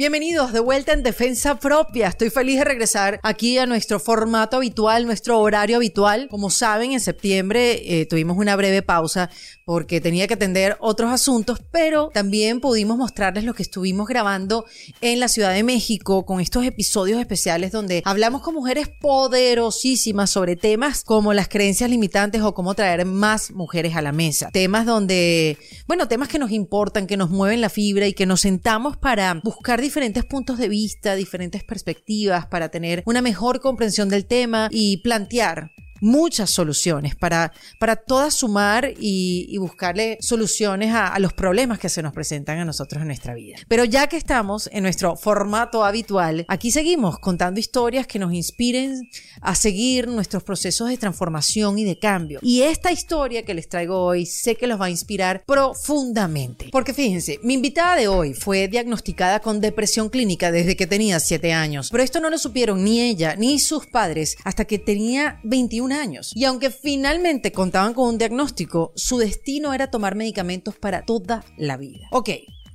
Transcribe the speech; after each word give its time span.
Bienvenidos 0.00 0.54
de 0.54 0.60
vuelta 0.60 0.94
en 0.94 1.02
Defensa 1.02 1.58
Propia. 1.58 2.08
Estoy 2.08 2.30
feliz 2.30 2.56
de 2.56 2.64
regresar 2.64 3.20
aquí 3.22 3.58
a 3.58 3.66
nuestro 3.66 4.00
formato 4.00 4.56
habitual, 4.56 5.04
nuestro 5.04 5.38
horario 5.38 5.76
habitual. 5.76 6.28
Como 6.30 6.48
saben, 6.48 6.92
en 6.92 7.00
septiembre 7.00 8.00
eh, 8.00 8.06
tuvimos 8.06 8.38
una 8.38 8.56
breve 8.56 8.80
pausa 8.80 9.28
porque 9.66 10.00
tenía 10.00 10.26
que 10.26 10.34
atender 10.34 10.78
otros 10.80 11.12
asuntos, 11.12 11.60
pero 11.70 12.08
también 12.14 12.60
pudimos 12.60 12.96
mostrarles 12.96 13.44
lo 13.44 13.52
que 13.52 13.62
estuvimos 13.62 14.08
grabando 14.08 14.64
en 15.02 15.20
la 15.20 15.28
Ciudad 15.28 15.52
de 15.52 15.62
México 15.62 16.24
con 16.24 16.40
estos 16.40 16.64
episodios 16.64 17.20
especiales 17.20 17.70
donde 17.70 18.00
hablamos 18.06 18.40
con 18.40 18.54
mujeres 18.54 18.88
poderosísimas 19.02 20.30
sobre 20.30 20.56
temas 20.56 21.04
como 21.04 21.34
las 21.34 21.48
creencias 21.48 21.90
limitantes 21.90 22.40
o 22.40 22.54
cómo 22.54 22.74
traer 22.74 23.04
más 23.04 23.50
mujeres 23.50 23.94
a 23.94 24.00
la 24.00 24.12
mesa. 24.12 24.48
Temas 24.50 24.86
donde, 24.86 25.58
bueno, 25.86 26.08
temas 26.08 26.28
que 26.28 26.38
nos 26.38 26.52
importan, 26.52 27.06
que 27.06 27.18
nos 27.18 27.28
mueven 27.28 27.60
la 27.60 27.68
fibra 27.68 28.06
y 28.06 28.14
que 28.14 28.24
nos 28.24 28.40
sentamos 28.40 28.96
para 28.96 29.34
buscar 29.44 29.82
diferentes 29.90 30.24
puntos 30.24 30.56
de 30.56 30.68
vista, 30.68 31.16
diferentes 31.16 31.64
perspectivas 31.64 32.46
para 32.46 32.68
tener 32.68 33.02
una 33.06 33.22
mejor 33.22 33.58
comprensión 33.58 34.08
del 34.08 34.24
tema 34.24 34.68
y 34.70 34.98
plantear 34.98 35.72
muchas 36.00 36.50
soluciones 36.50 37.14
para, 37.14 37.52
para 37.78 37.96
todas 37.96 38.34
sumar 38.34 38.92
y, 38.98 39.56
buscarle 39.60 40.16
soluciones 40.20 40.94
a, 40.94 41.18
los 41.18 41.34
problemas 41.34 41.78
que 41.78 41.90
se 41.90 42.02
nos 42.02 42.14
presentan 42.14 42.58
a 42.58 42.64
nosotros 42.64 43.02
en 43.02 43.08
nuestra 43.08 43.34
vida. 43.34 43.58
Pero 43.68 43.84
ya 43.84 44.06
que 44.06 44.16
estamos 44.16 44.70
en 44.72 44.82
nuestro 44.82 45.16
formato 45.16 45.84
habitual, 45.84 46.46
aquí 46.48 46.70
seguimos 46.70 47.18
contando 47.18 47.60
historias 47.60 48.06
que 48.06 48.18
nos 48.18 48.32
inspiren 48.32 49.10
a 49.42 49.54
seguir 49.54 50.08
nuestros 50.08 50.42
procesos 50.42 50.88
de 50.88 50.96
transformación 50.96 51.78
y 51.78 51.84
de 51.84 51.98
cambio. 51.98 52.40
Y 52.42 52.62
esta 52.62 52.90
historia 52.90 53.44
que 53.44 53.52
les 53.52 53.68
traigo 53.68 53.98
hoy 53.98 54.24
sé 54.24 54.56
que 54.56 54.66
los 54.66 54.80
va 54.80 54.86
a 54.86 54.90
inspirar 54.90 55.44
profundamente. 55.44 56.70
Porque 56.72 56.94
fíjense, 56.94 57.38
mi 57.42 57.54
invitada 57.54 57.96
de 57.96 58.08
hoy 58.08 58.32
fue 58.32 58.66
diagnosticada 58.68 59.40
con 59.40 59.60
depresión 59.60 60.08
clínica 60.08 60.50
desde 60.50 60.76
que 60.76 60.86
tenía 60.86 61.20
7 61.20 61.52
años. 61.52 61.90
Pero 61.90 62.02
esto 62.02 62.20
no 62.20 62.30
lo 62.30 62.38
supieron 62.38 62.82
ni 62.82 63.00
ella 63.00 63.36
ni 63.36 63.58
sus 63.58 63.86
padres 63.86 64.36
hasta 64.44 64.64
que 64.64 64.78
tenía 64.78 65.38
21 65.44 65.89
años. 65.92 66.32
Y 66.34 66.44
aunque 66.44 66.70
finalmente 66.70 67.52
contaban 67.52 67.94
con 67.94 68.08
un 68.08 68.18
diagnóstico, 68.18 68.92
su 68.96 69.18
destino 69.18 69.74
era 69.74 69.90
tomar 69.90 70.14
medicamentos 70.14 70.76
para 70.76 71.04
toda 71.04 71.44
la 71.56 71.76
vida. 71.76 72.08
Ok, 72.12 72.30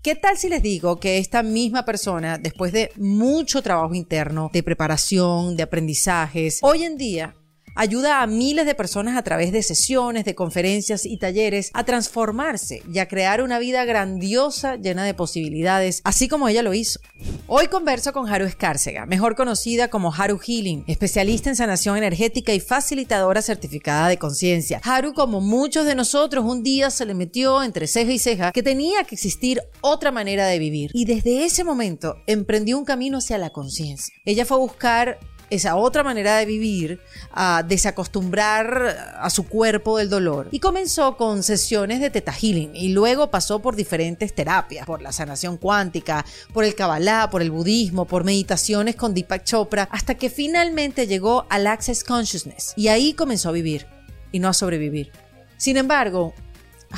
¿Qué 0.05 0.13
tal 0.13 0.37
si 0.37 0.49
les 0.49 0.61
digo 0.61 0.99
que 0.99 1.17
esta 1.17 1.41
misma 1.41 1.83
persona, 1.83 2.37
después 2.37 2.71
de 2.71 2.91
mucho 2.95 3.63
trabajo 3.63 3.95
interno, 3.95 4.51
de 4.53 4.61
preparación, 4.61 5.57
de 5.57 5.63
aprendizajes, 5.63 6.59
hoy 6.61 6.83
en 6.83 6.95
día 6.95 7.35
ayuda 7.75 8.21
a 8.21 8.27
miles 8.27 8.65
de 8.65 8.73
personas 8.75 9.17
a 9.17 9.23
través 9.23 9.51
de 9.51 9.61
sesiones, 9.61 10.25
de 10.25 10.33
conferencias 10.33 11.05
y 11.05 11.17
talleres 11.17 11.71
a 11.73 11.83
transformarse 11.83 12.81
y 12.91 12.99
a 12.99 13.07
crear 13.07 13.41
una 13.41 13.59
vida 13.59 13.85
grandiosa 13.85 14.77
llena 14.77 15.03
de 15.03 15.13
posibilidades, 15.13 16.01
así 16.03 16.27
como 16.27 16.47
ella 16.47 16.63
lo 16.63 16.73
hizo. 16.73 16.99
Hoy 17.47 17.67
converso 17.67 18.13
con 18.13 18.27
Haru 18.27 18.45
Escárcega, 18.45 19.05
mejor 19.05 19.35
conocida 19.35 19.89
como 19.89 20.13
Haru 20.13 20.39
Healing, 20.39 20.83
especialista 20.87 21.49
en 21.49 21.55
sanación 21.55 21.97
energética 21.97 22.53
y 22.53 22.59
facilitadora 22.59 23.41
certificada 23.41 24.07
de 24.07 24.17
conciencia. 24.17 24.81
Haru, 24.83 25.13
como 25.13 25.41
muchos 25.41 25.85
de 25.85 25.95
nosotros, 25.95 26.45
un 26.45 26.63
día 26.63 26.89
se 26.89 27.05
le 27.05 27.13
metió 27.13 27.61
entre 27.61 27.87
ceja 27.87 28.11
y 28.11 28.19
ceja 28.19 28.51
que 28.51 28.63
tenía 28.63 29.03
que 29.03 29.15
existir 29.15 29.61
otra 29.81 30.11
manera 30.11 30.47
de 30.47 30.59
vivir 30.59 30.91
y 30.93 31.05
desde 31.05 31.45
ese 31.45 31.63
momento 31.63 32.15
emprendió 32.25 32.77
un 32.77 32.85
camino 32.85 33.17
hacia 33.17 33.37
la 33.37 33.51
conciencia. 33.51 34.15
Ella 34.25 34.45
fue 34.45 34.57
a 34.57 34.61
buscar 34.61 35.19
esa 35.49 35.75
otra 35.75 36.03
manera 36.03 36.37
de 36.37 36.45
vivir, 36.45 36.99
a 37.31 37.63
desacostumbrar 37.67 39.15
a 39.19 39.29
su 39.29 39.47
cuerpo 39.47 39.97
del 39.97 40.09
dolor. 40.09 40.47
Y 40.51 40.59
comenzó 40.59 41.17
con 41.17 41.43
sesiones 41.43 41.99
de 41.99 42.09
Teta 42.09 42.31
Healing 42.31 42.75
y 42.75 42.89
luego 42.89 43.31
pasó 43.31 43.59
por 43.61 43.75
diferentes 43.75 44.33
terapias, 44.33 44.85
por 44.85 45.01
la 45.01 45.11
sanación 45.11 45.57
cuántica, 45.57 46.25
por 46.53 46.63
el 46.63 46.75
Kabbalah, 46.75 47.29
por 47.29 47.41
el 47.41 47.51
budismo, 47.51 48.05
por 48.05 48.23
meditaciones 48.23 48.95
con 48.95 49.13
Deepak 49.13 49.43
Chopra, 49.43 49.87
hasta 49.91 50.15
que 50.15 50.29
finalmente 50.29 51.07
llegó 51.07 51.45
al 51.49 51.67
Access 51.67 52.03
Consciousness 52.03 52.73
y 52.75 52.87
ahí 52.87 53.13
comenzó 53.13 53.49
a 53.49 53.53
vivir 53.53 53.87
y 54.31 54.39
no 54.39 54.49
a 54.49 54.53
sobrevivir. 54.53 55.11
Sin 55.57 55.77
embargo, 55.77 56.33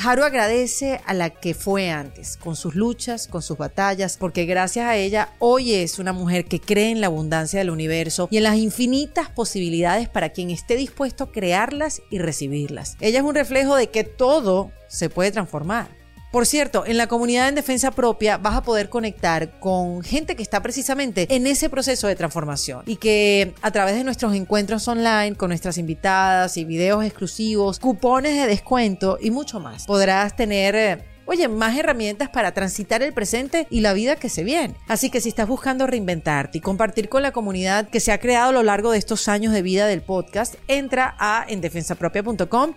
Haru 0.00 0.22
agradece 0.22 1.00
a 1.06 1.14
la 1.14 1.30
que 1.30 1.54
fue 1.54 1.90
antes, 1.90 2.36
con 2.36 2.54
sus 2.54 2.74
luchas, 2.76 3.26
con 3.26 3.42
sus 3.42 3.58
batallas, 3.58 4.16
porque 4.16 4.46
gracias 4.46 4.86
a 4.86 4.96
ella 4.96 5.30
hoy 5.40 5.74
es 5.74 5.98
una 5.98 6.12
mujer 6.12 6.44
que 6.44 6.60
cree 6.60 6.90
en 6.90 7.00
la 7.00 7.08
abundancia 7.08 7.58
del 7.58 7.70
universo 7.70 8.28
y 8.30 8.36
en 8.36 8.44
las 8.44 8.56
infinitas 8.56 9.28
posibilidades 9.30 10.08
para 10.08 10.30
quien 10.30 10.50
esté 10.50 10.76
dispuesto 10.76 11.24
a 11.24 11.32
crearlas 11.32 12.00
y 12.10 12.18
recibirlas. 12.18 12.96
Ella 13.00 13.18
es 13.18 13.24
un 13.24 13.34
reflejo 13.34 13.74
de 13.74 13.88
que 13.88 14.04
todo 14.04 14.70
se 14.88 15.10
puede 15.10 15.32
transformar. 15.32 15.97
Por 16.30 16.44
cierto, 16.44 16.84
en 16.86 16.98
la 16.98 17.06
comunidad 17.06 17.48
en 17.48 17.54
defensa 17.54 17.90
propia 17.90 18.36
vas 18.36 18.54
a 18.54 18.62
poder 18.62 18.90
conectar 18.90 19.58
con 19.60 20.02
gente 20.02 20.36
que 20.36 20.42
está 20.42 20.62
precisamente 20.62 21.26
en 21.34 21.46
ese 21.46 21.70
proceso 21.70 22.06
de 22.06 22.16
transformación 22.16 22.82
y 22.86 22.96
que 22.96 23.54
a 23.62 23.70
través 23.70 23.94
de 23.94 24.04
nuestros 24.04 24.34
encuentros 24.34 24.86
online 24.88 25.36
con 25.36 25.48
nuestras 25.48 25.78
invitadas 25.78 26.56
y 26.58 26.64
videos 26.64 27.04
exclusivos, 27.04 27.78
cupones 27.78 28.36
de 28.36 28.46
descuento 28.46 29.18
y 29.20 29.30
mucho 29.30 29.58
más, 29.60 29.86
podrás 29.86 30.36
tener... 30.36 30.74
Eh, 30.76 31.04
oye, 31.28 31.46
más 31.46 31.76
herramientas 31.76 32.30
para 32.30 32.52
transitar 32.52 33.02
el 33.02 33.12
presente 33.12 33.66
y 33.70 33.80
la 33.80 33.92
vida 33.92 34.16
que 34.16 34.30
se 34.30 34.44
viene. 34.44 34.74
Así 34.88 35.10
que 35.10 35.20
si 35.20 35.28
estás 35.28 35.46
buscando 35.46 35.86
reinventarte 35.86 36.56
y 36.56 36.60
compartir 36.62 37.10
con 37.10 37.22
la 37.22 37.32
comunidad 37.32 37.88
que 37.88 38.00
se 38.00 38.12
ha 38.12 38.18
creado 38.18 38.48
a 38.48 38.52
lo 38.52 38.62
largo 38.62 38.90
de 38.92 38.98
estos 38.98 39.28
años 39.28 39.52
de 39.52 39.60
vida 39.60 39.86
del 39.86 40.00
podcast, 40.00 40.54
entra 40.68 41.14
a 41.18 41.44
endefensapropia.com 41.46 42.72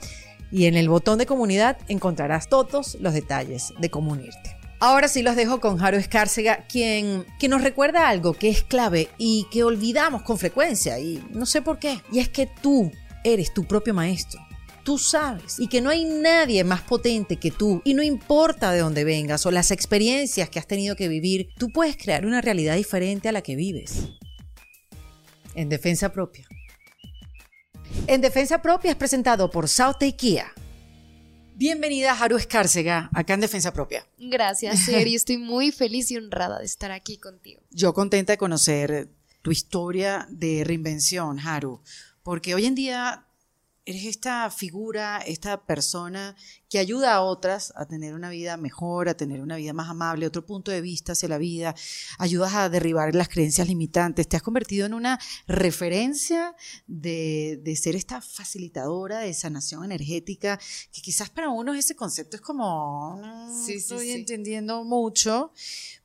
y 0.52 0.66
en 0.66 0.76
el 0.76 0.90
botón 0.90 1.18
de 1.18 1.26
comunidad 1.26 1.78
encontrarás 1.88 2.50
todos 2.50 2.98
los 3.00 3.14
detalles 3.14 3.74
de 3.80 3.90
cómo 3.90 4.12
unirte. 4.12 4.58
Ahora 4.80 5.08
sí 5.08 5.22
los 5.22 5.36
dejo 5.36 5.62
con 5.62 5.78
Jaro 5.78 5.98
Escárcega, 5.98 6.66
quien 6.68 7.24
que 7.40 7.48
nos 7.48 7.62
recuerda 7.62 8.10
algo 8.10 8.34
que 8.34 8.50
es 8.50 8.64
clave 8.64 9.10
y 9.20 9.46
que 9.52 9.64
olvidamos 9.64 10.24
con 10.24 10.40
frecuencia 10.40 10.98
y 10.98 11.24
no 11.30 11.46
sé 11.46 11.62
por 11.62 11.78
qué. 11.78 12.02
Y 12.12 12.18
es 12.18 12.30
que 12.30 12.48
tú 12.48 12.92
eres 13.24 13.54
tu 13.54 13.66
propio 13.66 13.94
maestro. 13.94 14.42
Tú 14.84 14.98
sabes 14.98 15.60
y 15.60 15.68
que 15.68 15.82
no 15.82 15.92
hay 15.92 16.04
nadie 16.04 16.64
más 16.64 16.82
potente 16.82 17.36
que 17.36 17.52
tú 17.52 17.84
y 17.86 17.94
no 17.94 18.02
importa 18.02 18.72
de 18.72 18.80
dónde 18.80 19.04
vengas 19.04 19.46
o 19.46 19.52
las 19.52 19.70
experiencias 19.70 20.50
que 20.50 20.58
has 20.58 20.66
tenido 20.66 20.96
que 20.96 21.08
vivir, 21.08 21.50
tú 21.60 21.70
puedes 21.70 21.96
crear 21.96 22.26
una 22.26 22.42
realidad 22.42 22.76
diferente 22.76 23.30
a 23.30 23.32
la 23.32 23.44
que 23.44 23.56
vives. 23.56 24.08
En 25.54 25.70
defensa 25.70 26.12
propia. 26.12 26.48
En 28.08 28.22
Defensa 28.22 28.62
Propia 28.62 28.92
es 28.92 28.98
presentado 28.98 29.50
por 29.50 29.68
South 29.70 29.98
Kia. 30.18 30.54
Bienvenida 31.56 32.14
Haru 32.14 32.38
Escárcega, 32.38 33.10
acá 33.14 33.36
en 33.36 33.42
Defensa 33.42 33.72
Propia. 33.72 34.06
Gracias, 34.18 34.80
Seri. 34.86 35.16
Estoy 35.16 35.38
muy 35.38 35.72
feliz 35.72 36.10
y 36.12 36.18
honrada 36.18 36.60
de 36.60 36.66
estar 36.66 36.92
aquí 36.92 37.18
contigo. 37.18 37.62
Yo 37.70 37.94
contenta 37.94 38.34
de 38.34 38.38
conocer 38.38 39.10
tu 39.42 39.52
historia 39.52 40.28
de 40.30 40.64
reinvención, 40.64 41.40
Haru, 41.40 41.82
porque 42.24 42.56
hoy 42.56 42.66
en 42.66 42.76
día 42.76 43.28
eres 43.86 44.06
esta 44.06 44.50
figura, 44.52 45.20
esta 45.26 45.66
persona 45.66 46.36
que 46.70 46.78
ayuda 46.78 47.16
a 47.16 47.22
otras 47.22 47.74
a 47.76 47.88
tener 47.88 48.14
una 48.14 48.30
vida 48.30 48.56
mejor, 48.56 49.10
a 49.10 49.18
tener 49.18 49.42
una 49.42 49.56
vida 49.56 49.74
más 49.74 49.90
amable, 49.90 50.28
otro 50.28 50.46
punto 50.46 50.72
de 50.72 50.82
vista 50.82 51.14
hacia 51.14 51.30
la 51.30 51.40
vida, 51.40 51.76
ayudas 52.20 52.54
a 52.54 52.70
derribar 52.70 53.16
las 53.16 53.28
creencias 53.28 53.68
limitantes, 53.68 54.28
te 54.28 54.38
has 54.38 54.44
convertido 54.44 54.86
en 54.86 54.94
una 54.94 55.20
referencia 55.48 56.56
de, 56.88 57.62
ser 57.82 57.96
esta 57.96 58.22
facilitadora 58.22 59.20
de 59.20 59.34
sanación 59.34 59.84
energética, 59.84 60.60
que 60.92 61.02
quizás 61.02 61.30
para 61.30 61.50
unos 61.50 61.76
ese 61.76 61.96
concepto 61.96 62.36
es 62.36 62.42
como, 62.42 63.18
no 63.20 63.66
sí, 63.66 63.74
estoy 63.74 64.12
entendiendo 64.12 64.84
mucho, 64.84 65.52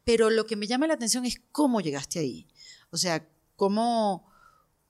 pero 0.05 0.31
lo 0.31 0.47
que 0.47 0.57
me 0.57 0.67
llama 0.67 0.87
la 0.87 0.95
atención 0.95 1.27
es 1.27 1.43
cómo 1.53 1.83
llegaste 1.83 2.21
ahí, 2.21 2.47
o 2.91 2.97
sea, 2.97 3.29
cómo 3.57 4.25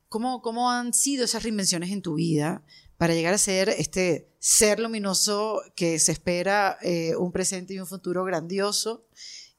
¿Cómo, 0.09 0.41
¿Cómo 0.43 0.71
han 0.71 0.93
sido 0.95 1.25
esas 1.25 1.43
reinvenciones 1.43 1.91
en 1.91 2.03
tu 2.03 2.15
vida 2.15 2.63
para 2.97 3.15
llegar 3.15 3.35
a 3.35 3.39
ser 3.39 3.69
este 3.69 4.31
ser 4.39 4.79
luminoso 4.79 5.61
que 5.75 5.99
se 5.99 6.13
espera 6.13 6.79
eh, 6.83 7.17
un 7.17 7.33
presente 7.33 7.75
y 7.75 7.81
un 7.81 7.87
futuro 7.87 8.25
grandioso 8.25 9.07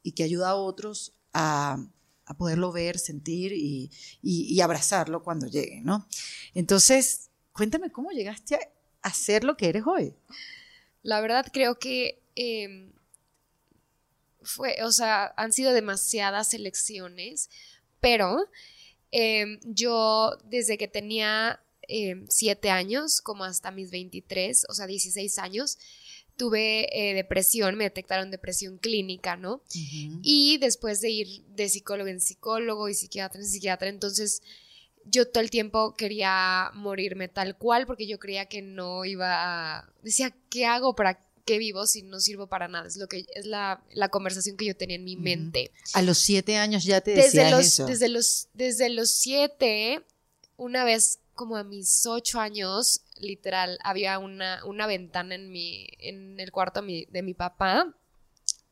y 0.02 0.14
que 0.14 0.24
ayuda 0.24 0.50
a 0.50 0.56
otros 0.56 1.14
a, 1.34 1.78
a 2.26 2.34
poderlo 2.34 2.72
ver, 2.72 3.00
sentir 3.00 3.54
y, 3.54 3.92
y, 4.22 4.60
abrazarlo 4.62 5.24
cuando 5.24 5.48
llegue, 5.48 5.82
¿no? 5.82 6.08
Entonces, 6.54 7.30
cuéntame 7.54 7.90
cómo 7.90 8.12
llegaste 8.12 8.60
a, 9.02 9.14
ser 9.14 9.46
lo 9.46 9.56
que 9.56 9.70
eres 9.70 9.84
hoy. 9.86 10.14
La 11.04 11.22
verdad 11.22 11.46
creo 11.54 11.80
que 11.80 12.22
em, 12.36 12.92
fue, 14.42 14.78
o 14.84 14.92
sea, 14.92 15.34
han 15.38 15.54
sido 15.54 15.72
demasiadas 15.72 16.54
elecciones, 16.54 17.50
pero 18.02 18.50
Em, 19.12 19.60
yo 19.64 20.38
desde 20.46 20.78
que 20.78 20.88
tenía 20.88 21.62
em, 21.88 22.26
siete 22.30 22.70
años, 22.70 23.22
como 23.22 23.44
hasta 23.46 23.72
mis 23.72 23.92
23, 23.92 24.66
o 24.70 24.74
sea, 24.74 24.88
16 24.88 25.40
años, 25.40 25.78
tuve 26.36 26.88
eh, 26.92 27.14
depresión, 27.16 27.76
me 27.76 27.86
detectaron 27.86 28.30
depresión 28.32 28.78
clínica, 28.78 29.36
¿no? 29.36 29.62
Y 30.22 30.58
después 30.60 31.02
de 31.02 31.10
ir 31.10 31.44
de 31.48 31.68
psicólogo 31.68 32.10
en 32.10 32.22
psicólogo 32.22 32.90
y 32.90 32.94
psiquiatra 32.94 33.42
en 33.42 33.48
psiquiatra, 33.48 33.90
entonces 33.90 34.42
yo 35.10 35.28
todo 35.28 35.42
el 35.42 35.50
tiempo 35.50 35.96
quería 35.96 36.70
morirme 36.74 37.28
tal 37.28 37.58
cual 37.58 37.86
porque 37.88 38.08
yo 38.08 38.20
creía 38.20 38.46
que 38.46 38.62
no 38.62 39.06
iba 39.06 39.80
a... 39.80 39.94
Decía, 40.04 40.36
¿qué 40.50 40.66
hago 40.66 40.96
para 40.96 41.27
qué 41.48 41.58
vivo 41.58 41.88
si 41.88 42.04
no 42.04 42.20
sirvo 42.20 42.46
para 42.48 42.68
nada? 42.68 42.88
Es 42.88 42.98
lo 42.98 43.08
que 43.08 43.26
es 43.34 43.46
la, 43.46 43.82
la 43.94 44.10
conversación 44.10 44.58
que 44.58 44.66
yo 44.66 44.76
tenía 44.76 44.98
en 44.98 45.06
mi 45.06 45.16
mente. 45.16 45.72
A 45.94 46.04
los 46.04 46.20
siete 46.20 46.58
años 46.58 46.84
ya 46.84 47.02
te 47.02 47.12
Desde 47.12 47.24
decías 47.40 47.52
los, 47.52 47.66
eso. 47.66 47.86
desde 47.88 48.10
los, 48.10 48.50
desde 48.54 48.90
los 48.90 49.10
siete, 49.10 50.04
una 50.58 50.84
vez 50.84 51.20
como 51.34 51.56
a 51.56 51.64
mis 51.64 52.06
ocho 52.06 52.40
años, 52.40 53.02
literal, 53.20 53.80
había 53.84 54.20
una, 54.20 54.64
una 54.66 54.88
ventana 54.88 55.36
en 55.36 55.50
mi, 55.50 55.88
en 56.00 56.40
el 56.40 56.52
cuarto 56.52 56.82
de 56.82 56.86
mi, 56.88 57.06
de 57.06 57.22
mi 57.24 57.34
papá. 57.34 57.96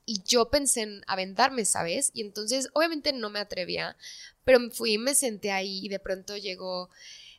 Y 0.05 0.21
yo 0.27 0.49
pensé 0.49 0.81
en 0.81 1.01
aventarme, 1.07 1.63
¿sabes? 1.65 2.11
Y 2.13 2.21
entonces, 2.21 2.69
obviamente 2.73 3.13
no 3.13 3.29
me 3.29 3.39
atrevía, 3.39 3.95
pero 4.43 4.59
me 4.59 4.69
fui, 4.69 4.97
me 4.97 5.15
senté 5.15 5.51
ahí 5.51 5.85
y 5.85 5.89
de 5.89 5.99
pronto 5.99 6.35
llegó 6.37 6.89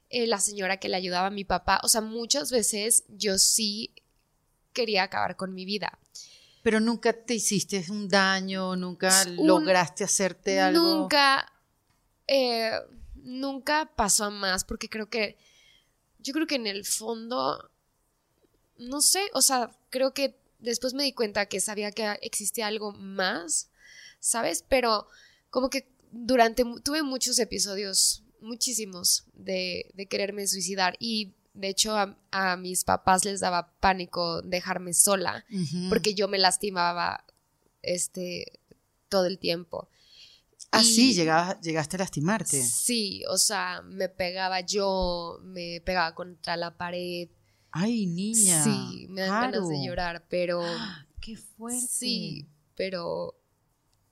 eh, 0.09 0.27
la 0.27 0.41
señora 0.41 0.79
que 0.79 0.89
le 0.89 0.97
ayudaba 0.97 1.27
a 1.27 1.31
mi 1.31 1.45
papá. 1.45 1.81
O 1.85 1.89
sea, 1.89 2.01
muchas 2.01 2.51
veces 2.51 3.05
yo 3.09 3.39
sí 3.39 3.93
quería 4.77 5.05
acabar 5.05 5.35
con 5.37 5.55
mi 5.55 5.65
vida. 5.65 5.99
Pero 6.63 6.81
nunca 6.81 7.13
te 7.13 7.35
hiciste 7.35 7.85
un 7.91 8.09
daño, 8.09 8.77
nunca 8.77 9.25
Un- 9.27 9.47
lograste 9.47 10.05
hacerte 10.05 10.61
algo. 10.61 10.81
Nunca, 10.81 11.51
eh, 12.27 12.73
nunca 13.15 13.91
pasó 13.97 14.25
a 14.27 14.31
más 14.31 14.65
porque 14.65 14.89
creo 14.89 15.09
que, 15.09 15.37
yo 16.19 16.33
creo 16.33 16.47
que 16.47 16.57
en 16.57 16.67
el 16.67 16.85
fondo, 16.85 17.71
no 18.79 19.01
sé, 19.01 19.23
o 19.33 19.43
sea, 19.43 19.71
creo 19.91 20.13
que 20.13 20.37
después 20.59 20.93
me 20.93 21.05
di 21.05 21.13
cuenta 21.13 21.47
que 21.47 21.61
sabía 21.61 21.93
que 21.93 22.19
existía 22.21 22.67
algo 22.67 22.93
más, 22.93 23.71
¿sabes? 24.19 24.65
Pero 24.69 25.07
como 25.51 25.71
que 25.71 25.89
durante, 26.11 26.65
tuve 26.83 27.03
muchos 27.03 27.39
episodios, 27.39 28.25
muchísimos, 28.41 29.25
de, 29.35 29.89
de 29.95 30.07
quererme 30.07 30.47
suicidar 30.49 30.97
y 30.99 31.33
de 31.57 31.69
hecho 31.69 31.97
a, 31.97 32.17
a 32.31 32.57
mis 32.57 32.85
papás 32.85 33.25
les 33.25 33.41
daba 33.41 33.73
pánico 33.81 34.43
dejarme 34.43 34.93
sola 34.95 35.45
porque 35.89 36.15
yo 36.15 36.29
me 36.29 36.39
lastimaba 36.39 37.25
este 37.83 38.61
todo 39.09 39.27
el 39.27 39.39
tiempo. 39.39 39.89
Así 40.71 41.11
y- 41.11 41.15
llegabas, 41.15 41.61
llegaste 41.61 41.97
a 41.97 42.01
lastimarte. 42.01 42.63
Sí, 42.63 43.23
o 43.29 43.39
sea, 43.39 43.83
me 43.83 44.09
pegaba 44.09 44.61
yo, 44.61 45.39
me 45.43 45.81
pegaba 45.85 46.15
contra 46.15 46.57
la 46.57 46.77
pared. 46.77 47.29
Ay, 47.71 48.07
niña. 48.07 48.63
Sí, 48.65 49.07
me 49.11 49.23
dan 49.23 49.41
ganas 49.53 49.69
de 49.69 49.85
llorar, 49.85 50.27
pero 50.29 50.61
Qué 51.21 51.37
fuerte. 51.37 51.87
sí, 51.87 52.47
pero 52.75 53.35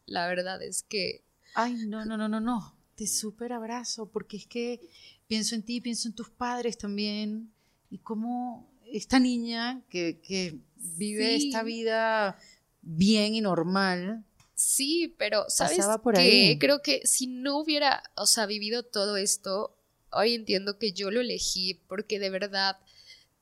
la 0.07 0.27
verdad 0.29 0.63
es 0.63 0.83
que 0.83 1.25
Ay, 1.55 1.75
no, 1.87 2.05
no, 2.05 2.17
no, 2.17 2.29
no, 2.29 2.41
no. 2.41 2.77
Te 2.95 3.07
súper 3.07 3.53
abrazo 3.53 4.07
porque 4.07 4.37
es 4.37 4.47
que 4.47 4.81
pienso 5.35 5.55
en 5.57 5.63
ti, 5.65 5.81
pienso 5.81 6.07
en 6.09 6.15
tus 6.15 6.31
padres 6.31 6.79
también 6.79 7.51
y 7.91 7.99
cómo 7.99 8.71
esta 8.93 9.19
niña 9.19 9.83
que, 9.89 10.21
que 10.21 10.59
vive 10.77 11.41
Sí. 11.41 11.47
esta 11.49 11.65
vida 11.65 12.39
bien 12.83 13.35
y 13.35 13.41
normal. 13.41 14.25
sí, 14.55 15.13
pero 15.19 15.45
¿sabes 15.49 15.85
por 16.03 16.15
qué? 16.15 16.21
ahí. 16.21 16.59
Creo 16.61 16.83
que 16.83 17.01
si 17.05 17.27
no 17.27 17.59
hubiera, 17.59 18.05
o 18.15 18.27
sea, 18.27 18.47
vivido 18.47 18.85
todo 18.85 19.17
esto, 19.17 19.77
hoy 20.13 20.35
entiendo 20.35 20.79
que 20.79 20.93
yo 20.93 21.11
lo 21.11 21.21
elegí 21.21 21.75
porque 21.89 22.21
de 22.21 22.31
verdad 22.31 22.77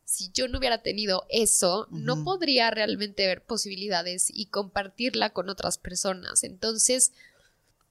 si 0.07 0.31
yo 0.33 0.49
no 0.49 0.59
hubiera 0.59 0.83
tenido 0.83 1.27
eso, 1.29 1.87
no 1.91 2.25
podría 2.25 2.71
realmente 2.71 3.27
ver 3.27 3.45
posibilidades 3.45 4.29
y 4.33 4.47
compartirla 4.47 5.31
con 5.31 5.49
otras 5.51 5.77
personas. 5.79 6.45
Entonces, 6.45 7.13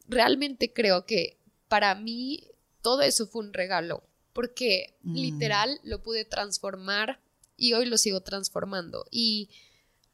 realmente 0.07 0.71
creo 0.73 1.05
que 1.05 1.37
para 1.67 1.95
mí 1.95 2.47
todo 2.81 3.01
eso 3.01 3.27
fue 3.27 3.43
un 3.45 3.53
regalo, 3.53 4.03
porque 4.33 4.95
Mm. 5.03 5.15
literal 5.15 5.79
lo 5.83 6.01
pude 6.03 6.25
transformar 6.25 7.19
y 7.57 7.73
hoy 7.73 7.85
lo 7.85 7.97
sigo 7.97 8.21
transformando. 8.21 9.05
Y 9.11 9.49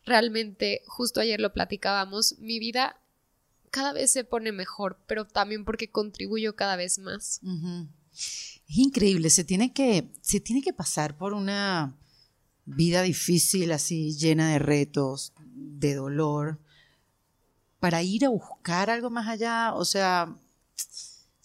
realmente, 0.05 0.81
justo 0.87 1.19
ayer 1.19 1.39
lo 1.39 1.53
platicábamos, 1.53 2.37
mi 2.39 2.59
vida 2.59 2.99
cada 3.71 3.93
vez 3.93 4.11
se 4.11 4.23
pone 4.23 4.51
mejor, 4.51 4.97
pero 5.07 5.25
también 5.25 5.65
porque 5.65 5.91
contribuyo 5.91 6.55
cada 6.55 6.75
vez 6.77 6.99
más. 6.99 7.41
Es 8.13 8.77
increíble, 8.77 9.29
se 9.29 9.43
tiene 9.43 9.73
que, 9.73 10.09
se 10.21 10.39
tiene 10.39 10.61
que 10.61 10.73
pasar 10.73 11.17
por 11.17 11.33
una 11.33 11.95
vida 12.65 13.01
difícil, 13.01 13.71
así 13.71 14.13
llena 14.17 14.51
de 14.51 14.59
retos, 14.59 15.33
de 15.53 15.95
dolor, 15.95 16.59
para 17.79 18.01
ir 18.03 18.25
a 18.25 18.29
buscar 18.29 18.89
algo 18.89 19.09
más 19.09 19.27
allá. 19.27 19.73
O 19.75 19.85
sea, 19.85 20.35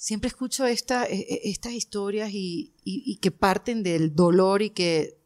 siempre 0.02 0.26
escucho 0.26 0.66
esta, 0.66 1.06
e- 1.06 1.20
e- 1.20 1.40
estas 1.44 1.74
historias 1.74 2.30
y, 2.32 2.74
que 3.22 3.30
parten 3.30 3.84
del 3.84 4.16
dolor 4.16 4.60
y 4.60 4.70
que 4.70 5.16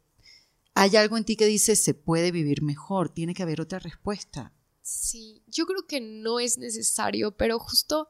hay 0.74 0.96
algo 0.96 1.16
en 1.16 1.24
ti 1.24 1.34
que 1.34 1.46
dice 1.46 1.76
se 1.76 1.94
puede 1.94 2.30
vivir 2.30 2.60
mejor, 2.60 3.08
tiene 3.08 3.32
que 3.32 3.42
haber 3.42 3.62
otra 3.62 3.78
respuesta. 3.78 4.52
Sí, 4.82 5.42
yo 5.46 5.64
creo 5.64 5.86
que 5.86 6.02
no 6.02 6.40
es 6.40 6.58
necesario, 6.58 7.34
pero 7.34 7.58
justo, 7.58 8.02
o 8.02 8.08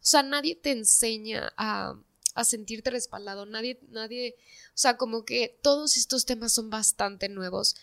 sea, 0.00 0.24
nadie 0.24 0.56
te 0.56 0.72
enseña 0.72 1.52
a, 1.56 1.96
a 2.34 2.44
sentirte 2.44 2.90
respaldado, 2.90 3.46
nadie, 3.46 3.78
nadie, 3.90 4.34
o 4.70 4.78
sea, 4.78 4.96
como 4.96 5.24
que 5.24 5.56
todos 5.62 5.96
estos 5.96 6.26
temas 6.26 6.52
son 6.52 6.68
bastante 6.68 7.28
nuevos 7.28 7.76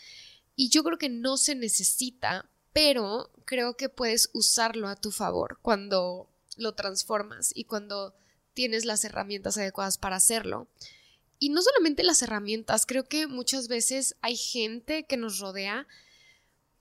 y 0.58 0.68
yo 0.68 0.84
creo 0.84 0.98
que 0.98 1.08
no 1.08 1.38
se 1.38 1.56
necesita, 1.56 2.50
pero 2.74 3.32
creo 3.46 3.78
que 3.78 3.88
puedes 3.88 4.30
usarlo 4.34 4.90
a 4.90 4.98
tu 4.98 5.12
favor 5.12 5.58
cuando 5.62 6.28
lo 6.58 6.74
transformas 6.74 7.52
y 7.56 7.64
cuando 7.64 8.14
tienes 8.56 8.86
las 8.86 9.04
herramientas 9.06 9.58
adecuadas 9.58 10.00
para 10.00 10.16
hacerlo. 10.16 10.68
Y 11.38 11.50
no 11.50 11.62
solamente 11.62 12.04
las 12.04 12.22
herramientas, 12.24 12.86
creo 12.88 13.04
que 13.08 13.28
muchas 13.28 13.68
veces 13.68 14.16
hay 14.22 14.36
gente 14.38 15.04
que 15.06 15.18
nos 15.18 15.38
rodea 15.40 15.86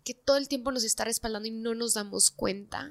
que 0.04 0.14
todo 0.14 0.36
el 0.36 0.48
tiempo 0.48 0.70
nos 0.70 0.84
está 0.84 1.04
respaldando 1.04 1.48
y 1.48 1.50
no 1.50 1.74
nos 1.74 1.94
damos 1.94 2.30
cuenta, 2.30 2.90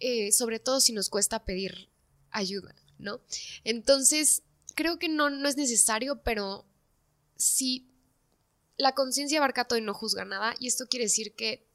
eh, 0.00 0.32
sobre 0.32 0.58
todo 0.60 0.80
si 0.80 0.92
nos 0.92 1.08
cuesta 1.08 1.44
pedir 1.44 1.88
ayuda, 2.30 2.74
¿no? 2.98 3.20
Entonces, 3.64 4.42
creo 4.74 4.98
que 4.98 5.08
no, 5.08 5.30
no 5.30 5.48
es 5.48 5.56
necesario, 5.56 6.22
pero 6.22 6.64
sí, 7.36 7.88
la 8.76 8.92
conciencia 8.94 9.38
abarca 9.38 9.64
todo 9.66 9.78
y 9.78 9.82
no 9.82 9.94
juzga 9.94 10.24
nada, 10.26 10.54
y 10.60 10.66
esto 10.68 10.86
quiere 10.88 11.06
decir 11.06 11.32
que 11.32 11.66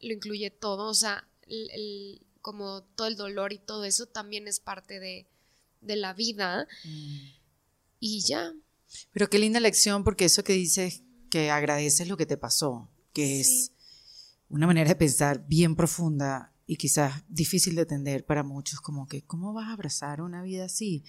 lo 0.00 0.12
incluye 0.12 0.50
todo, 0.50 0.88
o 0.88 0.94
sea, 0.94 1.26
el- 1.46 1.70
el- 1.70 2.22
como 2.42 2.82
todo 2.82 3.06
el 3.06 3.16
dolor 3.16 3.52
y 3.52 3.58
todo 3.58 3.84
eso 3.84 4.06
también 4.06 4.48
es 4.48 4.58
parte 4.58 4.98
de, 5.00 5.26
de 5.80 5.96
la 5.96 6.12
vida, 6.14 6.66
Mm. 6.84 7.18
y 8.00 8.20
ya. 8.22 8.52
Pero 9.12 9.28
qué 9.28 9.38
linda 9.38 9.60
lección, 9.60 10.04
porque 10.04 10.24
eso 10.26 10.44
que 10.44 10.52
dices, 10.54 11.02
que 11.30 11.50
agradeces 11.50 12.08
lo 12.08 12.16
que 12.16 12.26
te 12.26 12.36
pasó, 12.36 12.90
que 13.12 13.26
Sí. 13.26 13.40
es 13.40 13.72
una 14.48 14.66
manera 14.66 14.88
de 14.88 14.96
pensar 14.96 15.46
bien 15.46 15.76
profunda 15.76 16.54
y 16.66 16.76
quizás 16.76 17.22
difícil 17.28 17.74
de 17.74 17.82
entender 17.82 18.24
para 18.24 18.42
muchos, 18.42 18.80
como 18.80 19.06
que, 19.08 19.22
¿cómo 19.22 19.52
vas 19.52 19.68
a 19.68 19.72
abrazar 19.72 20.20
una 20.22 20.42
vida 20.42 20.64
así? 20.66 21.04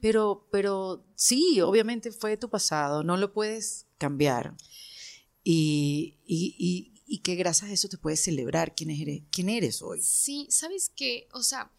Pero, 0.00 0.46
pero 0.52 1.04
sí, 1.16 1.60
obviamente 1.60 2.12
fue 2.12 2.36
tu 2.36 2.48
pasado, 2.50 3.02
no 3.02 3.16
lo 3.16 3.32
puedes 3.32 3.86
cambiar. 3.98 4.54
Y, 5.42 6.18
y, 6.26 6.54
y- 6.58 6.92
y 7.08 7.18
que 7.20 7.36
gracias 7.36 7.70
a 7.70 7.72
eso 7.72 7.88
te 7.88 7.98
puedes 7.98 8.20
celebrar 8.22 8.74
quién 8.74 8.90
eres, 8.90 9.22
quién 9.30 9.48
eres 9.48 9.80
hoy. 9.80 10.00
Sí, 10.02 10.48
¿sabes 10.50 10.90
qué? 10.94 11.28
O 11.32 11.42
sea, 11.44 11.70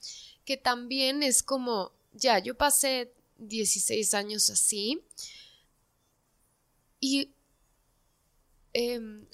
que 0.46 0.56
también 0.56 1.22
es 1.22 1.44
como, 1.44 1.91
ya, 2.17 2.39
yo 2.39 2.55
pasé 2.55 3.13
16 3.38 4.13
años 4.13 4.50
así 4.50 5.01
y 7.00 7.31
em, 8.74 9.25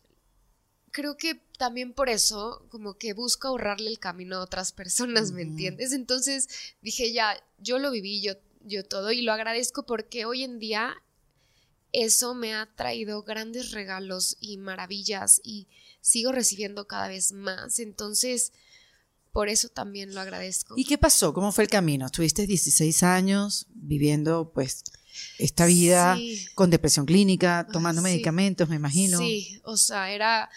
creo 0.91 1.17
que 1.17 1.41
también 1.57 1.93
por 1.93 2.09
eso 2.09 2.65
como 2.69 2.95
que 2.97 3.13
busco 3.13 3.47
ahorrarle 3.47 3.89
el 3.89 3.99
camino 3.99 4.37
a 4.37 4.43
otras 4.43 4.71
personas, 4.71 5.31
¿me 5.31 5.41
entiendes? 5.41 5.93
Entonces 5.93 6.49
dije, 6.81 7.11
ya, 7.13 7.41
yo 7.57 7.79
lo 7.79 7.91
viví, 7.91 8.21
yo, 8.21 8.33
yo 8.61 8.83
todo 8.83 9.11
y 9.11 9.21
lo 9.21 9.33
agradezco 9.33 9.85
porque 9.85 10.25
hoy 10.25 10.43
en 10.43 10.59
día 10.59 11.01
eso 11.93 12.33
me 12.33 12.53
ha 12.53 12.65
traído 12.75 13.23
grandes 13.23 13.71
regalos 13.71 14.37
y 14.39 14.57
maravillas 14.57 15.39
y 15.43 15.67
sigo 16.01 16.31
recibiendo 16.31 16.87
cada 16.87 17.07
vez 17.07 17.31
más. 17.31 17.79
Entonces, 17.79 18.51
por 19.33 19.49
eso 19.49 19.67
también 19.67 20.13
lo 20.15 20.21
agradezco. 20.21 20.75
¿Y 20.77 20.85
qué 20.85 20.97
pasó? 20.97 21.33
¿Cómo 21.33 21.51
fue 21.51 21.65
el 21.65 21.69
camino? 21.69 22.05
Estuviste 22.05 22.47
16 22.47 23.03
años 23.03 23.65
viviendo 23.73 24.51
pues 24.53 24.83
esta 25.37 25.65
vida 25.65 26.15
Sí. 26.15 26.45
con 26.55 26.69
depresión 26.69 27.05
clínica, 27.05 27.67
tomando 27.71 28.01
Sí. 28.01 28.05
medicamentos, 28.05 28.69
me 28.69 28.75
imagino. 28.77 29.17
Sí, 29.17 29.59
o 29.65 29.75
sea, 29.75 30.11
era, 30.11 30.49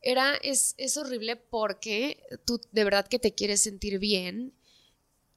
era, 0.00 0.34
es, 0.36 0.74
es 0.78 0.96
horrible 0.96 1.36
porque 1.36 2.22
tú 2.44 2.60
de 2.72 2.84
verdad 2.84 3.06
que 3.08 3.18
te 3.18 3.34
quieres 3.34 3.60
sentir 3.60 3.98
bien 3.98 4.52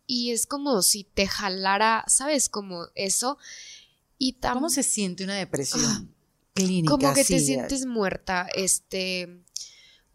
y 0.07 0.31
es 0.31 0.45
como 0.45 0.81
si 0.81 1.03
te 1.03 1.27
jalara, 1.27 2.03
¿sabes? 2.07 2.49
Como 2.49 2.87
eso. 2.95 3.37
Y 4.17 4.33
tam- 4.39 4.53
¿Cómo 4.53 4.69
se 4.69 4.83
siente 4.83 5.23
una 5.23 5.35
depresión 5.35 5.81
Ah, 5.85 6.03
clínica? 6.53 6.91
como 6.91 7.13
que 7.13 7.23
te 7.25 7.39
sientes 7.39 7.85
muerta, 7.85 8.47
este, 8.55 9.43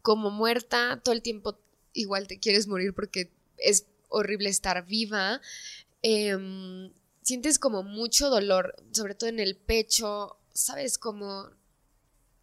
como 0.02 0.30
muerta, 0.30 1.00
todo 1.02 1.14
el 1.14 1.22
tiempo 1.22 1.58
igual 1.94 2.26
te 2.26 2.38
quieres 2.38 2.66
morir 2.66 2.92
porque 2.92 3.32
es 3.56 3.86
horrible 4.08 4.50
estar 4.50 4.84
viva. 4.86 5.40
Em, 6.02 6.92
sientes 7.22 7.58
como 7.58 7.82
mucho 7.82 8.28
dolor, 8.28 8.74
sobre 8.92 9.14
todo 9.14 9.30
en 9.30 9.40
el 9.40 9.56
pecho, 9.56 10.36
¿sabes? 10.52 10.98
Como 10.98 11.48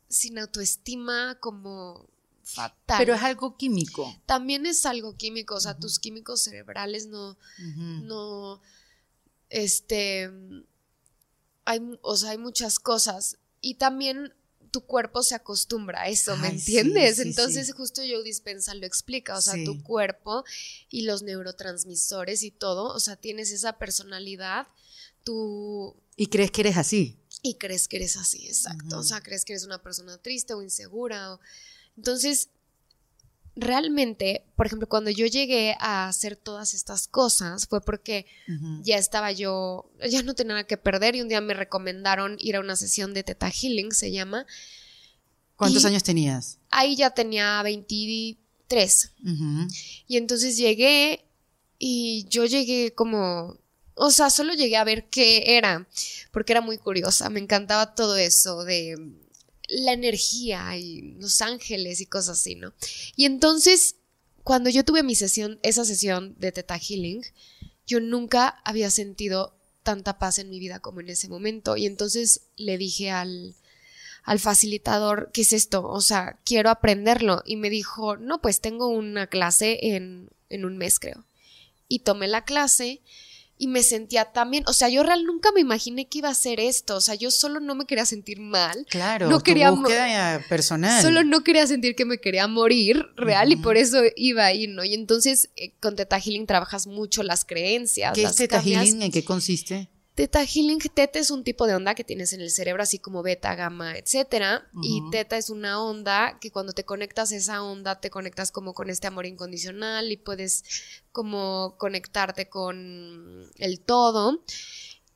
sin 0.09 0.39
autoestima 0.39 1.37
como 1.39 2.09
fatal. 2.43 2.97
Pero 2.97 3.13
es 3.13 3.21
algo 3.21 3.55
químico. 3.57 4.13
También 4.25 4.65
es 4.65 4.85
algo 4.85 5.15
químico, 5.15 5.55
o 5.55 5.59
sea, 5.59 5.77
tus 5.77 5.99
químicos 5.99 6.43
cerebrales 6.43 7.07
no, 7.07 7.37
no, 7.59 8.61
este, 9.49 10.29
hay, 11.65 11.99
o 12.01 12.17
sea, 12.17 12.31
hay 12.31 12.37
muchas 12.37 12.79
cosas. 12.79 13.37
Y 13.61 13.75
también 13.75 14.33
tu 14.71 14.81
cuerpo 14.81 15.21
se 15.21 15.35
acostumbra 15.35 16.03
a 16.03 16.07
eso, 16.07 16.35
¿me 16.37 16.47
entiendes? 16.47 17.19
Entonces 17.19 17.73
justo 17.73 18.01
Joe 18.01 18.23
Dispensa 18.23 18.73
lo 18.73 18.85
explica, 18.85 19.37
o 19.37 19.41
sea, 19.41 19.61
tu 19.63 19.83
cuerpo 19.83 20.45
y 20.89 21.03
los 21.03 21.21
neurotransmisores 21.23 22.43
y 22.43 22.51
todo, 22.51 22.93
o 22.93 22.99
sea, 22.99 23.17
tienes 23.17 23.51
esa 23.51 23.73
personalidad, 23.73 24.67
tú... 25.23 25.95
Y 26.15 26.27
crees 26.27 26.51
que 26.51 26.61
eres 26.61 26.77
así. 26.77 27.17
Y 27.43 27.55
crees 27.55 27.87
que 27.87 27.97
eres 27.97 28.17
así, 28.17 28.47
exacto. 28.47 28.99
O 28.99 29.03
sea, 29.03 29.21
crees 29.21 29.45
que 29.45 29.53
eres 29.53 29.65
una 29.65 29.81
persona 29.81 30.17
triste 30.17 30.53
o 30.53 30.61
insegura. 30.61 31.39
Entonces, 31.97 32.49
realmente, 33.55 34.45
por 34.55 34.65
ejemplo, 34.65 34.87
cuando 34.87 35.09
yo 35.09 35.25
llegué 35.25 35.75
a 35.79 36.07
hacer 36.07 36.35
todas 36.35 36.73
estas 36.73 37.07
cosas 37.07 37.67
fue 37.67 37.81
porque 37.81 38.25
ya 38.81 38.97
estaba 38.97 39.31
yo, 39.31 39.91
ya 40.09 40.23
no 40.23 40.33
tenía 40.33 40.53
nada 40.53 40.67
que 40.67 40.77
perder 40.77 41.15
y 41.15 41.21
un 41.21 41.27
día 41.27 41.41
me 41.41 41.53
recomendaron 41.53 42.37
ir 42.39 42.55
a 42.55 42.61
una 42.61 42.75
sesión 42.75 43.13
de 43.13 43.23
Teta 43.23 43.49
Healing, 43.49 43.91
se 43.91 44.11
llama. 44.11 44.45
¿Cuántos 45.55 45.85
años 45.85 46.03
tenías? 46.03 46.59
Ahí 46.69 46.95
ya 46.95 47.11
tenía 47.11 47.61
23. 47.61 49.11
Y 50.07 50.17
entonces 50.17 50.57
llegué 50.57 51.25
y 51.77 52.25
yo 52.29 52.45
llegué 52.45 52.93
como, 52.93 53.57
o 53.95 54.11
sea, 54.11 54.29
solo 54.29 54.53
llegué 54.53 54.77
a 54.77 54.83
ver 54.83 55.09
qué 55.09 55.57
era, 55.57 55.87
porque 56.31 56.53
era 56.53 56.61
muy 56.61 56.77
curiosa, 56.77 57.29
me 57.29 57.39
encantaba 57.39 57.95
todo 57.95 58.15
eso 58.15 58.63
de 58.63 58.95
la 59.71 59.93
energía 59.93 60.75
y 60.77 61.13
los 61.19 61.41
ángeles 61.41 62.01
y 62.01 62.05
cosas 62.05 62.39
así, 62.39 62.55
¿no? 62.55 62.73
Y 63.15 63.25
entonces, 63.25 63.95
cuando 64.43 64.69
yo 64.69 64.83
tuve 64.83 65.01
mi 65.01 65.15
sesión, 65.15 65.59
esa 65.63 65.85
sesión 65.85 66.35
de 66.39 66.51
Teta 66.51 66.77
Healing, 66.77 67.23
yo 67.87 67.99
nunca 67.99 68.61
había 68.65 68.91
sentido 68.91 69.55
tanta 69.83 70.19
paz 70.19 70.39
en 70.39 70.49
mi 70.49 70.59
vida 70.59 70.79
como 70.79 70.99
en 70.99 71.09
ese 71.09 71.29
momento. 71.29 71.77
Y 71.77 71.85
entonces 71.85 72.41
le 72.57 72.77
dije 72.77 73.11
al, 73.11 73.55
al 74.23 74.39
facilitador, 74.39 75.31
¿qué 75.33 75.41
es 75.41 75.53
esto? 75.53 75.87
O 75.87 76.01
sea, 76.01 76.37
quiero 76.43 76.69
aprenderlo. 76.69 77.41
Y 77.45 77.55
me 77.55 77.69
dijo, 77.69 78.17
no, 78.17 78.41
pues 78.41 78.61
tengo 78.61 78.87
una 78.87 79.27
clase 79.27 79.79
en, 79.95 80.29
en 80.49 80.65
un 80.65 80.77
mes, 80.77 80.99
creo. 80.99 81.25
Y 81.87 81.99
tomé 81.99 82.27
la 82.27 82.45
clase 82.45 83.01
y 83.61 83.67
me 83.67 83.83
sentía 83.83 84.25
también, 84.25 84.63
o 84.65 84.73
sea, 84.73 84.89
yo 84.89 85.03
real 85.03 85.23
nunca 85.23 85.51
me 85.51 85.61
imaginé 85.61 86.07
que 86.07 86.17
iba 86.17 86.29
a 86.29 86.33
ser 86.33 86.59
esto, 86.59 86.95
o 86.95 86.99
sea, 86.99 87.13
yo 87.13 87.29
solo 87.29 87.59
no 87.59 87.75
me 87.75 87.85
quería 87.85 88.07
sentir 88.07 88.39
mal. 88.39 88.87
Claro, 88.89 89.29
no 89.29 89.37
tu 89.37 89.43
quería 89.43 89.69
búsqueda 89.69 90.43
personal. 90.49 90.99
Solo 90.99 91.23
no 91.23 91.43
quería 91.43 91.67
sentir 91.67 91.95
que 91.95 92.03
me 92.03 92.17
quería 92.17 92.47
morir 92.47 93.05
real 93.15 93.51
y 93.51 93.57
por 93.57 93.77
eso 93.77 94.01
iba 94.15 94.45
ahí, 94.45 94.65
¿no? 94.65 94.83
Y 94.83 94.95
entonces 94.95 95.51
eh, 95.55 95.73
con 95.79 95.95
Teta 95.95 96.19
Healing 96.19 96.47
trabajas 96.47 96.87
mucho 96.87 97.21
las 97.21 97.45
creencias. 97.45 98.13
¿Qué 98.13 98.23
es 98.23 98.35
Teta 98.35 98.59
Healing? 98.59 99.03
¿En 99.03 99.11
qué 99.11 99.23
consiste? 99.23 99.89
Teta 100.21 100.45
Healing, 100.45 100.77
teta 100.77 101.17
es 101.17 101.31
un 101.31 101.43
tipo 101.43 101.65
de 101.65 101.73
onda 101.73 101.95
que 101.95 102.03
tienes 102.03 102.31
en 102.31 102.41
el 102.41 102.51
cerebro, 102.51 102.83
así 102.83 102.99
como 102.99 103.23
beta, 103.23 103.55
gamma, 103.55 103.97
etcétera. 103.97 104.69
Y 104.83 105.01
teta 105.09 105.35
es 105.35 105.49
una 105.49 105.83
onda 105.83 106.37
que 106.39 106.51
cuando 106.51 106.73
te 106.73 106.85
conectas 106.85 107.31
a 107.31 107.37
esa 107.37 107.63
onda, 107.63 107.99
te 107.99 108.11
conectas 108.11 108.51
como 108.51 108.75
con 108.75 108.91
este 108.91 109.07
amor 109.07 109.25
incondicional 109.25 110.11
y 110.11 110.17
puedes 110.17 110.63
como 111.11 111.73
conectarte 111.79 112.49
con 112.49 113.49
el 113.57 113.79
todo. 113.79 114.43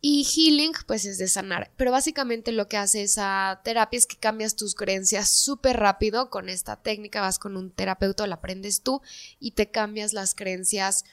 Y 0.01 0.23
healing, 0.23 0.73
pues 0.87 1.05
es 1.05 1.19
de 1.19 1.27
sanar. 1.27 1.71
Pero 1.77 1.91
básicamente 1.91 2.51
lo 2.51 2.67
que 2.67 2.77
hace 2.77 3.03
esa 3.03 3.61
terapia 3.63 3.99
es 3.99 4.07
que 4.07 4.17
cambias 4.17 4.55
tus 4.55 4.73
creencias 4.73 5.29
súper 5.29 5.77
rápido. 5.77 6.31
Con 6.31 6.49
esta 6.49 6.81
técnica 6.81 7.21
vas 7.21 7.37
con 7.37 7.57
un 7.57 7.69
terapeuta, 7.69 8.25
la 8.25 8.35
aprendes 8.35 8.81
tú 8.81 9.03
y 9.39 9.51
te 9.51 9.69
cambias 9.69 10.13
las 10.13 10.33
creencias 10.33 11.05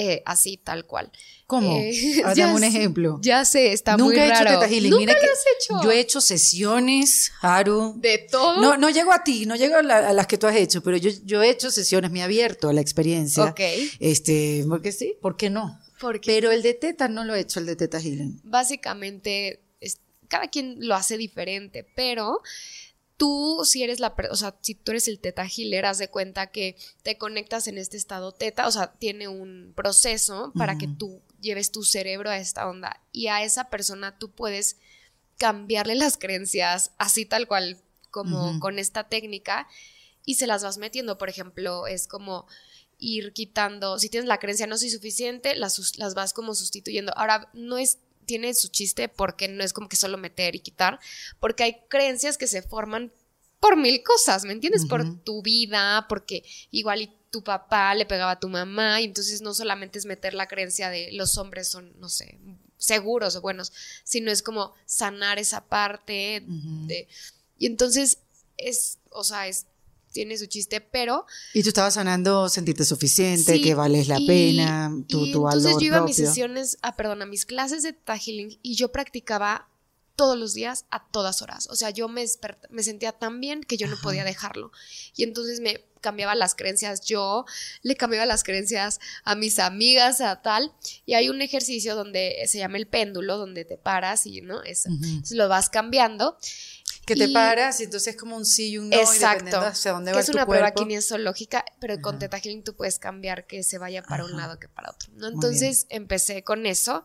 eh, 0.00 0.22
así, 0.26 0.56
tal 0.56 0.86
cual. 0.86 1.10
¿Cómo? 1.48 1.76
Eh, 1.76 2.22
Dame 2.36 2.54
un 2.54 2.62
ejemplo. 2.62 3.18
Ya 3.20 3.44
sé, 3.44 3.72
está 3.72 3.96
muy 3.96 4.14
raro. 4.14 4.28
Nunca 4.28 4.68
he 4.68 4.76
hecho 4.78 4.88
Teta. 4.88 4.90
¿Nunca 4.90 5.12
lo 5.12 5.32
has 5.32 5.44
hecho? 5.56 5.82
Yo 5.82 5.90
he 5.90 5.98
hecho 5.98 6.20
sesiones, 6.20 7.32
Haru. 7.40 7.94
¿De 7.96 8.18
todo? 8.18 8.60
No, 8.60 8.76
no 8.76 8.90
llego 8.90 9.12
a 9.12 9.24
ti, 9.24 9.44
no 9.44 9.56
llego 9.56 9.76
a, 9.76 9.82
las 9.82 10.26
que 10.28 10.38
tú 10.38 10.46
has 10.46 10.54
hecho, 10.54 10.84
pero 10.84 10.96
yo, 10.98 11.10
yo 11.24 11.42
he 11.42 11.50
hecho 11.50 11.72
sesiones, 11.72 12.12
me 12.12 12.20
he 12.20 12.22
abierto 12.22 12.68
a 12.68 12.72
la 12.72 12.80
experiencia. 12.80 13.44
Ok. 13.44 13.60
Este, 13.98 14.64
porque 14.68 14.92
sí, 14.92 15.16
¿por 15.20 15.36
qué 15.36 15.50
no? 15.50 15.80
Porque 16.00 16.30
pero 16.32 16.52
el 16.52 16.62
de 16.62 16.74
Teta 16.74 17.08
no 17.08 17.24
lo 17.24 17.34
he 17.34 17.40
hecho, 17.40 17.58
el 17.58 17.66
de 17.66 17.74
Teta 17.74 18.00
Healing. 18.00 18.40
Básicamente, 18.44 19.64
cada 20.28 20.46
quien 20.46 20.76
lo 20.78 20.94
hace 20.94 21.16
diferente, 21.16 21.84
pero 21.96 22.40
tú, 23.18 23.62
si 23.64 23.82
eres 23.82 24.00
la, 24.00 24.14
o 24.30 24.36
sea, 24.36 24.56
si 24.62 24.74
tú 24.74 24.92
eres 24.92 25.08
el 25.08 25.18
teta 25.18 25.44
healer, 25.44 25.84
haz 25.84 25.98
de 25.98 26.08
cuenta 26.08 26.50
que 26.50 26.76
te 27.02 27.18
conectas 27.18 27.66
en 27.66 27.76
este 27.76 27.98
estado 27.98 28.32
teta, 28.32 28.66
o 28.66 28.70
sea, 28.70 28.92
tiene 28.92 29.28
un 29.28 29.74
proceso 29.76 30.52
para 30.56 30.78
que 30.78 30.88
tú 30.88 31.20
lleves 31.40 31.70
tu 31.70 31.82
cerebro 31.82 32.30
a 32.30 32.38
esta 32.38 32.66
onda 32.68 33.02
y 33.12 33.26
a 33.26 33.42
esa 33.42 33.68
persona 33.68 34.18
tú 34.18 34.30
puedes 34.30 34.76
cambiarle 35.36 35.96
las 35.96 36.16
creencias 36.16 36.92
así 36.96 37.26
tal 37.26 37.46
cual 37.46 37.78
como 38.10 38.58
con 38.60 38.78
esta 38.78 39.08
técnica 39.08 39.68
y 40.24 40.36
se 40.36 40.46
las 40.46 40.62
vas 40.62 40.78
metiendo, 40.78 41.18
por 41.18 41.28
ejemplo, 41.28 41.86
es 41.86 42.06
como 42.06 42.46
ir 42.98 43.32
quitando, 43.32 43.98
si 43.98 44.08
tienes 44.08 44.28
la 44.28 44.38
creencia 44.38 44.66
no 44.66 44.78
soy 44.78 44.90
suficiente, 44.90 45.56
las, 45.56 45.98
las 45.98 46.14
vas 46.14 46.32
como 46.32 46.54
sustituyendo. 46.54 47.12
Ahora, 47.16 47.48
no 47.52 47.78
es 47.78 47.98
tiene 48.28 48.52
su 48.54 48.68
chiste 48.68 49.08
porque 49.08 49.48
no 49.48 49.64
es 49.64 49.72
como 49.72 49.88
que 49.88 49.96
solo 49.96 50.18
meter 50.18 50.54
y 50.54 50.60
quitar, 50.60 51.00
porque 51.40 51.64
hay 51.64 51.76
creencias 51.88 52.36
que 52.36 52.46
se 52.46 52.62
forman 52.62 53.10
por 53.58 53.76
mil 53.76 54.02
cosas, 54.04 54.44
¿me 54.44 54.52
entiendes? 54.52 54.86
Por 54.86 55.24
tu 55.24 55.42
vida, 55.42 56.06
porque 56.08 56.44
igual 56.70 57.02
y 57.02 57.12
tu 57.30 57.42
papá 57.42 57.94
le 57.94 58.06
pegaba 58.06 58.32
a 58.32 58.38
tu 58.38 58.48
mamá 58.48 59.00
y 59.00 59.04
entonces 59.06 59.40
no 59.40 59.54
solamente 59.54 59.98
es 59.98 60.04
meter 60.04 60.34
la 60.34 60.46
creencia 60.46 60.90
de 60.90 61.10
los 61.12 61.38
hombres 61.38 61.68
son, 61.68 61.98
no 61.98 62.08
sé, 62.08 62.38
seguros 62.76 63.34
o 63.34 63.40
buenos, 63.40 63.72
sino 64.04 64.30
es 64.30 64.42
como 64.42 64.74
sanar 64.86 65.38
esa 65.38 65.66
parte 65.66 66.44
de... 66.46 67.08
Y 67.56 67.66
entonces 67.66 68.18
es, 68.56 68.98
o 69.10 69.24
sea, 69.24 69.48
es 69.48 69.66
tiene 70.12 70.38
su 70.38 70.46
chiste, 70.46 70.80
pero... 70.80 71.26
Y 71.54 71.62
tú 71.62 71.68
estabas 71.68 71.94
sanando 71.94 72.48
sentirte 72.48 72.84
suficiente, 72.84 73.60
que 73.60 73.74
vales 73.74 74.08
la 74.08 74.18
pena, 74.26 74.92
tu, 75.08 75.24
y 75.26 75.32
entonces 75.32 75.74
yo 75.74 75.86
iba 75.86 75.98
a 75.98 76.02
mis 76.02 76.16
sesiones, 76.16 76.78
ah, 76.82 76.96
perdón, 76.96 77.22
a 77.22 77.26
mis 77.26 77.46
clases 77.46 77.82
de 77.82 77.92
Theta 77.92 78.16
y 78.26 78.74
yo 78.74 78.90
practicaba 78.90 79.68
todos 80.18 80.36
los 80.36 80.52
días 80.52 80.84
a 80.90 81.06
todas 81.06 81.42
horas. 81.42 81.68
O 81.70 81.76
sea, 81.76 81.90
yo 81.90 82.08
me, 82.08 82.24
me 82.70 82.82
sentía 82.82 83.12
tan 83.12 83.40
bien 83.40 83.62
que 83.62 83.76
yo 83.76 83.86
no 83.86 83.96
podía 84.02 84.24
dejarlo. 84.24 84.72
Y 85.14 85.22
entonces 85.22 85.60
me 85.60 85.84
cambiaba 86.00 86.34
las 86.34 86.56
creencias 86.56 87.02
yo, 87.02 87.44
le 87.82 87.94
cambiaba 87.94 88.26
las 88.26 88.42
creencias 88.42 88.98
a 89.22 89.36
mis 89.36 89.60
amigas, 89.60 90.20
a 90.20 90.42
tal. 90.42 90.72
Y 91.06 91.14
hay 91.14 91.28
un 91.28 91.40
ejercicio 91.40 91.94
donde 91.94 92.36
se 92.48 92.58
llama 92.58 92.78
el 92.78 92.88
péndulo, 92.88 93.38
donde 93.38 93.64
te 93.64 93.78
paras 93.78 94.26
y, 94.26 94.40
¿no? 94.40 94.62
Eso. 94.64 94.88
Entonces 94.88 95.36
lo 95.36 95.48
vas 95.48 95.70
cambiando. 95.70 96.36
Que 97.14 97.26
te 97.26 97.32
paras 97.32 97.80
y 97.80 97.84
entonces 97.84 98.14
es 98.14 98.20
como 98.20 98.36
un 98.36 98.44
sí 98.44 98.70
y 98.70 98.78
un 98.78 98.90
no 98.90 98.96
exacto, 98.96 99.60
y 99.62 99.64
hacia 99.64 99.92
dónde 99.92 100.12
va 100.12 100.20
es 100.20 100.28
una 100.28 100.46
prueba 100.46 100.72
kinesiológica, 100.72 101.64
pero 101.80 102.00
con 102.00 102.18
Teta 102.18 102.38
Healing 102.38 102.62
tú 102.62 102.74
puedes 102.74 102.98
cambiar 102.98 103.46
que 103.46 103.62
se 103.62 103.78
vaya 103.78 104.02
para 104.02 104.24
un 104.24 104.36
lado 104.36 104.58
que 104.58 104.68
para 104.68 104.90
otro. 104.90 105.10
¿no? 105.14 105.28
Entonces 105.28 105.86
empecé 105.88 106.44
con 106.44 106.66
eso 106.66 107.04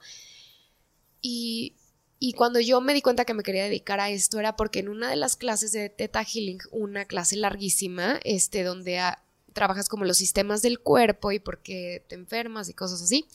y, 1.22 1.76
y 2.20 2.34
cuando 2.34 2.60
yo 2.60 2.82
me 2.82 2.94
di 2.94 3.02
cuenta 3.02 3.26
que 3.26 3.34
me 3.34 3.44
quería 3.44 3.64
dedicar 3.64 4.00
a 4.00 4.10
esto 4.10 4.40
era 4.40 4.56
porque 4.56 4.80
en 4.80 4.90
una 4.90 5.10
de 5.10 5.16
las 5.16 5.36
clases 5.36 5.72
de 5.72 5.90
Teta 5.90 6.24
Healing, 6.24 6.60
una 6.72 7.06
clase 7.06 7.36
larguísima, 7.38 8.20
este, 8.24 8.64
donde 8.64 9.00
trabajas 9.54 9.88
como 9.88 10.04
los 10.04 10.18
sistemas 10.18 10.62
del 10.62 10.80
cuerpo 10.80 11.32
y 11.32 11.40
porque 11.40 12.04
te 12.08 12.16
enfermas 12.16 12.70
y 12.70 12.74
cosas 12.74 13.02
así, 13.02 13.26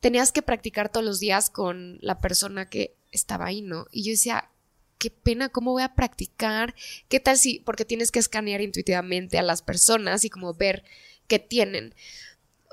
tenías 0.00 0.32
que 0.32 0.42
practicar 0.42 0.90
todos 0.90 1.04
los 1.04 1.20
días 1.20 1.50
con 1.50 1.98
la 2.00 2.18
persona 2.18 2.68
que 2.68 2.96
estaba 3.12 3.46
ahí, 3.46 3.62
¿no? 3.62 3.86
Y 3.92 4.02
yo 4.02 4.10
decía, 4.10 4.50
qué 4.98 5.10
pena, 5.10 5.48
¿cómo 5.48 5.72
voy 5.72 5.82
a 5.82 5.94
practicar? 5.94 6.74
¿Qué 7.08 7.20
tal 7.20 7.38
si, 7.38 7.60
porque 7.60 7.84
tienes 7.84 8.12
que 8.12 8.18
escanear 8.18 8.60
intuitivamente 8.60 9.38
a 9.38 9.42
las 9.42 9.62
personas 9.62 10.24
y 10.24 10.30
como 10.30 10.54
ver 10.54 10.84
qué 11.28 11.38
tienen? 11.38 11.94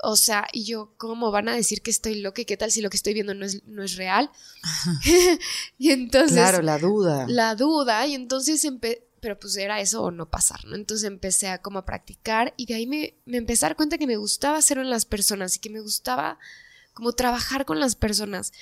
O 0.02 0.16
sea, 0.16 0.48
y 0.52 0.64
yo, 0.64 0.92
¿cómo 0.96 1.30
van 1.30 1.48
a 1.48 1.56
decir 1.56 1.80
que 1.80 1.90
estoy 1.90 2.16
loca 2.20 2.42
y 2.42 2.44
qué 2.44 2.56
tal 2.56 2.70
si 2.70 2.82
lo 2.82 2.90
que 2.90 2.96
estoy 2.96 3.14
viendo 3.14 3.34
no 3.34 3.46
es, 3.46 3.64
no 3.66 3.82
es 3.82 3.96
real? 3.96 4.30
y 5.78 5.90
entonces... 5.90 6.32
Claro, 6.32 6.62
la 6.62 6.78
duda. 6.78 7.26
La 7.28 7.54
duda, 7.54 8.06
y 8.06 8.14
entonces 8.14 8.66
pero 9.20 9.38
pues 9.38 9.56
era 9.56 9.80
eso 9.80 10.02
o 10.02 10.10
no 10.10 10.28
pasar, 10.28 10.66
¿no? 10.66 10.76
Entonces 10.76 11.06
empecé 11.06 11.48
a 11.48 11.62
como 11.62 11.78
a 11.78 11.86
practicar 11.86 12.52
y 12.58 12.66
de 12.66 12.74
ahí 12.74 12.86
me, 12.86 13.14
me 13.24 13.38
empecé 13.38 13.64
a 13.64 13.70
dar 13.70 13.76
cuenta 13.76 13.96
que 13.96 14.06
me 14.06 14.18
gustaba 14.18 14.58
hacerlo 14.58 14.82
en 14.82 14.90
las 14.90 15.06
personas 15.06 15.56
y 15.56 15.60
que 15.60 15.70
me 15.70 15.80
gustaba 15.80 16.38
como 16.92 17.12
trabajar 17.12 17.64
con 17.64 17.80
las 17.80 17.96
personas 17.96 18.52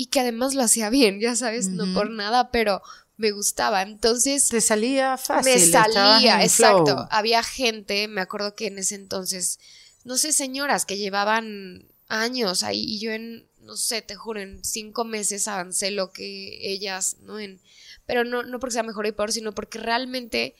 y 0.00 0.06
que 0.06 0.20
además 0.20 0.54
lo 0.54 0.62
hacía 0.62 0.90
bien, 0.90 1.18
ya 1.18 1.34
sabes, 1.34 1.70
no 1.70 1.92
por 1.92 2.08
nada, 2.08 2.52
pero 2.52 2.82
me 3.16 3.32
gustaba. 3.32 3.82
Entonces. 3.82 4.48
Te 4.48 4.60
salía 4.60 5.16
fácil. 5.16 5.54
Me 5.54 5.58
salía, 5.58 6.40
exacto. 6.44 7.08
Había 7.10 7.42
gente, 7.42 8.06
me 8.06 8.20
acuerdo 8.20 8.54
que 8.54 8.68
en 8.68 8.78
ese 8.78 8.94
entonces, 8.94 9.58
no 10.04 10.16
sé, 10.16 10.32
señoras 10.32 10.86
que 10.86 10.98
llevaban 10.98 11.88
años 12.06 12.62
ahí 12.62 12.80
y 12.80 13.00
yo 13.00 13.10
en, 13.10 13.48
no 13.60 13.76
sé, 13.76 14.00
te 14.00 14.14
juro, 14.14 14.38
en 14.38 14.64
cinco 14.64 15.04
meses 15.04 15.48
avancé 15.48 15.90
lo 15.90 16.12
que 16.12 16.72
ellas, 16.72 17.16
¿no? 17.22 17.40
En 17.40 17.60
pero 18.06 18.22
no, 18.22 18.44
no 18.44 18.60
porque 18.60 18.74
sea 18.74 18.84
mejor 18.84 19.04
y 19.04 19.10
peor, 19.10 19.32
sino 19.32 19.52
porque 19.52 19.80
realmente 19.80 20.54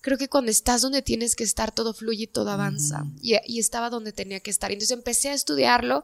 creo 0.00 0.18
que 0.18 0.28
cuando 0.28 0.50
estás 0.50 0.82
donde 0.82 1.02
tienes 1.02 1.36
que 1.36 1.44
estar, 1.44 1.72
todo 1.72 1.94
fluye 1.94 2.24
y 2.24 2.26
todo 2.26 2.50
avanza. 2.50 3.04
y, 3.22 3.36
y, 3.46 3.60
estaba 3.60 3.88
donde 3.88 4.12
tenía 4.12 4.40
que 4.40 4.50
estar. 4.50 4.72
Entonces 4.72 4.96
empecé 4.98 5.28
a 5.28 5.34
estudiarlo. 5.34 6.02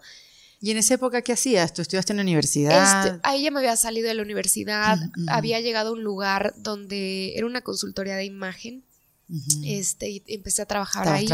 ¿Y 0.60 0.70
en 0.70 0.78
esa 0.78 0.94
época 0.94 1.22
qué 1.22 1.32
hacías? 1.32 1.72
¿Tú 1.72 1.82
estudiaste 1.82 2.12
en 2.12 2.18
la 2.18 2.22
universidad? 2.22 3.06
Este, 3.06 3.20
ahí 3.22 3.42
ya 3.42 3.50
me 3.50 3.58
había 3.58 3.76
salido 3.76 4.08
de 4.08 4.14
la 4.14 4.22
universidad, 4.22 4.98
había 5.28 5.60
llegado 5.60 5.90
a 5.90 5.92
un 5.92 6.02
lugar 6.02 6.54
donde 6.56 7.36
era 7.36 7.46
una 7.46 7.60
consultoría 7.60 8.16
de 8.16 8.24
imagen. 8.24 8.82
este, 9.64 10.08
y 10.08 10.22
empecé 10.28 10.62
a 10.62 10.66
trabajar 10.66 11.08
ahí. 11.08 11.26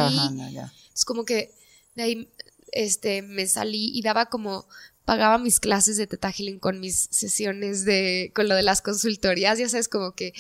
Es 0.95 1.05
como 1.05 1.25
que 1.25 1.53
de 1.95 2.03
ahí 2.03 2.29
este, 2.73 3.23
me 3.23 3.47
salí 3.47 3.91
y 3.95 4.03
daba 4.03 4.27
como 4.27 4.67
pagaba 5.05 5.37
mis 5.39 5.61
clases 5.61 5.97
de 5.97 6.07
Teta 6.07 6.31
Healing 6.31 6.59
con 6.59 6.81
mis 6.81 7.09
sesiones 7.11 7.85
de, 7.85 8.33
con 8.35 8.49
lo 8.49 8.55
de 8.55 8.63
las 8.63 8.83
consultorías, 8.83 9.59
ya 9.59 9.69
sabes, 9.69 9.89
como 9.89 10.13
que, 10.13 10.33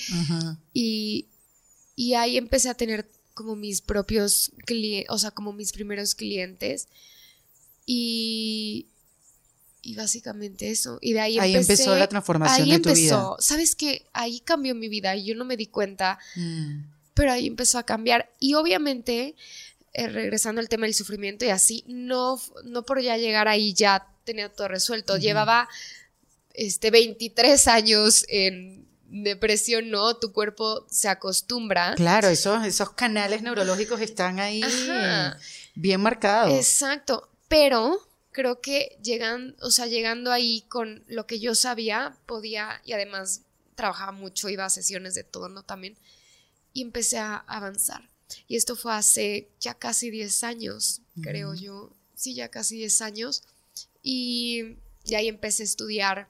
y, 0.73 1.27
y 1.97 2.15
ahí 2.15 2.37
empecé 2.37 2.69
a 2.69 2.75
tener 2.75 3.09
como 3.35 3.57
mis 3.57 3.81
propios 3.81 4.53
clientes, 4.65 5.11
o 5.11 5.19
sea, 5.19 5.31
como 5.31 5.53
mis 5.53 5.73
primeros 5.73 6.15
clientes. 6.15 6.89
Y, 7.85 8.87
y 9.83 9.95
básicamente 9.97 10.71
eso. 10.71 10.99
Y 11.01 11.13
de 11.13 11.21
ahí, 11.21 11.39
ahí 11.39 11.57
empezó 11.57 11.95
la 11.97 12.09
transformación 12.09 12.69
de 12.69 12.79
tu 12.79 12.93
vida. 12.93 13.37
Sabes 13.39 13.75
que 13.75 14.07
ahí 14.13 14.41
cambió 14.41 14.75
mi 14.75 14.89
vida 14.89 15.17
y 15.17 15.25
yo 15.25 15.35
no 15.35 15.45
me 15.45 15.57
di 15.57 15.67
cuenta, 15.67 16.19
mm. 16.37 16.85
pero 17.15 17.33
ahí 17.33 17.47
empezó 17.47 17.79
a 17.79 17.83
cambiar. 17.83 18.31
Y 18.39 18.55
obviamente, 18.55 19.35
eh, 19.93 20.09
regresando 20.09 20.61
al 20.61 20.69
tema 20.69 20.87
del 20.87 20.95
sufrimiento 20.95 21.45
y 21.45 21.49
así, 21.49 21.85
no, 21.87 22.41
no 22.65 22.85
por 22.85 23.01
ya 23.01 23.17
llegar 23.17 23.49
ahí 23.49 23.75
ya 23.75 24.07
tenía 24.25 24.49
todo 24.49 24.69
resuelto. 24.69 25.17
Llevaba 25.17 25.69
este, 26.55 26.91
23 26.91 27.69
años 27.69 28.25
en 28.29 28.87
depresión, 29.13 29.91
¿no? 29.91 30.17
Tu 30.17 30.33
cuerpo 30.33 30.87
se 30.91 31.09
acostumbra. 31.09 31.95
Claro, 31.97 32.29
esos, 32.29 32.65
esos 32.65 32.91
canales 32.91 33.43
neurológicos 33.43 34.01
están 34.01 34.41
ahí 34.41 34.63
bien 35.75 36.01
marcados. 36.01 36.55
Exacto, 36.55 37.29
pero 37.53 38.01
creo 38.31 38.63
que 38.63 38.97
llegan, 39.03 39.55
o 39.61 39.71
sea, 39.71 39.87
llegando 39.87 40.33
ahí 40.33 40.63
con 40.71 41.05
lo 41.07 41.27
que 41.27 41.39
yo 41.39 41.55
sabía, 41.55 42.17
podía, 42.25 42.81
y 42.87 42.95
además 42.95 43.43
trabajaba 43.75 44.11
mucho, 44.11 44.49
iba 44.49 44.65
a 44.65 44.71
sesiones 44.71 45.15
de 45.15 45.23
todo, 45.23 45.51
¿no? 45.51 45.63
También, 45.63 45.95
y 46.73 46.81
empecé 46.81 47.19
a 47.19 47.37
avanzar. 47.37 48.09
Y 48.49 48.57
esto 48.57 48.75
fue 48.75 48.95
hace 48.95 49.51
ya 49.61 49.75
casi 49.75 50.11
10 50.11 50.45
años, 50.45 51.03
creo 51.21 51.53
yo. 51.53 51.91
Sí, 52.15 52.33
ya 52.33 52.49
casi 52.49 52.77
10 52.77 53.03
años. 53.03 53.43
Y, 54.03 54.79
y 55.05 55.15
ahí 55.15 55.29
empecé 55.29 55.65
a 55.65 55.67
estudiar 55.67 56.29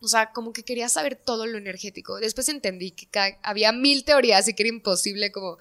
o 0.00 0.06
sea, 0.06 0.30
como 0.32 0.52
que 0.52 0.62
quería 0.62 0.88
saber 0.88 1.16
todo 1.16 1.46
lo 1.46 1.58
energético. 1.58 2.20
Después 2.20 2.48
entendí 2.48 2.92
que 2.92 3.08
había 3.42 3.72
mil 3.72 4.04
teorías 4.04 4.46
y 4.48 4.54
que 4.54 4.62
era 4.62 4.68
imposible 4.68 5.32
como 5.32 5.58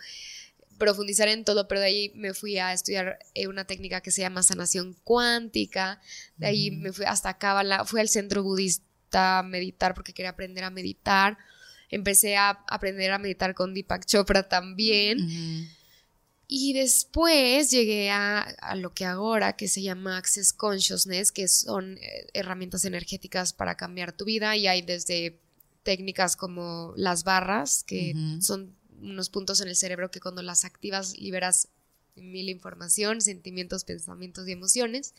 profundizar 0.77 1.27
en 1.27 1.43
todo, 1.43 1.67
pero 1.67 1.81
de 1.81 1.87
ahí 1.87 2.11
me 2.15 2.33
fui 2.33 2.57
a 2.57 2.73
estudiar 2.73 3.19
eh, 3.33 3.47
una 3.47 3.65
técnica 3.65 4.01
que 4.01 4.11
se 4.11 4.21
llama 4.21 4.43
sanación 4.43 4.95
cuántica. 5.03 5.99
De 6.37 6.47
ahí 6.47 6.71
me 6.71 6.93
fui 6.93 7.05
hasta 7.05 7.37
Cábala, 7.37 7.85
fui 7.85 7.99
al 7.99 8.09
centro 8.09 8.43
budista 8.43 9.39
a 9.39 9.43
meditar 9.43 9.93
porque 9.93 10.13
quería 10.13 10.31
aprender 10.31 10.63
a 10.63 10.69
meditar. 10.69 11.37
Empecé 11.89 12.37
a 12.37 12.49
aprender 12.67 13.11
a 13.11 13.19
meditar 13.19 13.53
con 13.53 13.73
Deepak 13.73 14.05
Chopra 14.05 14.47
también. 14.47 15.69
Y 16.49 16.71
después 16.73 17.71
llegué 17.71 18.09
a, 18.09 18.55
lo 18.77 18.93
que 18.93 19.03
ahora, 19.03 19.57
que 19.57 19.67
se 19.67 19.81
llama 19.81 20.17
Access 20.17 20.53
Consciousness, 20.53 21.33
que 21.33 21.49
son 21.49 21.97
eh, 21.97 22.27
herramientas 22.33 22.85
energéticas 22.85 23.51
para 23.51 23.75
cambiar 23.75 24.13
tu 24.13 24.23
vida 24.23 24.55
y 24.55 24.67
hay 24.67 24.81
desde 24.81 25.41
técnicas 25.83 26.37
como 26.37 26.93
las 26.95 27.25
barras, 27.25 27.83
que 27.83 28.13
son 28.39 28.76
unos 29.01 29.29
puntos 29.29 29.61
en 29.61 29.67
el 29.67 29.75
cerebro 29.75 30.11
que 30.11 30.19
cuando 30.19 30.41
las 30.41 30.65
activas 30.65 31.17
liberas 31.17 31.69
mil 32.15 32.49
información, 32.49 33.21
sentimientos, 33.21 33.83
pensamientos 33.83 34.47
y 34.47 34.51
emociones. 34.51 35.13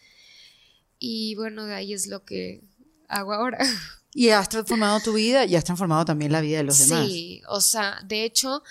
Y 0.98 1.34
bueno, 1.36 1.64
de 1.64 1.74
ahí 1.74 1.92
es 1.92 2.06
lo 2.06 2.24
que 2.24 2.62
hago 3.08 3.32
ahora. 3.32 3.58
Y 4.14 4.30
has 4.30 4.48
transformado 4.48 4.98
tu 5.00 5.12
vida 5.12 5.44
y 5.44 5.54
has 5.54 5.64
transformado 5.64 6.04
también 6.06 6.32
la 6.32 6.40
vida 6.40 6.56
de 6.56 6.64
los 6.64 6.78
demás. 6.78 7.06
Sí, 7.06 7.42
o 7.46 7.60
sea, 7.60 8.00
de 8.04 8.24
hecho, 8.24 8.64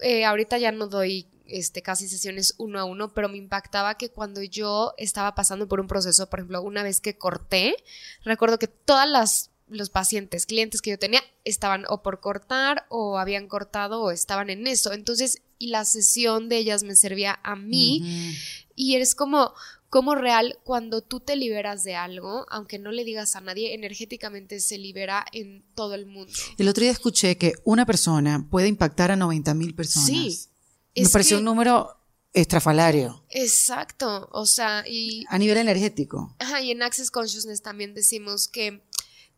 eh, 0.00 0.24
ahorita 0.24 0.58
ya 0.58 0.72
no 0.72 0.88
doy 0.88 1.28
este, 1.46 1.82
casi 1.82 2.08
sesiones 2.08 2.54
uno 2.58 2.80
a 2.80 2.84
uno, 2.84 3.14
pero 3.14 3.28
me 3.28 3.38
impactaba 3.38 3.96
que 3.96 4.10
cuando 4.10 4.42
yo 4.42 4.92
estaba 4.98 5.34
pasando 5.34 5.68
por 5.68 5.80
un 5.80 5.86
proceso, 5.86 6.28
por 6.28 6.40
ejemplo, 6.40 6.60
una 6.62 6.82
vez 6.82 7.00
que 7.00 7.16
corté, 7.16 7.76
recuerdo 8.24 8.58
que 8.58 8.66
todas 8.66 9.08
las 9.08 9.50
los 9.68 9.90
pacientes, 9.90 10.46
clientes 10.46 10.80
que 10.80 10.90
yo 10.90 10.98
tenía, 10.98 11.22
estaban 11.44 11.84
o 11.88 12.02
por 12.02 12.20
cortar 12.20 12.86
o 12.88 13.18
habían 13.18 13.48
cortado 13.48 14.02
o 14.02 14.10
estaban 14.10 14.50
en 14.50 14.66
eso. 14.66 14.92
Entonces, 14.92 15.42
y 15.58 15.68
la 15.68 15.84
sesión 15.84 16.48
de 16.48 16.58
ellas 16.58 16.82
me 16.82 16.96
servía 16.96 17.40
a 17.42 17.56
mí. 17.56 18.34
Y 18.74 18.94
eres 18.94 19.14
como, 19.14 19.54
como 19.88 20.14
real, 20.14 20.58
cuando 20.64 21.00
tú 21.00 21.20
te 21.20 21.36
liberas 21.36 21.82
de 21.82 21.94
algo, 21.94 22.46
aunque 22.50 22.78
no 22.78 22.92
le 22.92 23.04
digas 23.04 23.36
a 23.36 23.40
nadie, 23.40 23.74
energéticamente 23.74 24.60
se 24.60 24.78
libera 24.78 25.24
en 25.32 25.64
todo 25.74 25.94
el 25.94 26.06
mundo. 26.06 26.32
El 26.58 26.68
otro 26.68 26.82
día 26.82 26.92
escuché 26.92 27.36
que 27.36 27.54
una 27.64 27.86
persona 27.86 28.46
puede 28.50 28.68
impactar 28.68 29.10
a 29.10 29.16
90 29.16 29.54
mil 29.54 29.74
personas. 29.74 30.06
Sí. 30.06 30.48
Me 30.94 31.08
pareció 31.08 31.38
un 31.38 31.44
número 31.44 31.96
estrafalario. 32.36 33.24
Exacto, 33.30 34.28
o 34.30 34.44
sea, 34.44 34.84
y... 34.86 35.24
A 35.28 35.38
nivel 35.38 35.56
energético. 35.56 36.36
Ajá, 36.38 36.60
y 36.60 36.70
en 36.70 36.82
Access 36.82 37.10
Consciousness 37.10 37.62
también 37.62 37.94
decimos 37.94 38.46
que 38.46 38.82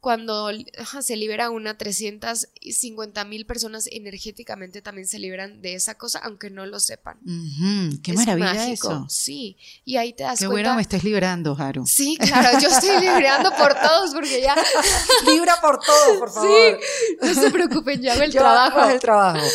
cuando 0.00 0.48
se 1.02 1.16
libera 1.16 1.50
una, 1.50 1.76
350 1.76 3.24
mil 3.24 3.46
personas 3.46 3.88
energéticamente 3.90 4.80
también 4.80 5.08
se 5.08 5.18
liberan 5.18 5.61
de 5.61 5.74
esa 5.74 5.96
cosa, 5.96 6.20
aunque 6.20 6.50
no 6.50 6.66
lo 6.66 6.78
sepan. 6.78 7.18
¡Qué 8.02 8.12
maravilla 8.12 8.70
eso! 8.70 9.06
Sí, 9.08 9.56
y 9.84 9.96
ahí 9.96 10.12
te 10.12 10.22
das 10.22 10.38
Qué 10.38 10.46
cuenta... 10.46 10.62
bueno 10.70 10.76
me 10.76 10.82
estás 10.82 11.02
liberando, 11.02 11.56
Haru. 11.58 11.84
Sí, 11.87 12.16
claro, 12.20 12.61
yo 12.61 12.68
estoy 12.68 13.00
liberando 13.00 13.50
por 13.56 13.74
todos 13.74 14.14
porque 14.14 14.40
ya... 14.40 14.54
Libra 15.26 15.61
por 15.61 15.80
todos, 15.80 16.16
por 16.18 16.32
favor. 16.32 16.48
Sí, 16.80 17.16
no 17.20 17.34
se 17.34 17.50
preocupen, 17.50 18.00
yo 18.00 18.12
hago 18.12 18.22
el 18.22 18.32
trabajo. 18.32 18.88
el 18.88 19.00
trabajo. 19.00 19.46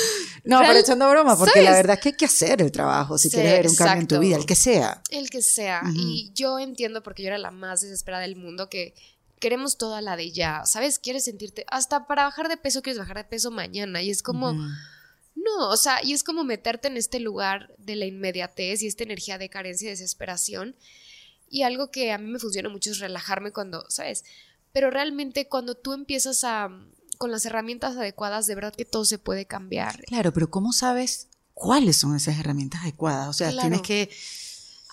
No, 0.44 0.60
pero 0.60 0.78
echando 0.78 1.10
broma, 1.10 1.38
porque 1.38 1.62
la 1.62 1.72
verdad 1.72 1.96
es 1.96 2.02
que 2.02 2.10
hay 2.10 2.16
que 2.16 2.26
hacer 2.26 2.62
el 2.62 2.72
trabajo 2.72 3.18
si 3.18 3.30
quieres 3.30 3.54
ver 3.54 3.68
un 3.70 3.76
cambio 3.76 4.02
en 4.02 4.08
tu 4.08 4.20
vida, 4.20 4.36
el 4.36 4.46
que 4.46 4.56
sea. 4.56 5.02
El 5.10 5.30
que 5.30 5.42
sea. 5.42 5.84
Y 5.96 6.32
yo 6.36 6.60
entiendo, 6.60 7.02
porque 7.02 7.24
yo 7.24 7.30
era 7.30 7.38
la 7.38 7.52
más 7.52 7.80
desesperada 7.80 8.24
del 8.24 8.36
mundo, 8.36 8.68
que 8.70 8.94
queremos 9.44 9.78
toda 9.78 10.00
la 10.00 10.16
de 10.16 10.32
ya, 10.32 10.66
¿sabes? 10.66 11.00
Quieres 11.00 11.26
sentirte, 11.26 11.66
hasta 11.68 12.08
para 12.08 12.24
bajar 12.24 12.48
de 12.48 12.56
peso, 12.56 12.82
quieres 12.82 12.98
bajar 12.98 13.18
de 13.18 13.26
peso 13.26 13.52
mañana. 13.52 14.02
Y 14.02 14.10
es 14.10 14.24
como, 14.24 14.54
no, 14.54 15.70
o 15.70 15.76
sea, 15.76 16.02
y 16.02 16.14
es 16.14 16.24
como 16.24 16.46
meterte 16.46 16.88
en 16.88 16.96
este 16.96 17.20
lugar 17.20 17.76
de 17.78 17.98
la 17.98 18.06
inmediatez 18.06 18.82
y 18.82 18.88
esta 18.88 19.04
energía 19.04 19.38
de 19.38 19.50
carencia 19.50 19.88
y 19.88 19.90
desesperación. 19.90 20.78
Y 21.50 21.64
algo 21.64 21.92
que 21.92 22.14
a 22.14 22.18
mí 22.18 22.32
me 22.32 22.40
funciona 22.40 22.70
mucho 22.70 22.92
es 22.92 23.00
relajarme 23.00 23.52
cuando, 23.52 23.84
¿sabes? 23.90 24.24
Pero 24.72 24.90
realmente 24.90 25.50
cuando 25.50 25.76
tú 25.76 25.92
empiezas 25.92 26.46
a 26.46 26.70
con 27.18 27.30
las 27.30 27.46
herramientas 27.46 27.98
adecuadas, 27.98 28.48
de 28.48 28.56
verdad 28.56 28.74
que 28.74 28.86
todo 28.86 29.04
se 29.04 29.18
puede 29.18 29.46
cambiar. 29.46 30.06
Claro, 30.06 30.32
pero 30.32 30.50
¿cómo 30.50 30.72
sabes 30.72 31.28
cuáles 31.54 31.98
son 31.98 32.16
esas 32.16 32.40
herramientas 32.40 32.84
adecuadas? 32.84 33.28
O 33.28 33.34
sea, 33.34 33.52
tienes 33.52 33.82
que 33.82 34.10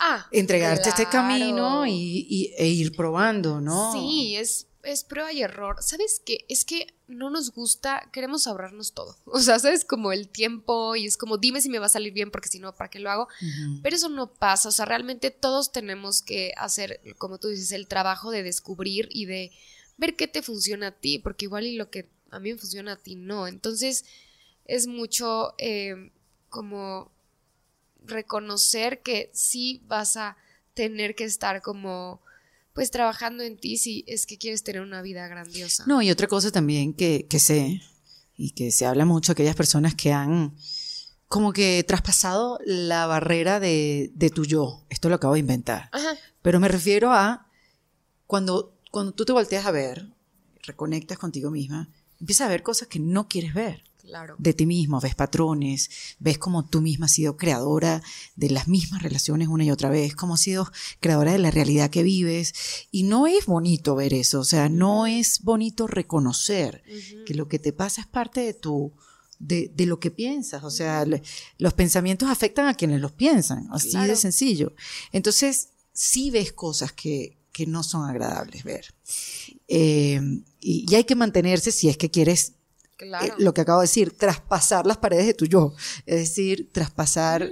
ah, 0.00 0.26
entregarte 0.32 0.88
este 0.88 1.06
camino 1.06 1.86
y, 1.86 2.52
e 2.56 2.66
ir 2.66 2.96
probando, 2.96 3.60
¿no? 3.60 3.92
Sí, 3.92 4.34
es, 4.36 4.66
es 4.82 5.04
prueba 5.04 5.32
y 5.32 5.42
error. 5.42 5.76
¿Sabes 5.80 6.20
qué? 6.24 6.44
Es 6.48 6.64
que 6.64 6.94
no 7.06 7.30
nos 7.30 7.52
gusta, 7.52 8.08
queremos 8.12 8.46
ahorrarnos 8.46 8.92
todo. 8.92 9.16
O 9.26 9.40
sea, 9.40 9.58
¿sabes? 9.58 9.84
Como 9.84 10.12
el 10.12 10.28
tiempo 10.28 10.96
y 10.96 11.06
es 11.06 11.16
como, 11.16 11.38
dime 11.38 11.60
si 11.60 11.68
me 11.68 11.78
va 11.78 11.86
a 11.86 11.90
salir 11.90 12.12
bien 12.12 12.30
porque 12.30 12.48
si 12.48 12.58
no, 12.58 12.74
¿para 12.74 12.90
qué 12.90 12.98
lo 12.98 13.10
hago? 13.10 13.28
Pero 13.82 13.94
eso 13.94 14.08
no 14.08 14.32
pasa. 14.32 14.68
O 14.68 14.72
sea, 14.72 14.86
realmente 14.86 15.30
todos 15.30 15.70
tenemos 15.70 16.22
que 16.22 16.52
hacer, 16.56 17.00
como 17.18 17.38
tú 17.38 17.48
dices, 17.48 17.72
el 17.72 17.86
trabajo 17.86 18.30
de 18.30 18.42
descubrir 18.42 19.08
y 19.12 19.26
de 19.26 19.52
ver 19.96 20.16
qué 20.16 20.26
te 20.26 20.42
funciona 20.42 20.88
a 20.88 20.92
ti, 20.92 21.18
porque 21.18 21.44
igual 21.44 21.66
y 21.66 21.76
lo 21.76 21.90
que 21.90 22.08
a 22.30 22.40
mí 22.40 22.52
me 22.52 22.58
funciona, 22.58 22.92
a 22.92 22.96
ti 22.96 23.16
no. 23.16 23.46
Entonces 23.46 24.04
es 24.64 24.86
mucho 24.86 25.54
eh, 25.58 26.10
como 26.48 27.10
reconocer 28.06 29.02
que 29.02 29.30
sí 29.32 29.82
vas 29.86 30.16
a 30.16 30.36
tener 30.74 31.14
que 31.14 31.24
estar 31.24 31.62
como 31.62 32.20
pues 32.72 32.90
trabajando 32.90 33.42
en 33.42 33.58
ti 33.58 33.76
si 33.76 34.04
es 34.06 34.26
que 34.26 34.38
quieres 34.38 34.62
tener 34.62 34.80
una 34.82 35.02
vida 35.02 35.26
grandiosa. 35.28 35.84
No, 35.86 36.02
y 36.02 36.10
otra 36.10 36.28
cosa 36.28 36.50
también 36.50 36.94
que, 36.94 37.26
que 37.28 37.38
sé 37.38 37.82
y 38.36 38.52
que 38.52 38.70
se 38.70 38.86
habla 38.86 39.04
mucho, 39.04 39.32
aquellas 39.32 39.56
personas 39.56 39.94
que 39.94 40.12
han 40.12 40.56
como 41.28 41.52
que 41.52 41.84
traspasado 41.86 42.58
la 42.64 43.06
barrera 43.06 43.60
de, 43.60 44.10
de 44.14 44.30
tu 44.30 44.44
yo. 44.44 44.84
Esto 44.88 45.08
lo 45.08 45.14
acabo 45.14 45.34
de 45.34 45.40
inventar. 45.40 45.90
Pero 46.42 46.58
me 46.58 46.68
refiero 46.68 47.12
a 47.12 47.46
cuando, 48.26 48.76
cuando 48.90 49.12
tú 49.12 49.24
te 49.24 49.32
volteas 49.32 49.66
a 49.66 49.70
ver, 49.70 50.08
reconectas 50.62 51.18
contigo 51.18 51.50
misma, 51.50 51.88
empiezas 52.18 52.46
a 52.46 52.50
ver 52.50 52.62
cosas 52.62 52.88
que 52.88 52.98
no 52.98 53.28
quieres 53.28 53.54
ver. 53.54 53.84
De 54.38 54.54
ti 54.54 54.66
mismo, 54.66 55.00
ves 55.00 55.14
patrones, 55.14 55.90
ves 56.18 56.38
como 56.38 56.66
tú 56.66 56.80
misma 56.80 57.06
has 57.06 57.12
sido 57.12 57.36
creadora 57.36 58.02
de 58.36 58.50
las 58.50 58.68
mismas 58.68 59.02
relaciones 59.02 59.48
una 59.48 59.64
y 59.64 59.70
otra 59.70 59.90
vez, 59.90 60.14
como 60.14 60.34
has 60.34 60.40
sido 60.40 60.70
creadora 61.00 61.32
de 61.32 61.38
la 61.38 61.50
realidad 61.50 61.90
que 61.90 62.02
vives. 62.02 62.54
Y 62.90 63.04
no 63.04 63.26
es 63.26 63.46
bonito 63.46 63.94
ver 63.94 64.14
eso, 64.14 64.40
o 64.40 64.44
sea, 64.44 64.68
no 64.68 65.06
es 65.06 65.42
bonito 65.42 65.86
reconocer 65.86 66.82
que 67.26 67.34
lo 67.34 67.48
que 67.48 67.58
te 67.58 67.72
pasa 67.72 68.02
es 68.02 68.06
parte 68.06 68.40
de 68.40 68.54
tu... 68.54 68.92
De, 69.38 69.72
lo 69.86 69.98
que 69.98 70.10
piensas, 70.10 70.62
o 70.64 70.70
sea, 70.70 71.06
los 71.56 71.72
pensamientos 71.72 72.28
afectan 72.28 72.66
a 72.66 72.74
quienes 72.74 73.00
los 73.00 73.12
piensan, 73.12 73.68
así 73.70 73.96
de 73.96 74.14
sencillo. 74.14 74.74
Entonces, 75.12 75.70
sí 75.94 76.30
ves 76.30 76.52
cosas 76.52 76.92
que, 76.92 77.38
que 77.52 77.66
no 77.66 77.82
son 77.82 78.08
agradables 78.08 78.64
ver. 78.64 78.94
Eh, 79.68 80.20
y, 80.60 80.94
hay 80.94 81.04
que 81.04 81.14
mantenerse 81.14 81.72
si 81.72 81.88
es 81.88 81.96
que 81.96 82.10
quieres, 82.10 82.54
eh, 83.00 83.32
lo 83.38 83.54
que 83.54 83.60
acabo 83.60 83.80
de 83.80 83.84
decir, 83.84 84.16
traspasar 84.16 84.86
las 84.86 84.98
paredes 84.98 85.26
de 85.26 85.34
tu 85.34 85.46
yo. 85.46 85.74
Es 86.06 86.16
decir, 86.16 86.70
traspasar 86.72 87.50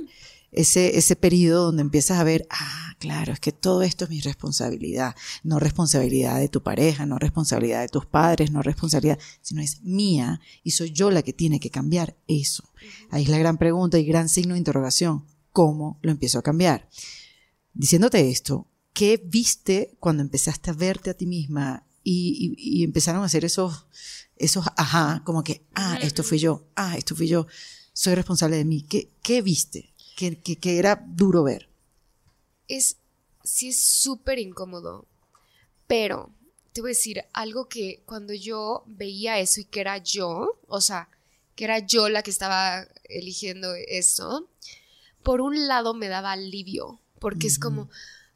ese, 0.50 0.96
ese 0.96 1.16
periodo 1.16 1.66
donde 1.66 1.82
empiezas 1.82 2.18
a 2.18 2.24
ver, 2.24 2.46
ah, 2.50 2.94
claro, 2.98 3.32
es 3.32 3.40
que 3.40 3.52
todo 3.52 3.82
esto 3.82 4.04
es 4.04 4.10
mi 4.10 4.20
responsabilidad. 4.20 5.14
No 5.42 5.58
responsabilidad 5.58 6.38
de 6.38 6.48
tu 6.48 6.62
pareja, 6.62 7.06
no 7.06 7.18
responsabilidad 7.18 7.82
de 7.82 7.88
tus 7.88 8.06
padres, 8.06 8.50
no 8.50 8.62
responsabilidad, 8.62 9.18
sino 9.40 9.60
es 9.60 9.82
mía 9.82 10.40
y 10.62 10.72
soy 10.72 10.92
yo 10.92 11.10
la 11.10 11.22
que 11.22 11.32
tiene 11.32 11.60
que 11.60 11.70
cambiar 11.70 12.16
eso. 12.26 12.64
Ahí 13.10 13.24
es 13.24 13.28
la 13.28 13.38
gran 13.38 13.58
pregunta 13.58 13.98
y 13.98 14.04
gran 14.04 14.28
signo 14.28 14.54
de 14.54 14.58
interrogación. 14.58 15.24
¿Cómo 15.52 15.98
lo 16.02 16.10
empiezo 16.10 16.38
a 16.38 16.42
cambiar? 16.42 16.88
Diciéndote 17.74 18.30
esto, 18.30 18.66
¿qué 18.92 19.22
viste 19.22 19.96
cuando 20.00 20.22
empezaste 20.22 20.70
a 20.70 20.74
verte 20.74 21.10
a 21.10 21.14
ti 21.14 21.26
misma 21.26 21.84
y, 22.02 22.84
empezaron 22.84 23.22
a 23.22 23.26
hacer 23.26 23.44
esos, 23.44 23.86
esos 24.36 24.66
ajá, 24.76 25.22
como 25.24 25.44
que, 25.44 25.64
ah, 25.74 25.98
esto 26.02 26.22
fui 26.22 26.38
yo, 26.38 26.66
ah, 26.76 26.96
esto 26.96 27.14
fui 27.14 27.28
yo, 27.28 27.46
soy 27.92 28.14
responsable 28.14 28.56
de 28.56 28.64
mí? 28.64 28.82
¿Qué, 28.82 29.10
qué 29.22 29.42
viste? 29.42 29.92
¿Qué, 30.16 30.78
era 30.78 31.04
duro 31.06 31.44
ver? 31.44 31.68
Es, 32.66 32.96
sí 33.44 33.68
es 33.68 33.80
súper 33.80 34.38
incómodo, 34.38 35.06
pero 35.86 36.32
te 36.72 36.80
voy 36.80 36.90
a 36.90 36.94
decir 36.94 37.24
algo 37.32 37.68
que 37.68 38.02
cuando 38.04 38.34
yo 38.34 38.84
veía 38.86 39.38
eso 39.38 39.60
y 39.60 39.64
que 39.64 39.80
era 39.80 39.98
yo, 39.98 40.58
o 40.66 40.80
sea, 40.80 41.08
que 41.54 41.64
era 41.64 41.78
yo 41.78 42.08
la 42.08 42.22
que 42.22 42.30
estaba 42.30 42.86
eligiendo 43.04 43.74
eso, 43.74 44.48
por 45.22 45.40
un 45.40 45.68
lado 45.68 45.94
me 45.94 46.08
daba 46.08 46.32
alivio, 46.32 47.00
porque 47.18 47.46
es 47.46 47.58
como, 47.58 47.88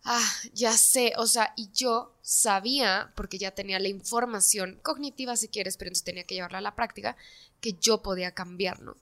ah, 0.04 0.32
ya 0.52 0.76
sé, 0.76 1.12
o 1.16 1.26
sea, 1.26 1.52
y 1.56 1.70
yo 1.72 2.14
sabía, 2.22 3.12
porque 3.14 3.38
ya 3.38 3.52
tenía 3.52 3.78
la 3.78 3.88
información 3.88 4.78
cognitiva 4.82 5.36
si 5.36 5.48
quieres, 5.48 5.76
pero 5.76 5.88
entonces 5.88 6.04
tenía 6.04 6.24
que 6.24 6.34
llevarla 6.34 6.58
a 6.58 6.62
la 6.62 6.74
práctica, 6.74 7.16
que 7.60 7.74
yo 7.74 8.02
podía 8.02 8.32
cambiarlo. 8.32 8.96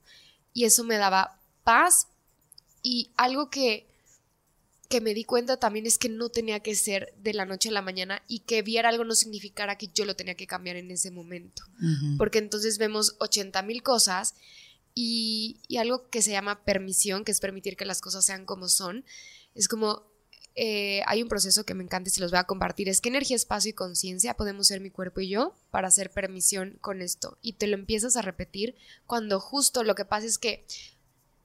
Y 0.53 0.65
eso 0.65 0.83
me 0.83 0.97
daba 0.97 1.39
paz 1.63 2.07
y 2.83 3.11
algo 3.15 3.49
que, 3.49 3.87
que 4.89 5.01
me 5.01 5.13
di 5.13 5.23
cuenta 5.23 5.57
también 5.57 5.85
es 5.85 5.97
que 5.97 6.09
no 6.09 6.29
tenía 6.29 6.59
que 6.59 6.75
ser 6.75 7.13
de 7.17 7.33
la 7.33 7.45
noche 7.45 7.69
a 7.69 7.71
la 7.71 7.81
mañana 7.81 8.21
y 8.27 8.39
que 8.39 8.61
viera 8.61 8.89
algo 8.89 9.05
no 9.05 9.15
significara 9.15 9.77
que 9.77 9.87
yo 9.87 10.05
lo 10.05 10.15
tenía 10.15 10.35
que 10.35 10.47
cambiar 10.47 10.75
en 10.75 10.91
ese 10.91 11.11
momento. 11.11 11.63
Porque 12.17 12.39
entonces 12.39 12.77
vemos 12.77 13.15
80 13.19 13.61
mil 13.63 13.81
cosas 13.81 14.35
y, 14.93 15.59
y 15.67 15.77
algo 15.77 16.09
que 16.09 16.21
se 16.21 16.31
llama 16.31 16.63
permisión, 16.63 17.23
que 17.23 17.31
es 17.31 17.39
permitir 17.39 17.77
que 17.77 17.85
las 17.85 18.01
cosas 18.01 18.25
sean 18.25 18.45
como 18.45 18.67
son, 18.67 19.05
es 19.55 19.67
como 19.67 20.11
eh, 20.55 21.01
hay 21.07 21.23
un 21.23 21.29
proceso 21.29 21.63
que 21.63 21.73
me 21.73 21.83
encanta 21.83 22.09
y 22.09 22.11
se 22.11 22.21
los 22.21 22.31
voy 22.31 22.39
a 22.39 22.45
compartir. 22.45 22.89
Es 22.89 23.01
que 23.01 23.09
energía, 23.09 23.35
espacio 23.35 23.69
y 23.69 23.73
conciencia 23.73 24.35
podemos 24.35 24.67
ser 24.67 24.81
mi 24.81 24.89
cuerpo 24.89 25.21
y 25.21 25.29
yo 25.29 25.55
para 25.69 25.87
hacer 25.87 26.11
permisión 26.11 26.77
con 26.81 27.01
esto. 27.01 27.37
Y 27.41 27.53
te 27.53 27.67
lo 27.67 27.75
empiezas 27.75 28.17
a 28.17 28.21
repetir 28.21 28.75
cuando 29.05 29.39
justo 29.39 29.83
lo 29.83 29.95
que 29.95 30.05
pasa 30.05 30.27
es 30.27 30.37
que 30.37 30.65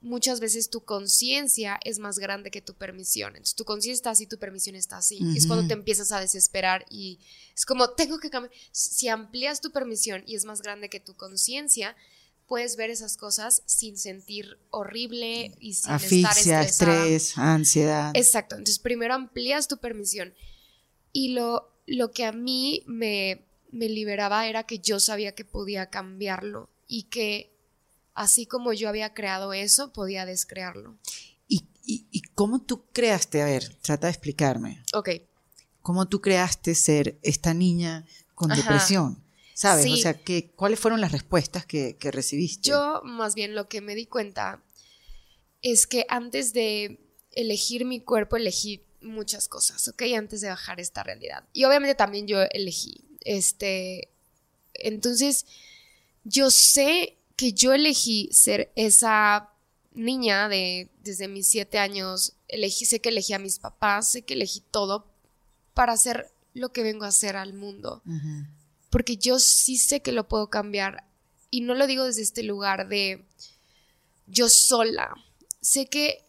muchas 0.01 0.39
veces 0.39 0.69
tu 0.69 0.81
conciencia 0.81 1.79
es 1.83 1.99
más 1.99 2.19
grande 2.19 2.51
que 2.51 2.61
tu 2.61 2.73
permisión. 2.73 3.29
Entonces 3.29 3.55
tu 3.55 3.65
conciencia 3.65 3.99
está 3.99 4.09
así, 4.11 4.27
tu 4.27 4.37
permisión 4.37 4.75
está 4.75 4.97
así. 4.97 5.19
Es 5.35 5.47
cuando 5.47 5.67
te 5.67 5.73
empiezas 5.73 6.11
a 6.11 6.19
desesperar 6.19 6.85
y 6.89 7.19
es 7.55 7.65
como, 7.65 7.91
tengo 7.91 8.19
que 8.19 8.29
cambiar. 8.29 8.53
Si 8.71 9.07
amplías 9.07 9.61
tu 9.61 9.71
permisión 9.71 10.23
y 10.25 10.35
es 10.35 10.45
más 10.45 10.61
grande 10.61 10.89
que 10.89 10.99
tu 10.99 11.15
conciencia, 11.15 11.95
puedes 12.47 12.75
ver 12.77 12.89
esas 12.89 13.17
cosas 13.17 13.61
sin 13.65 13.97
sentir 13.97 14.57
horrible 14.71 15.55
y 15.59 15.73
sin 15.73 15.91
Asfixia, 15.91 16.61
estrés, 16.61 17.37
ansiedad. 17.37 18.11
Exacto. 18.15 18.55
Entonces, 18.55 18.79
primero 18.79 19.13
amplías 19.13 19.67
tu 19.67 19.77
permisión. 19.77 20.33
Y 21.11 21.29
lo, 21.29 21.69
lo 21.85 22.11
que 22.11 22.25
a 22.25 22.31
mí 22.31 22.83
me, 22.87 23.45
me 23.71 23.89
liberaba 23.89 24.47
era 24.47 24.63
que 24.63 24.79
yo 24.79 24.99
sabía 24.99 25.33
que 25.33 25.45
podía 25.45 25.89
cambiarlo 25.89 26.69
y 26.87 27.03
que 27.03 27.53
así 28.13 28.45
como 28.45 28.73
yo 28.73 28.89
había 28.89 29.13
creado 29.13 29.53
eso, 29.53 29.93
podía 29.93 30.25
descrearlo. 30.25 30.97
¿Y, 31.89 32.05
y, 32.11 32.21
cómo 32.35 32.61
tú 32.61 32.83
creaste? 32.91 33.41
A 33.41 33.45
ver, 33.45 33.75
trata 33.75 34.07
de 34.07 34.11
explicarme. 34.11 34.83
Ok. 34.93 35.09
¿Cómo 35.81 36.07
tú 36.09 36.19
creaste 36.19 36.75
ser 36.75 37.17
esta 37.21 37.53
niña 37.53 38.05
con 38.35 38.49
depresión? 38.49 39.23
¿Sabes? 39.57 39.91
O 39.91 39.97
sea, 39.97 40.13
¿qué, 40.13 40.51
¿cuáles 40.55 40.79
fueron 40.79 41.01
las 41.01 41.11
respuestas 41.11 41.65
que, 41.65 41.97
recibiste? 41.99 42.69
Yo 42.69 43.01
más 43.03 43.33
bien 43.33 43.55
lo 43.55 43.67
que 43.67 43.81
me 43.81 43.95
di 43.95 44.05
cuenta 44.05 44.63
es 45.63 45.87
que 45.87 46.05
antes 46.09 46.53
de 46.53 46.99
elegir 47.31 47.83
mi 47.83 47.99
cuerpo, 47.99 48.37
elegí 48.37 48.83
muchas 49.01 49.47
cosas, 49.47 49.87
¿ok? 49.87 50.03
Antes 50.15 50.41
de 50.41 50.49
bajar 50.49 50.79
esta 50.79 51.01
realidad. 51.01 51.43
Y 51.53 51.63
obviamente 51.63 51.95
también 51.95 52.27
yo 52.27 52.43
elegí, 52.51 53.03
este, 53.21 54.11
entonces, 54.75 55.47
yo 56.23 56.51
sé 56.51 57.17
que 57.35 57.51
yo 57.51 57.73
elegí 57.73 58.29
ser 58.31 58.71
esa 58.75 59.49
niña 59.91 60.49
de 60.49 60.91
desde 61.01 61.27
mis 61.27 61.47
siete 61.47 61.79
años, 61.79 62.35
elegí, 62.47 62.85
sé 62.85 63.01
que 63.01 63.09
elegí 63.09 63.33
a 63.33 63.39
mis 63.39 63.57
papás, 63.57 64.11
sé 64.11 64.21
que 64.21 64.35
elegí 64.35 64.61
todo 64.69 65.07
para 65.73 65.93
hacer 65.93 66.29
lo 66.53 66.71
que 66.71 66.83
vengo 66.83 67.05
a 67.05 67.09
hacer 67.09 67.35
al 67.37 67.55
mundo 67.55 68.03
porque 68.89 69.17
yo 69.17 69.39
sí 69.39 69.77
sé 69.77 70.01
que 70.01 70.11
lo 70.11 70.27
puedo 70.27 70.49
cambiar 70.49 71.03
y 71.49 71.61
no 71.61 71.73
lo 71.73 71.87
digo 71.87 72.05
desde 72.05 72.21
este 72.21 72.43
lugar 72.43 72.87
de 72.87 73.23
yo 74.27 74.49
sola. 74.49 75.13
Sé 75.61 75.87
que 75.87 76.23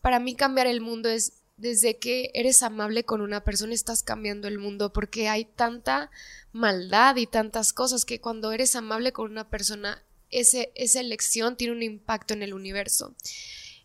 para 0.00 0.20
mí 0.20 0.34
cambiar 0.34 0.66
el 0.66 0.80
mundo 0.80 1.08
es 1.08 1.32
desde 1.56 1.98
que 1.98 2.30
eres 2.34 2.62
amable 2.62 3.04
con 3.04 3.20
una 3.20 3.42
persona 3.42 3.74
estás 3.74 4.02
cambiando 4.02 4.46
el 4.46 4.58
mundo 4.58 4.92
porque 4.92 5.28
hay 5.28 5.44
tanta 5.44 6.10
maldad 6.52 7.16
y 7.16 7.26
tantas 7.26 7.72
cosas 7.72 8.04
que 8.04 8.20
cuando 8.20 8.52
eres 8.52 8.76
amable 8.76 9.12
con 9.12 9.30
una 9.30 9.48
persona 9.48 10.02
ese, 10.30 10.72
esa 10.74 11.00
elección 11.00 11.56
tiene 11.56 11.72
un 11.72 11.82
impacto 11.82 12.34
en 12.34 12.42
el 12.42 12.54
universo. 12.54 13.14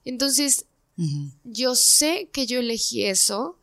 Entonces, 0.05 0.65
yo 1.43 1.75
sé 1.75 2.29
que 2.31 2.45
yo 2.45 2.59
elegí 2.59 3.05
eso. 3.05 3.57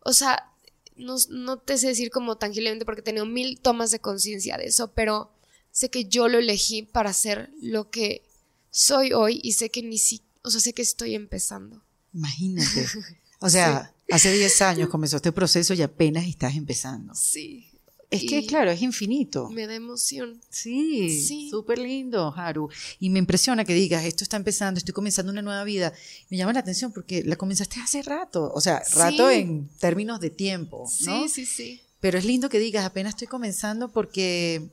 O 0.00 0.12
sea, 0.12 0.51
no, 0.96 1.58
te 1.58 1.78
sé 1.78 1.88
decir 1.88 2.10
como 2.10 2.36
tangiblemente 2.36 2.84
porque 2.84 3.00
he 3.00 3.04
tenido 3.04 3.26
mil 3.26 3.60
tomas 3.60 3.90
de 3.90 4.00
conciencia 4.00 4.56
de 4.56 4.66
eso, 4.66 4.92
pero 4.92 5.32
sé 5.70 5.90
que 5.90 6.04
yo 6.04 6.28
lo 6.28 6.38
elegí 6.38 6.82
para 6.82 7.12
ser 7.12 7.50
lo 7.60 7.90
que 7.90 8.22
soy 8.70 9.12
hoy 9.12 9.40
y 9.42 9.52
sé 9.52 9.70
que 9.70 9.82
ni 9.82 9.98
si, 9.98 10.22
o 10.42 10.50
sea, 10.50 10.60
sé 10.60 10.72
que 10.72 10.82
estoy 10.82 11.14
empezando. 11.14 11.82
Imagínate. 12.12 12.86
O 13.44 13.50
sea, 13.50 13.92
hace 14.08 14.32
10 14.32 14.62
años 14.62 14.88
comenzó 14.88 15.16
este 15.16 15.32
proceso 15.32 15.74
y 15.74 15.82
apenas 15.82 16.26
estás 16.26 16.54
empezando. 16.54 17.12
Sí. 17.12 17.71
Es 18.12 18.24
que, 18.28 18.44
claro, 18.44 18.70
es 18.70 18.82
infinito. 18.82 19.48
Me 19.50 19.66
da 19.66 19.74
emoción. 19.74 20.38
Sí, 20.50 21.08
sí. 21.20 21.48
súper 21.50 21.78
lindo, 21.78 22.32
Haru. 22.36 22.68
Y 23.00 23.08
me 23.08 23.18
impresiona 23.18 23.64
que 23.64 23.72
digas, 23.72 24.04
esto 24.04 24.22
está 24.22 24.36
empezando, 24.36 24.78
estoy 24.78 24.92
comenzando 24.92 25.32
una 25.32 25.40
nueva 25.40 25.64
vida. 25.64 25.94
Me 26.28 26.36
llama 26.36 26.52
la 26.52 26.60
atención 26.60 26.92
porque 26.92 27.24
la 27.24 27.36
comenzaste 27.36 27.80
hace 27.80 28.02
rato, 28.02 28.52
o 28.54 28.60
sea, 28.60 28.82
rato 28.94 29.30
en 29.30 29.68
términos 29.78 30.20
de 30.20 30.28
tiempo, 30.28 30.88
¿no? 31.06 31.22
Sí, 31.22 31.28
sí, 31.28 31.46
sí. 31.46 31.80
Pero 32.00 32.18
es 32.18 32.24
lindo 32.26 32.50
que 32.50 32.58
digas, 32.58 32.84
apenas 32.84 33.14
estoy 33.14 33.28
comenzando 33.28 33.90
porque 33.90 34.68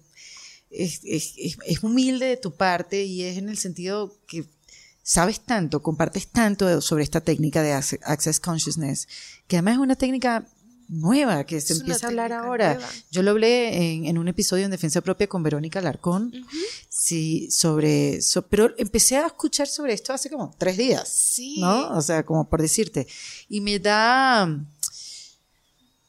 es, 0.69 1.01
es 1.03 1.83
humilde 1.83 2.25
de 2.25 2.37
tu 2.37 2.55
parte 2.55 3.03
y 3.03 3.23
es 3.23 3.37
en 3.37 3.47
el 3.47 3.57
sentido 3.57 4.17
que 4.27 4.45
sabes 5.09 5.39
tanto, 5.39 5.81
compartes 5.81 6.27
tanto 6.27 6.81
sobre 6.81 7.03
esta 7.03 7.21
técnica 7.21 7.63
de 7.63 7.73
Access 7.73 8.39
Consciousness, 8.39 9.07
que 9.47 9.55
además 9.55 9.73
es 9.73 9.79
una 9.79 9.95
técnica 9.95 10.47
nueva 10.89 11.45
que 11.45 11.61
se 11.61 11.73
empieza 11.73 12.07
a 12.07 12.09
hablar 12.09 12.33
ahora. 12.33 12.79
Yo 13.11 13.21
lo 13.21 13.31
hablé 13.31 14.07
en, 14.07 14.17
un 14.17 14.27
episodio 14.27 14.65
en 14.65 14.71
Defensa 14.71 15.01
Propia 15.01 15.27
con 15.27 15.43
Verónica 15.43 15.79
Larcón, 15.79 16.33
sí, 16.89 17.49
sobre, 17.51 18.19
pero 18.49 18.73
empecé 18.77 19.17
a 19.17 19.27
escuchar 19.27 19.67
sobre 19.67 19.93
esto 19.93 20.11
hace 20.11 20.29
como 20.29 20.53
tres 20.57 20.77
días, 20.77 21.07
sí. 21.07 21.61
¿no? 21.61 21.95
O 21.95 22.01
sea, 22.01 22.25
como 22.25 22.49
por 22.49 22.61
decirte. 22.61 23.07
Y 23.47 23.61
me 23.61 23.79
da, 23.79 24.47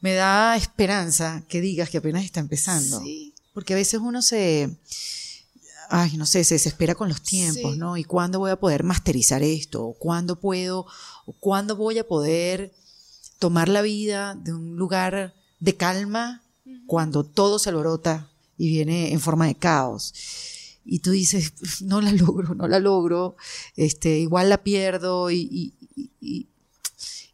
me 0.01 0.15
da 0.15 0.57
esperanza 0.57 1.45
que 1.47 1.61
digas 1.61 1.91
que 1.91 1.99
apenas 1.99 2.25
está 2.25 2.41
empezando. 2.41 3.01
Sí. 3.01 3.35
Porque 3.53 3.75
a 3.75 3.77
veces 3.77 4.01
uno 4.01 4.23
se, 4.23 4.71
ay, 5.91 6.17
no 6.17 6.25
sé, 6.25 6.43
se 6.45 6.55
desespera 6.55 6.95
con 6.95 7.09
los 7.11 7.21
tiempos, 7.21 7.77
¿no? 7.77 7.99
¿Y 7.99 8.05
cuándo 8.05 8.39
voy 8.39 8.51
a 8.51 8.57
poder 8.57 8.83
masterizar 8.83 9.43
esto? 9.43 9.85
¿O 9.85 9.93
cuándo 9.93 10.41
puedo? 10.41 10.87
¿O 11.27 11.33
cuándo 11.33 11.77
voy 11.77 11.99
a 11.99 12.09
poder 12.09 12.73
tomar 13.41 13.69
la 13.69 13.83
vida 13.83 14.37
de 14.37 14.53
un 14.53 14.77
lugar 14.77 15.35
de 15.59 15.77
calma 15.77 16.45
cuando 16.87 17.25
todo 17.25 17.59
se 17.59 17.71
alborota 17.71 18.31
y 18.57 18.69
viene 18.69 19.13
en 19.13 19.21
forma 19.21 19.47
de 19.49 19.57
caos. 19.57 20.15
y 20.85 21.01
tú 21.01 21.11
dices, 21.11 21.53
no 21.83 22.01
la 22.01 22.13
logro, 22.25 22.55
no 22.55 22.69
la 22.69 22.79
logro, 22.79 23.37
este, 23.75 24.19
igual 24.19 24.49
la 24.49 24.63
pierdo 24.63 25.31
y, 25.31 25.49
y, 25.51 25.75
y, 26.21 26.47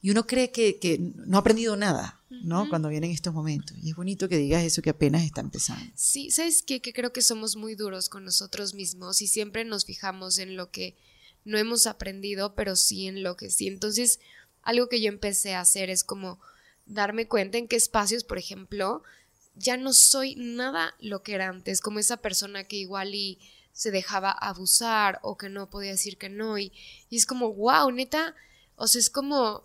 y 0.00 0.10
uno 0.10 0.26
cree 0.26 0.52
que, 0.52 0.78
que, 0.78 0.98
no 0.98 1.36
ha 1.36 1.40
aprendido 1.40 1.76
nada, 1.76 2.20
¿no? 2.30 2.60
Ujú. 2.60 2.70
Cuando 2.70 2.88
vienen 2.88 3.10
estos 3.10 3.34
momentos. 3.34 3.76
Y 3.82 3.90
es 3.90 3.96
bonito 3.96 4.28
que 4.28 4.38
digas 4.38 4.62
eso 4.62 4.82
que 4.82 4.90
apenas 4.90 5.24
está 5.24 5.40
empezando. 5.40 5.84
Sí, 5.96 6.30
¿sabes 6.30 6.62
qué? 6.62 6.80
Que 6.80 6.92
creo 6.92 7.12
que 7.12 7.22
somos 7.22 7.56
muy 7.56 7.74
duros 7.74 8.08
con 8.08 8.24
nosotros 8.24 8.74
mismos 8.74 9.20
y 9.20 9.26
siempre 9.26 9.64
nos 9.64 9.84
fijamos 9.84 10.38
en 10.38 10.56
lo 10.56 10.70
que 10.70 10.94
no 11.44 11.58
hemos 11.58 11.86
aprendido, 11.86 12.54
pero 12.54 12.76
sí 12.76 13.06
en 13.06 13.22
lo 13.22 13.36
que 13.36 13.50
sí. 13.50 13.66
Entonces, 13.66 14.20
algo 14.66 14.88
que 14.88 15.00
yo 15.00 15.08
empecé 15.08 15.54
a 15.54 15.60
hacer 15.60 15.90
es 15.90 16.02
como 16.02 16.40
darme 16.86 17.28
cuenta 17.28 17.56
en 17.56 17.68
qué 17.68 17.76
espacios, 17.76 18.24
por 18.24 18.36
ejemplo, 18.36 19.04
ya 19.54 19.76
no 19.76 19.92
soy 19.92 20.34
nada 20.34 20.94
lo 20.98 21.22
que 21.22 21.34
era 21.34 21.48
antes, 21.48 21.80
como 21.80 22.00
esa 22.00 22.16
persona 22.16 22.64
que 22.64 22.74
igual 22.74 23.14
y 23.14 23.38
se 23.72 23.92
dejaba 23.92 24.32
abusar 24.32 25.20
o 25.22 25.36
que 25.36 25.48
no 25.48 25.70
podía 25.70 25.92
decir 25.92 26.18
que 26.18 26.28
no 26.28 26.58
y, 26.58 26.72
y 27.08 27.16
es 27.16 27.26
como, 27.26 27.54
wow, 27.54 27.92
neta, 27.92 28.34
o 28.74 28.88
sea, 28.88 28.98
es 28.98 29.08
como 29.08 29.62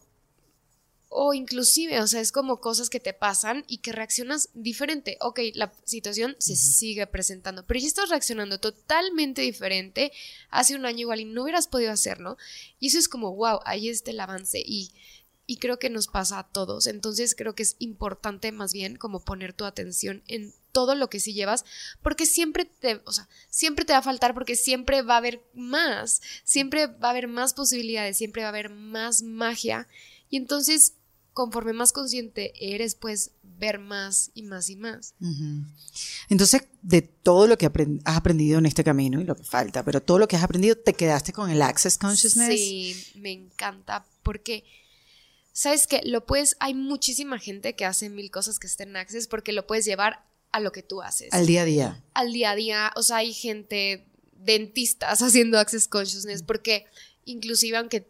o 1.14 1.34
inclusive, 1.34 2.00
o 2.00 2.08
sea, 2.08 2.22
es 2.22 2.32
como 2.32 2.62
cosas 2.62 2.90
que 2.90 3.02
te 3.02 3.12
pasan 3.14 3.66
y 3.68 3.80
que 3.80 3.92
reaccionas 3.92 4.48
diferente. 4.54 5.18
Ok, 5.20 5.42
la 5.56 5.74
situación 5.84 6.38
se 6.40 6.56
sigue 6.56 7.06
presentando, 7.06 7.66
pero 7.68 7.82
ya 7.82 7.88
estás 7.88 8.10
reaccionando 8.10 8.62
totalmente 8.62 9.42
diferente 9.42 10.14
hace 10.50 10.74
un 10.74 10.86
año 10.86 11.00
igual 11.02 11.20
y 11.20 11.26
no 11.26 11.44
hubieras 11.44 11.68
podido 11.68 11.92
hacerlo. 11.92 12.38
Y 12.80 12.88
eso 12.88 12.98
es 12.98 13.10
como, 13.10 13.36
wow, 13.36 13.60
ahí 13.66 13.90
está 13.90 14.12
el 14.12 14.22
avance 14.22 14.64
y, 14.66 14.94
y 15.46 15.58
creo 15.58 15.80
que 15.80 15.90
nos 15.90 16.08
pasa 16.08 16.40
a 16.40 16.48
todos. 16.48 16.88
Entonces 16.88 17.36
creo 17.36 17.56
que 17.56 17.64
es 17.64 17.76
importante 17.80 18.54
más 18.54 18.72
bien 18.72 18.96
como 18.96 19.20
poner 19.20 19.52
tu 19.52 19.66
atención 19.66 20.24
en 20.30 20.54
todo 20.72 20.96
lo 20.96 21.10
que 21.10 21.20
sí 21.20 21.34
llevas, 21.34 21.66
porque 22.02 22.26
siempre 22.26 22.64
te, 22.64 23.02
o 23.04 23.12
sea, 23.12 23.28
siempre 23.50 23.84
te 23.84 23.92
va 23.92 24.00
a 24.00 24.04
faltar 24.04 24.34
porque 24.34 24.56
siempre 24.56 25.02
va 25.02 25.16
a 25.16 25.18
haber 25.18 25.44
más, 25.54 26.22
siempre 26.46 26.88
va 26.88 27.10
a 27.10 27.12
haber 27.12 27.28
más 27.28 27.54
posibilidades, 27.54 28.18
siempre 28.18 28.44
va 28.44 28.48
a 28.48 28.52
haber 28.52 28.70
más 28.70 29.24
magia. 29.24 29.90
Y 30.30 30.38
entonces 30.38 30.94
conforme 31.34 31.74
más 31.74 31.94
consciente 31.94 32.54
eres, 32.60 32.96
puedes 32.96 33.32
ver 33.44 33.80
más 33.80 34.32
y 34.34 34.44
más 34.44 34.70
y 34.70 34.76
más. 34.76 35.14
Entonces, 36.30 36.64
de 36.82 37.02
todo 37.02 37.48
lo 37.48 37.58
que 37.58 37.72
aprend- 37.72 38.02
has 38.06 38.18
aprendido 38.18 38.60
en 38.60 38.66
este 38.66 38.84
camino 38.84 39.22
y 39.22 39.24
lo 39.24 39.36
que 39.36 39.44
falta, 39.44 39.84
pero 39.84 40.02
todo 40.02 40.20
lo 40.20 40.28
que 40.28 40.36
has 40.36 40.44
aprendido, 40.44 40.76
¿te 40.76 40.94
quedaste 40.94 41.32
con 41.34 41.50
el 41.50 41.62
Access 41.62 41.98
Consciousness? 41.98 42.60
Sí, 42.60 42.96
me 43.16 43.32
encanta 43.32 44.06
porque 44.24 44.64
sabes 45.54 45.88
que 45.88 46.02
lo 46.06 46.26
puedes, 46.26 46.56
hay 46.60 46.74
muchísima 46.74 47.40
gente 47.40 47.76
que 47.76 47.86
hace 47.86 48.10
mil 48.10 48.32
cosas 48.32 48.60
que 48.60 48.68
estén 48.68 48.90
en 48.90 48.98
Access 48.98 49.28
porque 49.28 49.52
lo 49.52 49.68
puedes 49.68 49.86
llevar 49.86 50.26
a 50.52 50.60
lo 50.60 50.72
que 50.72 50.84
tú 50.84 51.02
haces. 51.02 51.32
Al 51.32 51.46
día 51.48 51.62
a 51.62 51.66
día. 51.66 52.04
al 52.14 52.34
día 52.34 52.52
a 52.52 52.56
día, 52.56 52.92
o 52.96 53.04
sea, 53.04 53.18
hay 53.18 53.34
gente, 53.34 54.06
dentistas 54.38 55.22
haciendo 55.22 55.60
Access 55.60 55.88
Consciousness, 55.88 56.44
porque 56.44 56.86
inclusive 57.26 57.78
aunque 57.78 58.08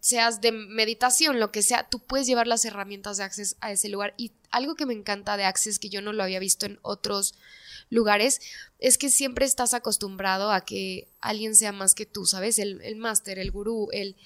seas 0.00 0.40
de 0.40 0.52
meditación, 0.52 1.40
lo 1.40 1.52
que 1.52 1.62
sea, 1.62 1.88
tú 1.88 2.00
puedes 2.00 2.26
llevar 2.26 2.46
las 2.46 2.64
herramientas 2.64 3.16
de 3.16 3.24
Access 3.24 3.56
a 3.60 3.72
ese 3.72 3.88
lugar. 3.88 4.14
Y 4.16 4.32
algo 4.50 4.74
que 4.74 4.86
me 4.86 4.94
encanta 4.94 5.36
de 5.36 5.44
Access, 5.44 5.78
que 5.78 5.88
yo 5.88 6.02
no 6.02 6.12
lo 6.12 6.22
había 6.22 6.38
visto 6.38 6.66
en 6.66 6.78
otros 6.82 7.34
lugares, 7.90 8.40
es 8.78 8.98
que 8.98 9.10
siempre 9.10 9.44
estás 9.44 9.74
acostumbrado 9.74 10.50
a 10.50 10.64
que 10.64 11.08
alguien 11.20 11.54
sea 11.54 11.72
más 11.72 11.94
que 11.94 12.06
tú, 12.06 12.26
¿sabes? 12.26 12.58
El, 12.58 12.80
el 12.82 12.96
máster, 12.96 13.38
el 13.38 13.50
gurú, 13.50 13.88
el... 13.92 14.16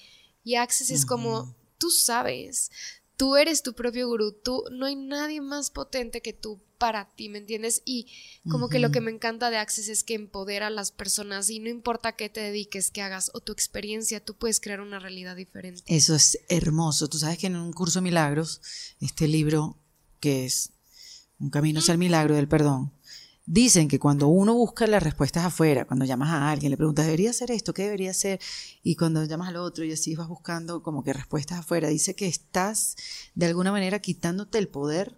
Y 0.43 0.55
Access 0.55 0.91
es 0.91 1.05
como, 1.05 1.53
tú 1.77 1.91
sabes, 1.91 2.71
tú 3.17 3.35
eres 3.35 3.63
tu 3.63 3.73
propio 3.73 4.07
gurú, 4.07 4.31
tú, 4.31 4.63
no 4.71 4.85
hay 4.85 4.95
nadie 4.95 5.41
más 5.41 5.71
potente 5.71 6.21
que 6.21 6.33
tú 6.33 6.61
para 6.77 7.09
ti, 7.15 7.27
¿me 7.27 7.39
entiendes? 7.39 7.81
Y 7.85 8.07
como 8.47 8.69
que 8.69 8.77
lo 8.77 8.91
que 8.91 9.01
me 9.01 9.09
encanta 9.09 9.49
de 9.49 9.57
Access 9.57 9.89
es 9.89 10.03
que 10.03 10.13
empodera 10.13 10.67
a 10.67 10.69
las 10.69 10.91
personas 10.91 11.49
y 11.49 11.59
no 11.59 11.69
importa 11.69 12.15
qué 12.15 12.29
te 12.29 12.39
dediques, 12.39 12.91
qué 12.91 13.01
hagas 13.01 13.31
o 13.33 13.39
tu 13.39 13.51
experiencia, 13.51 14.23
tú 14.23 14.35
puedes 14.35 14.59
crear 14.59 14.79
una 14.79 14.99
realidad 14.99 15.35
diferente. 15.35 15.81
Eso 15.87 16.13
es 16.13 16.39
hermoso. 16.49 17.07
Tú 17.07 17.17
sabes 17.17 17.39
que 17.39 17.47
en 17.47 17.55
un 17.55 17.73
curso 17.73 17.99
de 17.99 18.03
milagros, 18.03 18.61
este 19.01 19.27
libro, 19.27 19.77
que 20.19 20.45
es 20.45 20.71
Un 21.39 21.49
camino 21.51 21.79
hacia 21.79 21.91
el 21.91 21.99
milagro 21.99 22.35
del 22.35 22.47
perdón, 22.47 22.91
dicen 23.47 23.87
que 23.87 23.97
cuando 23.97 24.27
uno 24.27 24.53
busca 24.53 24.85
las 24.85 25.01
respuestas 25.01 25.45
afuera, 25.45 25.85
cuando 25.85 26.05
llamas 26.05 26.29
a 26.29 26.51
alguien, 26.51 26.69
le 26.69 26.77
preguntas, 26.77 27.05
¿debería 27.05 27.31
hacer 27.31 27.49
esto? 27.49 27.73
¿Qué 27.73 27.83
debería 27.83 28.11
hacer? 28.11 28.39
Y 28.83 28.95
cuando 28.95 29.23
llamas 29.23 29.47
al 29.47 29.55
otro 29.55 29.85
y 29.85 29.91
así 29.93 30.15
vas 30.15 30.27
buscando 30.27 30.83
como 30.83 31.03
que 31.03 31.13
respuestas 31.13 31.59
afuera, 31.59 31.87
dice 31.87 32.13
que 32.13 32.27
estás 32.27 32.97
de 33.33 33.47
alguna 33.47 33.71
manera 33.71 33.99
quitándote 33.99 34.59
el 34.59 34.67
poder 34.67 35.15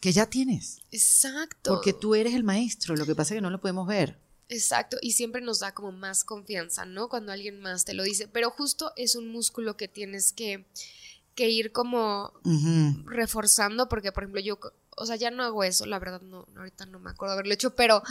que 0.00 0.12
ya 0.12 0.26
tienes. 0.26 0.82
Exacto. 0.92 1.74
Porque 1.74 1.92
tú 1.92 2.14
eres 2.14 2.34
el 2.34 2.44
maestro, 2.44 2.94
lo 2.96 3.06
que 3.06 3.14
pasa 3.14 3.34
es 3.34 3.38
que 3.38 3.42
no 3.42 3.50
lo 3.50 3.60
podemos 3.60 3.86
ver. 3.86 4.18
Exacto, 4.48 4.98
y 5.00 5.12
siempre 5.12 5.40
nos 5.40 5.60
da 5.60 5.72
como 5.72 5.90
más 5.90 6.22
confianza, 6.22 6.84
¿no? 6.84 7.08
Cuando 7.08 7.32
alguien 7.32 7.60
más 7.60 7.84
te 7.84 7.94
lo 7.94 8.02
dice, 8.02 8.28
pero 8.28 8.50
justo 8.50 8.92
es 8.96 9.16
un 9.16 9.28
músculo 9.28 9.78
que 9.78 9.88
tienes 9.88 10.32
que, 10.32 10.66
que 11.34 11.48
ir 11.48 11.72
como 11.72 12.34
reforzando, 13.06 13.88
porque 13.88 14.12
por 14.12 14.24
ejemplo 14.24 14.42
yo, 14.42 14.58
o 14.96 15.06
sea, 15.06 15.16
ya 15.16 15.30
no 15.30 15.42
hago 15.42 15.64
eso, 15.64 15.86
la 15.86 15.98
verdad 15.98 16.20
no, 16.20 16.46
ahorita 16.56 16.86
no 16.86 16.98
me 16.98 17.10
acuerdo 17.10 17.34
haberlo 17.34 17.54
hecho, 17.54 17.74
pero 17.74 18.02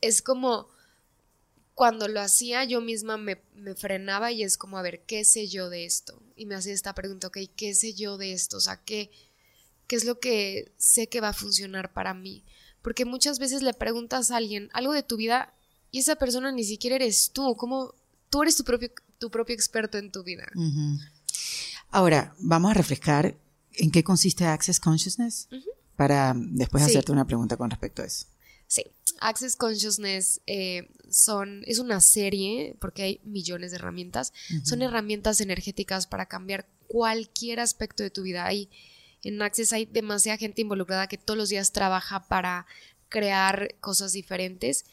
es 0.00 0.22
como 0.22 0.68
cuando 1.74 2.08
lo 2.08 2.20
hacía 2.20 2.64
yo 2.64 2.80
misma 2.80 3.16
me, 3.16 3.40
me 3.54 3.74
frenaba 3.74 4.30
y 4.30 4.42
es 4.42 4.58
como, 4.58 4.78
a 4.78 4.82
ver, 4.82 5.02
¿qué 5.06 5.24
sé 5.24 5.48
yo 5.48 5.70
de 5.70 5.84
esto? 5.84 6.22
Y 6.36 6.46
me 6.46 6.54
hacía 6.54 6.74
esta 6.74 6.94
pregunta, 6.94 7.28
ok, 7.28 7.38
¿qué 7.56 7.74
sé 7.74 7.94
yo 7.94 8.18
de 8.18 8.32
esto? 8.32 8.58
O 8.58 8.60
sea, 8.60 8.82
¿qué, 8.84 9.10
qué 9.86 9.96
es 9.96 10.04
lo 10.04 10.20
que 10.20 10.72
sé 10.76 11.08
que 11.08 11.20
va 11.20 11.28
a 11.28 11.34
funcionar 11.34 11.92
para 11.92 12.14
mí? 12.14 12.44
Porque 12.82 13.04
muchas 13.04 13.38
veces 13.38 13.62
le 13.62 13.74
preguntas 13.74 14.30
a 14.30 14.36
alguien 14.36 14.68
algo 14.72 14.92
de 14.92 15.02
tu 15.02 15.16
vida 15.16 15.54
y 15.90 16.00
esa 16.00 16.16
persona 16.16 16.52
ni 16.52 16.64
siquiera 16.64 16.96
eres 16.96 17.30
tú, 17.32 17.56
como 17.56 17.94
tú 18.28 18.42
eres 18.42 18.56
tu 18.56 18.64
propio, 18.64 18.90
tu 19.18 19.30
propio 19.30 19.54
experto 19.54 19.98
en 19.98 20.10
tu 20.10 20.22
vida. 20.22 20.46
Ahora, 21.90 22.34
vamos 22.38 22.70
a 22.70 22.74
refrescar 22.74 23.36
en 23.74 23.90
qué 23.90 24.02
consiste 24.02 24.44
Access 24.44 24.80
Consciousness 24.80 25.48
para 25.96 26.34
después 26.36 26.84
Sí. 26.84 26.90
hacerte 26.90 27.12
una 27.12 27.26
pregunta 27.26 27.56
con 27.56 27.70
respecto 27.70 28.02
a 28.02 28.06
eso. 28.06 28.26
Sí, 28.66 28.84
Access 29.20 29.56
Consciousness 29.56 30.40
eh, 30.46 30.88
son, 31.10 31.62
es 31.66 31.78
una 31.78 32.00
serie, 32.00 32.74
porque 32.80 33.02
hay 33.02 33.20
millones 33.22 33.70
de 33.70 33.76
herramientas, 33.76 34.32
son 34.64 34.80
herramientas 34.82 35.40
energéticas 35.42 36.06
para 36.06 36.26
cambiar 36.26 36.66
cualquier 36.88 37.60
aspecto 37.60 38.02
de 38.02 38.10
tu 38.10 38.22
vida. 38.22 38.46
Hay, 38.46 38.70
en 39.22 39.40
Access 39.42 39.72
hay 39.74 39.84
demasiada 39.84 40.38
gente 40.38 40.62
involucrada 40.62 41.06
que 41.06 41.18
todos 41.18 41.36
los 41.36 41.50
días 41.50 41.72
trabaja 41.72 42.26
para 42.28 42.66
crear 43.10 43.74
cosas 43.80 44.12
diferentes 44.12 44.86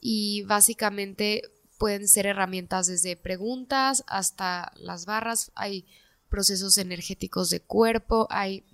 y 0.00 0.42
básicamente 0.42 1.42
pueden 1.78 2.08
ser 2.08 2.26
herramientas 2.26 2.88
desde 2.88 3.16
preguntas 3.16 4.04
hasta 4.08 4.72
las 4.76 5.06
barras, 5.06 5.52
hay 5.54 5.86
procesos 6.28 6.78
energéticos 6.78 7.50
de 7.50 7.60
cuerpo, 7.60 8.26
hay 8.30 8.64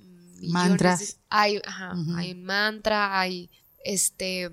Mantras. 0.43 1.01
de- 1.01 1.15
hay, 1.29 1.61
ajá, 1.65 1.95
hay 2.17 2.33
un 2.33 2.45
mantra, 2.45 3.19
hay 3.21 3.51
este 3.85 4.51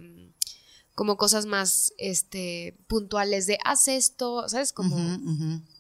como 0.93 1.17
cosas 1.17 1.45
más 1.45 1.91
este 1.97 2.77
puntuales 2.87 3.47
de 3.47 3.57
haz 3.65 3.87
esto, 3.87 4.47
¿sabes? 4.47 4.71
Como 4.73 4.97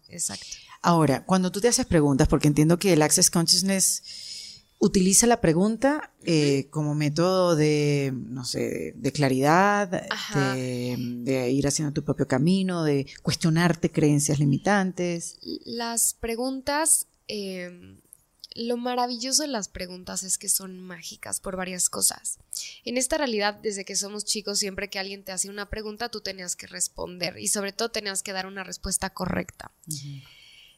exacto. 0.09 0.45
Ahora, 0.81 1.25
cuando 1.25 1.51
tú 1.51 1.61
te 1.61 1.67
haces 1.67 1.85
preguntas, 1.85 2.27
porque 2.27 2.47
entiendo 2.47 2.77
que 2.77 2.93
el 2.93 3.01
Access 3.01 3.31
Consciousness 3.31 4.03
utiliza 4.77 5.25
la 5.25 5.39
pregunta 5.41 6.13
eh, 6.25 6.67
como 6.69 6.93
método 6.93 7.55
de, 7.55 8.11
no 8.13 8.43
sé, 8.45 8.93
de 8.95 9.11
claridad, 9.13 10.05
de, 10.35 10.95
de 11.23 11.49
ir 11.49 11.65
haciendo 11.65 11.93
tu 11.93 12.03
propio 12.03 12.27
camino, 12.27 12.83
de 12.83 13.07
cuestionarte 13.23 13.89
creencias 13.91 14.37
limitantes. 14.37 15.37
Las 15.65 16.13
preguntas, 16.13 17.07
eh, 17.29 17.97
lo 18.55 18.77
maravilloso 18.77 19.43
de 19.43 19.49
las 19.49 19.67
preguntas 19.67 20.23
es 20.23 20.37
que 20.37 20.47
son 20.47 20.79
mágicas 20.79 21.41
por 21.41 21.57
varias 21.57 21.89
cosas. 21.89 22.39
En 22.85 22.97
esta 22.97 23.17
realidad, 23.17 23.55
desde 23.55 23.83
que 23.83 23.97
somos 23.97 24.23
chicos, 24.23 24.59
siempre 24.59 24.89
que 24.89 24.97
alguien 24.97 25.23
te 25.23 25.33
hacía 25.33 25.51
una 25.51 25.69
pregunta, 25.69 26.09
tú 26.09 26.21
tenías 26.21 26.55
que 26.55 26.65
responder 26.65 27.37
y 27.37 27.49
sobre 27.49 27.73
todo 27.73 27.91
tenías 27.91 28.23
que 28.23 28.31
dar 28.31 28.47
una 28.47 28.63
respuesta 28.63 29.09
correcta. 29.09 29.71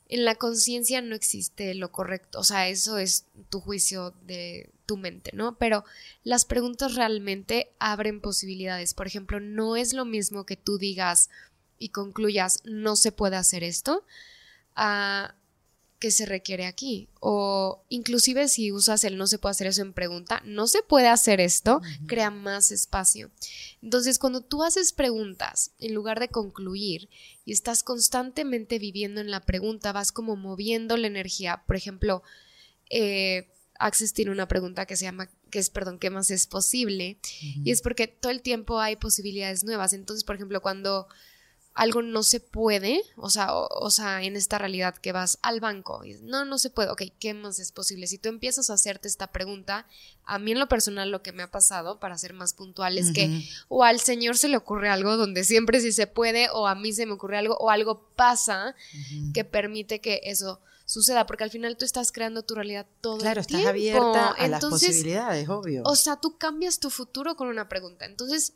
En 0.10 0.26
la 0.26 0.36
conciencia 0.36 1.02
no 1.02 1.16
existe 1.16 1.76
lo 1.76 1.92
correcto, 1.92 2.40
o 2.40 2.44
sea, 2.44 2.68
eso 2.68 2.98
es 2.98 3.26
tu 3.50 3.60
juicio 3.60 4.14
de 4.26 4.72
tu 4.88 4.98
mente, 4.98 5.32
¿no? 5.34 5.58
Pero 5.60 5.86
las 6.24 6.46
preguntas 6.46 6.96
realmente 6.96 7.72
abren 7.78 8.22
posibilidades. 8.22 8.96
Por 8.96 9.06
ejemplo, 9.06 9.40
no 9.40 9.76
es 9.76 9.94
lo 9.94 10.06
mismo 10.06 10.46
que 10.46 10.56
tú 10.56 10.80
digas 10.80 11.30
y 11.78 11.90
concluyas, 11.90 12.62
no 12.64 12.96
se 12.96 13.12
puede 13.12 13.36
hacer 13.36 13.64
esto, 13.64 14.04
a 14.76 15.36
que 16.00 16.12
se 16.12 16.26
requiere 16.26 16.66
aquí. 16.66 17.10
O 17.20 17.84
inclusive 17.90 18.48
si 18.48 18.72
usas 18.72 19.04
el 19.04 19.18
no 19.18 19.28
se 19.28 19.40
puede 19.40 19.52
hacer 19.52 19.68
eso 19.68 19.82
en 19.82 19.94
pregunta, 19.94 20.42
no 20.46 20.68
se 20.68 20.84
puede 20.84 21.08
hacer 21.08 21.42
esto, 21.42 21.82
crea 22.08 22.30
más 22.30 22.72
espacio. 22.72 23.32
Entonces, 23.82 24.20
cuando 24.20 24.42
tú 24.42 24.64
haces 24.64 24.94
preguntas, 24.94 25.72
en 25.80 25.94
lugar 25.94 26.20
de 26.20 26.30
concluir, 26.30 27.10
y 27.46 27.52
estás 27.52 27.84
constantemente 27.84 28.80
viviendo 28.80 29.22
en 29.22 29.32
la 29.32 29.42
pregunta, 29.42 29.94
vas 29.94 30.12
como 30.12 30.36
moviendo 30.36 30.98
la 30.98 31.08
energía. 31.08 31.64
Por 31.66 31.76
ejemplo, 31.76 32.22
eh, 32.90 33.50
Access 33.80 34.14
tiene 34.14 34.32
una 34.32 34.48
pregunta 34.48 34.86
que 34.86 34.98
se 34.98 35.06
llama 35.06 35.30
que 35.50 35.60
es, 35.60 35.70
perdón, 35.70 36.00
qué 36.00 36.10
más 36.10 36.30
es 36.30 36.46
posible. 36.48 37.18
Y 37.42 37.72
es 37.72 37.82
porque 37.82 38.08
todo 38.08 38.32
el 38.32 38.42
tiempo 38.42 38.80
hay 38.80 38.96
posibilidades 38.98 39.64
nuevas. 39.64 39.94
Entonces, 39.94 40.24
por 40.24 40.36
ejemplo, 40.36 40.62
cuando 40.62 41.08
algo 41.78 42.02
no 42.02 42.24
se 42.24 42.40
puede, 42.40 43.04
o 43.18 43.30
sea, 43.30 43.56
o, 43.56 43.92
sea, 43.92 44.24
en 44.24 44.36
esta 44.36 44.58
realidad 44.58 44.96
que 44.96 45.12
vas 45.12 45.38
al 45.44 45.60
banco, 45.60 46.04
y, 46.04 46.16
no, 46.24 46.44
no 46.44 46.58
se 46.58 46.72
puede, 46.72 46.90
ok, 46.90 47.04
¿qué 47.20 47.36
más 47.36 47.60
es 47.60 47.72
posible? 47.72 48.08
Si 48.08 48.18
tú 48.18 48.30
empiezas 48.30 48.72
a 48.72 48.74
hacerte 48.74 49.08
esta 49.08 49.28
pregunta, 49.28 49.86
a 50.26 50.40
mí 50.40 50.54
en 50.54 50.60
lo 50.60 50.68
personal 50.68 51.12
lo 51.12 51.22
que 51.22 51.34
me 51.34 51.44
ha 51.44 51.52
pasado, 51.52 52.00
para 52.00 52.18
ser 52.18 52.34
más 52.34 52.54
puntual, 52.54 52.98
es 52.98 53.12
que 53.12 53.48
o 53.68 53.84
al 53.84 54.00
Señor 54.00 54.40
se 54.40 54.48
le 54.48 54.58
ocurre 54.58 54.90
algo 54.90 55.18
donde 55.18 55.44
siempre 55.44 55.80
sí 55.80 55.92
se 55.92 56.08
puede, 56.08 56.50
o 56.50 56.68
a 56.68 56.74
mí 56.74 56.94
se 56.94 57.06
me 57.06 57.14
ocurre 57.14 57.38
algo, 57.38 57.56
o 57.58 57.70
algo 57.70 58.10
pasa 58.16 58.76
que 59.36 59.46
permite 59.46 60.02
que 60.02 60.22
eso 60.24 60.60
suceda, 60.86 61.28
porque 61.28 61.44
al 61.44 61.52
final 61.52 61.78
tú 61.78 61.86
estás 61.86 62.12
creando 62.12 62.42
tu 62.42 62.56
realidad 62.56 62.88
todo 63.02 63.20
claro, 63.20 63.42
el 63.42 63.46
tiempo. 63.46 63.64
Claro, 63.64 63.78
estás 63.78 64.00
abierta 64.02 64.44
a 64.44 64.48
las 64.48 64.66
posibilidades, 64.66 65.48
obvio. 65.48 65.84
O 65.86 65.96
sea, 65.96 66.16
tú 66.16 66.40
cambias 66.40 66.80
tu 66.80 66.90
futuro 66.90 67.36
con 67.36 67.50
una 67.50 67.70
pregunta. 67.70 68.06
Entonces, 68.06 68.54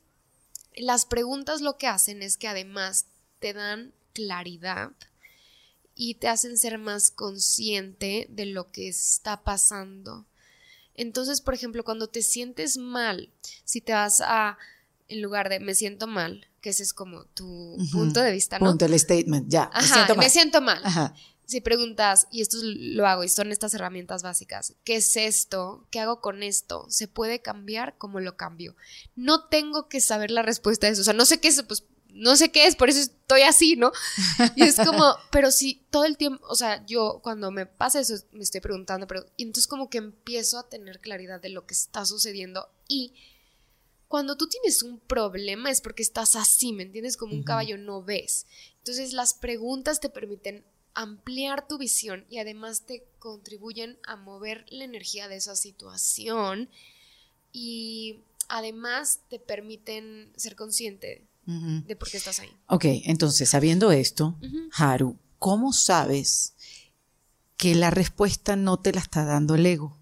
las 0.76 1.06
preguntas 1.06 1.62
lo 1.62 1.78
que 1.78 1.88
hacen 1.88 2.22
es 2.22 2.38
que 2.38 2.48
además 2.48 3.06
te 3.42 3.54
dan 3.54 3.92
claridad 4.14 4.92
y 5.96 6.16
te 6.16 6.30
hacen 6.30 6.58
ser 6.58 6.78
más 6.78 7.12
consciente 7.12 8.28
de 8.30 8.46
lo 8.46 8.72
que 8.72 8.88
está 8.88 9.44
pasando. 9.44 10.26
Entonces, 10.96 11.42
por 11.42 11.54
ejemplo, 11.54 11.84
cuando 11.84 12.08
te 12.08 12.22
sientes 12.22 12.78
mal, 12.78 13.30
si 13.66 13.82
te 13.82 13.94
vas 13.94 14.22
a, 14.22 14.58
en 15.10 15.22
lugar 15.22 15.50
de 15.50 15.60
me 15.60 15.76
siento 15.76 16.08
mal, 16.08 16.48
que 16.62 16.70
ese 16.70 16.84
es 16.84 16.94
como 16.94 17.26
tu 17.26 17.78
punto 17.92 18.22
de 18.22 18.32
vista, 18.32 18.60
¿no? 18.60 18.68
Punto, 18.68 18.86
el 18.86 18.98
statement, 19.00 19.50
ya. 19.50 19.72
me 19.74 19.82
siento 19.82 20.16
mal. 20.16 20.24
Me 20.24 20.30
siento 20.30 20.62
mal. 20.62 21.14
Si 21.46 21.60
preguntas, 21.60 22.28
y 22.32 22.42
esto 22.42 22.58
lo 22.62 23.08
hago, 23.08 23.26
y 23.26 23.30
son 23.30 23.52
estas 23.52 23.74
herramientas 23.74 24.24
básicas, 24.24 24.76
¿qué 24.86 24.98
es 24.98 25.18
esto? 25.18 25.86
¿Qué 25.90 26.00
hago 26.00 26.22
con 26.22 26.44
esto? 26.44 26.86
¿Se 26.88 27.10
puede 27.10 27.42
cambiar? 27.42 27.98
¿Cómo 27.98 28.22
lo 28.22 28.38
cambio? 28.38 28.76
No 29.16 29.50
tengo 29.50 29.90
que 29.90 30.00
saber 30.00 30.32
la 30.32 30.44
respuesta 30.44 30.88
a 30.88 30.92
eso. 30.92 31.02
O 31.02 31.04
sea, 31.04 31.14
no 31.14 31.26
sé 31.26 31.42
qué 31.42 31.50
es, 31.50 31.62
pues 31.64 31.84
no 32.14 32.36
sé 32.36 32.52
qué 32.52 32.68
es, 32.68 32.76
por 32.76 32.90
eso 32.90 33.00
estoy 33.00 33.42
así, 33.42 33.76
¿no? 33.76 33.92
Y 34.56 34.64
es 34.64 34.76
como, 34.76 35.16
pero 35.32 35.52
si 35.52 35.76
todo 35.90 36.06
el 36.06 36.18
tiempo, 36.18 36.46
o 36.48 36.56
sea, 36.56 36.86
yo 36.86 37.20
cuando 37.24 37.52
me 37.52 37.66
pasa 37.66 38.00
eso, 38.00 38.16
me 38.32 38.44
estoy 38.44 38.62
preguntando, 38.62 39.08
pero, 39.08 39.26
y 39.38 39.44
entonces 39.44 39.68
como 39.68 39.90
que 39.90 39.98
empiezo 39.98 40.60
a 40.60 40.70
tener 40.70 41.00
claridad 41.00 41.42
de 41.42 41.50
lo 41.50 41.66
que 41.66 41.74
está 41.74 42.06
sucediendo 42.06 42.70
y 42.88 43.14
cuando 44.08 44.36
tú 44.36 44.48
tienes 44.48 44.84
un 44.84 45.00
problema 45.00 45.72
es 45.72 45.80
porque 45.80 46.04
estás 46.04 46.36
así, 46.36 46.74
¿me 46.74 46.84
entiendes? 46.84 47.16
Como 47.16 47.34
un 47.34 47.44
caballo 47.44 47.78
no 47.78 48.04
ves. 48.04 48.46
Entonces 48.80 49.14
las 49.14 49.34
preguntas 49.34 50.02
te 50.02 50.10
permiten 50.10 50.66
ampliar 50.94 51.66
tu 51.66 51.78
visión 51.78 52.26
y 52.30 52.40
además 52.40 52.86
te 52.86 53.06
contribuyen 53.20 53.98
a 54.04 54.18
mover 54.18 54.66
la 54.70 54.84
energía 54.84 55.30
de 55.30 55.38
esa 55.38 55.56
situación 55.56 56.70
y 57.54 58.20
además 58.50 59.22
te 59.30 59.40
permiten 59.40 60.34
ser 60.36 60.58
consciente 60.58 61.26
de 61.46 61.96
por 61.96 62.10
qué 62.10 62.18
estás 62.18 62.40
ahí. 62.40 62.52
Ok, 62.68 62.86
entonces, 63.06 63.50
sabiendo 63.50 63.92
esto, 63.92 64.38
Haru, 64.74 65.18
¿cómo 65.40 65.74
sabes 65.74 66.54
que 67.58 67.76
la 67.76 67.90
respuesta 67.92 68.56
no 68.56 68.80
te 68.80 68.92
la 68.94 69.02
está 69.02 69.26
dando 69.26 69.56
el 69.56 69.66
ego? 69.66 69.98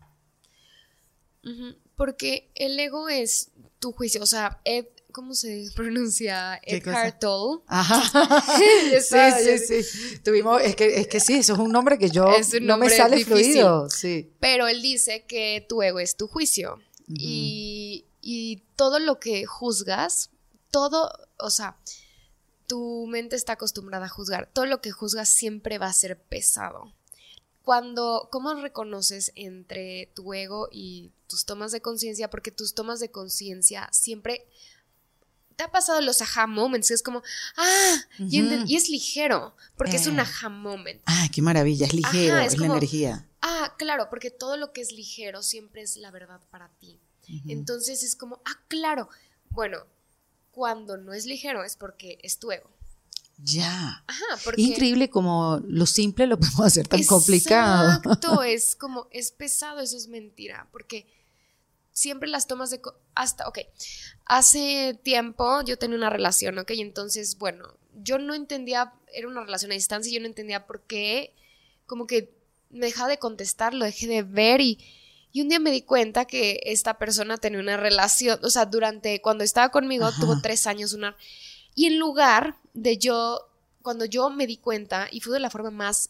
Porque 1.95 2.51
el 2.55 2.79
ego 2.79 3.09
es 3.09 3.51
tu 3.79 3.91
juicio, 3.91 4.21
o 4.21 4.25
sea, 4.25 4.61
Ed, 4.63 4.85
¿cómo 5.11 5.33
se 5.33 5.69
pronuncia? 5.75 6.59
Eckhart 6.63 7.19
Tolle. 7.19 7.63
Ajá. 7.67 8.43
sí, 9.01 9.57
sí, 9.67 9.83
sí. 9.83 10.17
Tuvimos, 10.19 10.61
es 10.61 10.75
que, 10.75 10.99
es 10.99 11.07
que 11.07 11.19
sí, 11.19 11.35
eso 11.35 11.53
es 11.53 11.59
un 11.59 11.71
nombre 11.71 11.97
que 11.97 12.09
yo 12.09 12.29
no 12.61 12.77
me 12.77 12.89
sale 12.89 13.23
fluido. 13.25 13.89
Sí. 13.89 14.31
Pero 14.39 14.67
él 14.67 14.81
dice 14.81 15.25
que 15.27 15.65
tu 15.67 15.81
ego 15.81 15.99
es 15.99 16.15
tu 16.15 16.27
juicio. 16.27 16.79
y, 17.07 18.05
y 18.21 18.61
todo 18.75 18.99
lo 18.99 19.19
que 19.19 19.45
juzgas, 19.45 20.29
todo, 20.71 21.11
o 21.37 21.49
sea, 21.49 21.77
tu 22.67 23.07
mente 23.07 23.35
está 23.35 23.53
acostumbrada 23.53 24.05
a 24.05 24.09
juzgar. 24.09 24.49
Todo 24.53 24.65
lo 24.65 24.81
que 24.81 24.91
juzgas 24.91 25.29
siempre 25.29 25.77
va 25.77 25.87
a 25.87 25.93
ser 25.93 26.19
pesado. 26.19 26.93
Cuando, 27.63 28.29
¿cómo 28.31 28.53
reconoces 28.53 29.31
entre 29.35 30.11
tu 30.15 30.33
ego 30.33 30.69
y 30.71 31.11
tus 31.27 31.45
tomas 31.45 31.71
de 31.71 31.81
conciencia? 31.81 32.29
Porque 32.29 32.51
tus 32.51 32.73
tomas 32.73 32.99
de 32.99 33.11
conciencia 33.11 33.89
siempre 33.91 34.47
te 35.59 35.63
ha 35.65 35.71
pasado 35.71 35.99
los 35.99 36.21
aha 36.21 36.47
moments, 36.47 36.89
es 36.89 37.03
como, 37.03 37.21
ah, 37.57 37.95
y, 38.17 38.73
es 38.73 38.87
ligero, 38.87 39.53
porque 39.75 39.97
es 39.97 40.07
un 40.07 40.17
eh. 40.17 40.21
aha 40.21 40.47
moment. 40.47 41.01
Ah, 41.05 41.27
qué 41.33 41.41
maravilla, 41.41 41.85
es 41.85 41.93
ligero, 41.93 42.37
es, 42.37 42.57
la 42.57 42.67
energía. 42.67 43.27
Ah, 43.41 43.75
claro, 43.77 44.09
porque 44.09 44.31
todo 44.31 44.55
lo 44.55 44.71
que 44.71 44.79
es 44.79 44.93
ligero 44.93 45.43
siempre 45.43 45.81
es 45.81 45.97
la 45.97 46.11
verdad 46.11 46.39
para 46.49 46.69
ti. 46.79 46.97
Entonces 47.45 48.03
es 48.03 48.15
como, 48.15 48.41
ah, 48.45 48.57
claro, 48.69 49.09
bueno, 49.49 49.85
cuando 50.59 50.97
no 50.97 51.13
es 51.13 51.25
ligero 51.25 51.63
es 51.63 51.77
porque 51.77 52.19
es 52.21 52.37
tu 52.37 52.51
ego. 52.51 52.69
Ya. 53.37 54.03
Ajá, 54.05 54.25
porque... 54.43 54.61
Increíble 54.61 55.09
como 55.09 55.61
lo 55.65 55.85
simple 55.85 56.27
lo 56.27 56.37
podemos 56.37 56.65
hacer 56.65 56.85
tan 56.85 57.01
complicado. 57.05 57.93
Exacto, 57.93 58.43
es 58.43 58.75
como, 58.75 59.07
es 59.11 59.31
pesado, 59.31 59.79
eso 59.79 59.95
es 59.95 60.09
mentira, 60.09 60.67
porque 60.73 61.07
siempre 61.93 62.27
las 62.27 62.45
tomas 62.45 62.71
de... 62.71 62.81
Hasta, 63.15 63.47
ok, 63.47 63.59
hace 64.25 64.99
tiempo 65.01 65.61
yo 65.61 65.77
tenía 65.77 65.95
una 65.95 66.09
relación, 66.09 66.59
ok, 66.59 66.71
y 66.71 66.81
entonces, 66.81 67.37
bueno, 67.37 67.77
yo 68.03 68.19
no 68.19 68.33
entendía, 68.33 68.91
era 69.13 69.29
una 69.29 69.45
relación 69.45 69.71
a 69.71 69.75
distancia 69.75 70.09
y 70.11 70.15
yo 70.15 70.19
no 70.19 70.27
entendía 70.27 70.67
por 70.67 70.81
qué, 70.81 71.33
como 71.85 72.05
que 72.05 72.35
me 72.69 72.87
dejaba 72.87 73.07
de 73.07 73.17
contestar, 73.17 73.73
lo 73.73 73.85
dejé 73.85 74.07
de 74.07 74.23
ver 74.23 74.59
y 74.59 74.77
y 75.31 75.41
un 75.41 75.49
día 75.49 75.59
me 75.59 75.71
di 75.71 75.81
cuenta 75.81 76.25
que 76.25 76.59
esta 76.63 76.97
persona 76.97 77.37
tenía 77.37 77.59
una 77.59 77.77
relación, 77.77 78.39
o 78.43 78.49
sea, 78.49 78.65
durante, 78.65 79.21
cuando 79.21 79.43
estaba 79.43 79.69
conmigo, 79.69 80.09
tuvo 80.19 80.41
tres 80.41 80.65
años 80.65 80.93
una... 80.93 81.15
Y 81.75 81.85
en 81.85 81.99
lugar 81.99 82.55
de 82.73 82.97
yo, 82.97 83.47
cuando 83.81 84.05
yo 84.05 84.29
me 84.31 84.47
di 84.47 84.57
cuenta, 84.57 85.07
y 85.11 85.21
fue 85.21 85.33
de 85.33 85.39
la 85.39 85.51
forma 85.51 85.69
más 85.69 86.09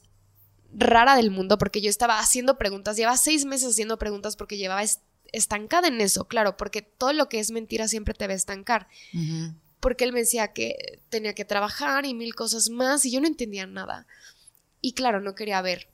rara 0.73 1.15
del 1.15 1.31
mundo, 1.31 1.57
porque 1.57 1.81
yo 1.81 1.89
estaba 1.89 2.19
haciendo 2.19 2.57
preguntas, 2.57 2.95
llevaba 2.95 3.17
seis 3.17 3.43
meses 3.45 3.71
haciendo 3.71 3.97
preguntas 3.97 4.35
porque 4.35 4.57
llevaba 4.57 4.83
estancada 5.31 5.89
en 5.89 5.99
eso, 5.99 6.25
claro, 6.25 6.55
porque 6.57 6.81
todo 6.81 7.11
lo 7.13 7.27
que 7.27 7.39
es 7.39 7.51
mentira 7.51 7.87
siempre 7.87 8.13
te 8.13 8.25
va 8.25 8.33
a 8.33 8.37
estancar. 8.37 8.87
Porque 9.81 10.05
él 10.05 10.13
me 10.13 10.19
decía 10.19 10.53
que 10.53 11.01
tenía 11.09 11.33
que 11.33 11.45
trabajar 11.45 12.05
y 12.05 12.13
mil 12.13 12.35
cosas 12.35 12.69
más, 12.69 13.05
y 13.05 13.11
yo 13.11 13.19
no 13.19 13.27
entendía 13.27 13.67
nada. 13.67 14.07
Y 14.81 14.93
claro, 14.93 15.19
no 15.19 15.35
quería 15.35 15.61
ver. 15.61 15.87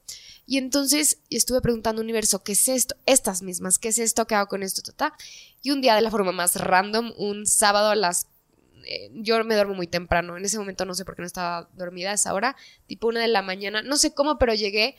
Y 0.47 0.57
entonces 0.57 1.19
estuve 1.29 1.61
preguntando 1.61 2.01
universo, 2.01 2.43
¿qué 2.43 2.51
es 2.51 2.67
esto? 2.67 2.95
Estas 3.05 3.41
mismas, 3.41 3.79
¿qué 3.79 3.89
es 3.89 3.97
esto? 3.97 4.27
¿Qué 4.27 4.35
hago 4.35 4.47
con 4.47 4.61
esto? 4.63 4.81
Y 5.63 5.71
un 5.71 5.81
día 5.81 5.95
de 5.95 6.01
la 6.01 6.11
forma 6.11 6.31
más 6.31 6.55
random, 6.55 7.13
un 7.17 7.45
sábado 7.45 7.89
a 7.89 7.95
las... 7.95 8.27
Eh, 8.87 9.09
yo 9.15 9.43
me 9.43 9.55
duermo 9.55 9.73
muy 9.73 9.87
temprano, 9.87 10.37
en 10.37 10.45
ese 10.45 10.59
momento 10.59 10.85
no 10.85 10.93
sé 10.93 11.05
por 11.05 11.15
qué 11.15 11.23
no 11.23 11.25
estaba 11.25 11.69
dormida 11.73 12.11
a 12.11 12.13
esa 12.13 12.35
hora, 12.35 12.55
tipo 12.85 13.07
una 13.07 13.19
de 13.19 13.27
la 13.27 13.41
mañana, 13.41 13.81
no 13.81 13.97
sé 13.97 14.13
cómo, 14.13 14.37
pero 14.37 14.53
llegué 14.53 14.95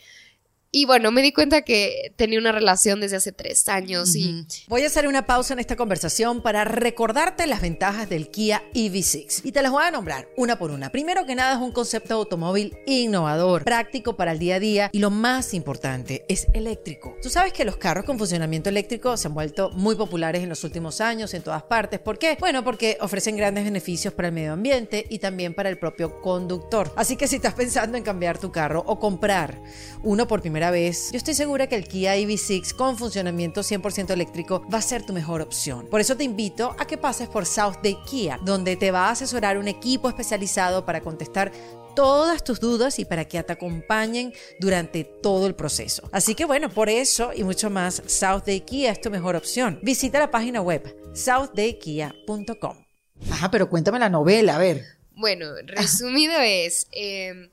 y 0.76 0.84
bueno, 0.84 1.10
me 1.10 1.22
di 1.22 1.32
cuenta 1.32 1.62
que 1.62 2.12
tenía 2.16 2.38
una 2.38 2.52
relación 2.52 3.00
desde 3.00 3.16
hace 3.16 3.32
tres 3.32 3.66
años 3.70 4.14
y... 4.14 4.46
Voy 4.68 4.82
a 4.82 4.88
hacer 4.88 5.08
una 5.08 5.24
pausa 5.24 5.54
en 5.54 5.58
esta 5.58 5.74
conversación 5.74 6.42
para 6.42 6.64
recordarte 6.64 7.46
las 7.46 7.62
ventajas 7.62 8.10
del 8.10 8.28
Kia 8.28 8.62
EV6 8.74 9.40
y 9.42 9.52
te 9.52 9.62
las 9.62 9.72
voy 9.72 9.84
a 9.84 9.90
nombrar 9.90 10.28
una 10.36 10.58
por 10.58 10.70
una. 10.70 10.92
Primero 10.92 11.24
que 11.24 11.34
nada 11.34 11.54
es 11.54 11.62
un 11.62 11.72
concepto 11.72 12.12
automóvil 12.12 12.76
innovador, 12.84 13.64
práctico 13.64 14.16
para 14.18 14.32
el 14.32 14.38
día 14.38 14.56
a 14.56 14.60
día 14.60 14.90
y 14.92 14.98
lo 14.98 15.10
más 15.10 15.54
importante 15.54 16.26
es 16.28 16.46
eléctrico. 16.52 17.16
Tú 17.22 17.30
sabes 17.30 17.54
que 17.54 17.64
los 17.64 17.78
carros 17.78 18.04
con 18.04 18.18
funcionamiento 18.18 18.68
eléctrico 18.68 19.16
se 19.16 19.28
han 19.28 19.34
vuelto 19.34 19.70
muy 19.70 19.94
populares 19.94 20.42
en 20.42 20.50
los 20.50 20.62
últimos 20.62 21.00
años 21.00 21.32
en 21.32 21.40
todas 21.40 21.62
partes. 21.62 22.00
¿Por 22.00 22.18
qué? 22.18 22.36
Bueno, 22.38 22.62
porque 22.64 22.98
ofrecen 23.00 23.38
grandes 23.38 23.64
beneficios 23.64 24.12
para 24.12 24.28
el 24.28 24.34
medio 24.34 24.52
ambiente 24.52 25.06
y 25.08 25.20
también 25.20 25.54
para 25.54 25.70
el 25.70 25.78
propio 25.78 26.20
conductor. 26.20 26.92
Así 26.96 27.16
que 27.16 27.28
si 27.28 27.36
estás 27.36 27.54
pensando 27.54 27.96
en 27.96 28.04
cambiar 28.04 28.36
tu 28.36 28.52
carro 28.52 28.84
o 28.86 28.98
comprar 28.98 29.58
uno 30.02 30.28
por 30.28 30.42
primera 30.42 30.65
vez, 30.70 31.10
yo 31.12 31.16
estoy 31.16 31.34
segura 31.34 31.68
que 31.68 31.76
el 31.76 31.86
Kia 31.86 32.16
EV6 32.16 32.74
con 32.74 32.96
funcionamiento 32.96 33.62
100% 33.62 34.10
eléctrico 34.10 34.64
va 34.72 34.78
a 34.78 34.82
ser 34.82 35.04
tu 35.04 35.12
mejor 35.12 35.40
opción. 35.40 35.86
Por 35.88 36.00
eso 36.00 36.16
te 36.16 36.24
invito 36.24 36.74
a 36.78 36.86
que 36.86 36.98
pases 36.98 37.28
por 37.28 37.46
South 37.46 37.76
Day 37.82 37.96
Kia, 38.08 38.38
donde 38.42 38.76
te 38.76 38.90
va 38.90 39.08
a 39.08 39.10
asesorar 39.12 39.58
un 39.58 39.68
equipo 39.68 40.08
especializado 40.08 40.84
para 40.84 41.00
contestar 41.00 41.52
todas 41.94 42.44
tus 42.44 42.60
dudas 42.60 42.98
y 42.98 43.04
para 43.04 43.24
que 43.24 43.42
te 43.42 43.52
acompañen 43.52 44.32
durante 44.60 45.04
todo 45.04 45.46
el 45.46 45.54
proceso. 45.54 46.08
Así 46.12 46.34
que 46.34 46.44
bueno, 46.44 46.68
por 46.68 46.88
eso 46.88 47.32
y 47.34 47.42
mucho 47.42 47.70
más, 47.70 48.02
South 48.06 48.42
Day 48.46 48.60
Kia 48.60 48.92
es 48.92 49.00
tu 49.00 49.10
mejor 49.10 49.34
opción. 49.34 49.80
Visita 49.82 50.18
la 50.18 50.30
página 50.30 50.60
web 50.60 50.94
southdaykia.com. 51.14 52.84
Ajá, 53.30 53.50
pero 53.50 53.68
cuéntame 53.68 53.98
la 53.98 54.10
novela, 54.10 54.56
a 54.56 54.58
ver. 54.58 54.84
Bueno, 55.12 55.46
resumido 55.66 56.38
es, 56.40 56.86
eh, 56.92 57.48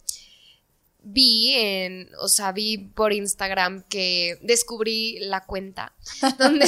vi 1.03 1.53
en, 1.55 2.09
o 2.19 2.29
sea, 2.29 2.51
vi 2.51 2.77
por 2.77 3.13
Instagram 3.13 3.83
que 3.89 4.39
descubrí 4.41 5.19
la 5.19 5.45
cuenta 5.45 5.93
donde, 6.39 6.65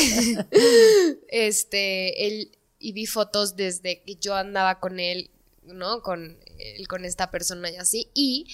este, 1.30 2.28
él, 2.28 2.52
y 2.78 2.92
vi 2.92 3.06
fotos 3.06 3.56
desde 3.56 4.04
que 4.04 4.16
yo 4.16 4.36
andaba 4.36 4.80
con 4.80 5.00
él, 5.00 5.32
¿no? 5.64 6.02
Con, 6.02 6.38
él, 6.60 6.88
con 6.88 7.06
esta 7.06 7.32
persona 7.32 7.72
y 7.72 7.78
así, 7.78 8.12
y, 8.14 8.48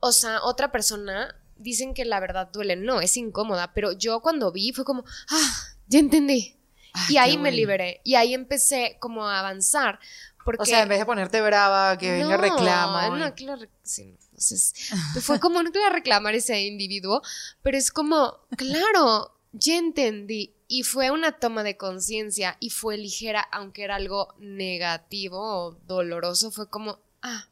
o 0.00 0.12
sea, 0.12 0.42
otra 0.42 0.72
persona, 0.72 1.36
dicen 1.56 1.92
que 1.92 2.06
la 2.06 2.18
verdad 2.18 2.48
duele, 2.50 2.76
no, 2.76 3.00
es 3.00 3.16
incómoda, 3.16 3.72
pero 3.74 3.92
yo 3.92 4.20
cuando 4.20 4.50
vi 4.50 4.72
fue 4.72 4.84
como, 4.84 5.04
ah, 5.28 5.62
ya 5.86 5.98
entendí. 5.98 6.56
Ay, 6.92 7.14
y 7.14 7.16
ahí 7.18 7.38
me 7.38 7.52
liberé. 7.52 8.00
Y 8.02 8.16
ahí 8.16 8.34
empecé 8.34 8.96
como 8.98 9.28
a 9.28 9.38
avanzar. 9.38 10.00
Porque 10.44 10.62
O 10.62 10.64
sea, 10.66 10.82
en 10.82 10.88
vez 10.88 10.98
de 10.98 11.06
ponerte 11.06 11.40
brava, 11.40 11.96
que 11.98 12.10
venga 12.12 12.36
no, 12.36 12.42
reclamo. 12.42 13.16
No, 13.16 13.34
que 13.34 13.44
lo 13.44 13.56
re- 13.56 13.68
sí, 13.82 14.06
no. 14.06 14.18
Entonces, 14.30 14.74
fue 15.22 15.38
como 15.38 15.62
no 15.62 15.70
que 15.70 15.84
a 15.84 15.90
reclamar 15.90 16.34
ese 16.34 16.60
individuo, 16.62 17.20
pero 17.62 17.76
es 17.76 17.90
como, 17.90 18.38
claro, 18.56 19.34
ya 19.52 19.76
entendí. 19.76 20.54
Y 20.66 20.84
fue 20.84 21.10
una 21.10 21.32
toma 21.32 21.62
de 21.62 21.76
conciencia 21.76 22.56
y 22.60 22.70
fue 22.70 22.96
ligera, 22.96 23.40
aunque 23.52 23.82
era 23.84 23.96
algo 23.96 24.34
negativo 24.38 25.38
o 25.40 25.72
doloroso, 25.86 26.50
fue 26.50 26.68
como, 26.70 27.00
ah, 27.22 27.48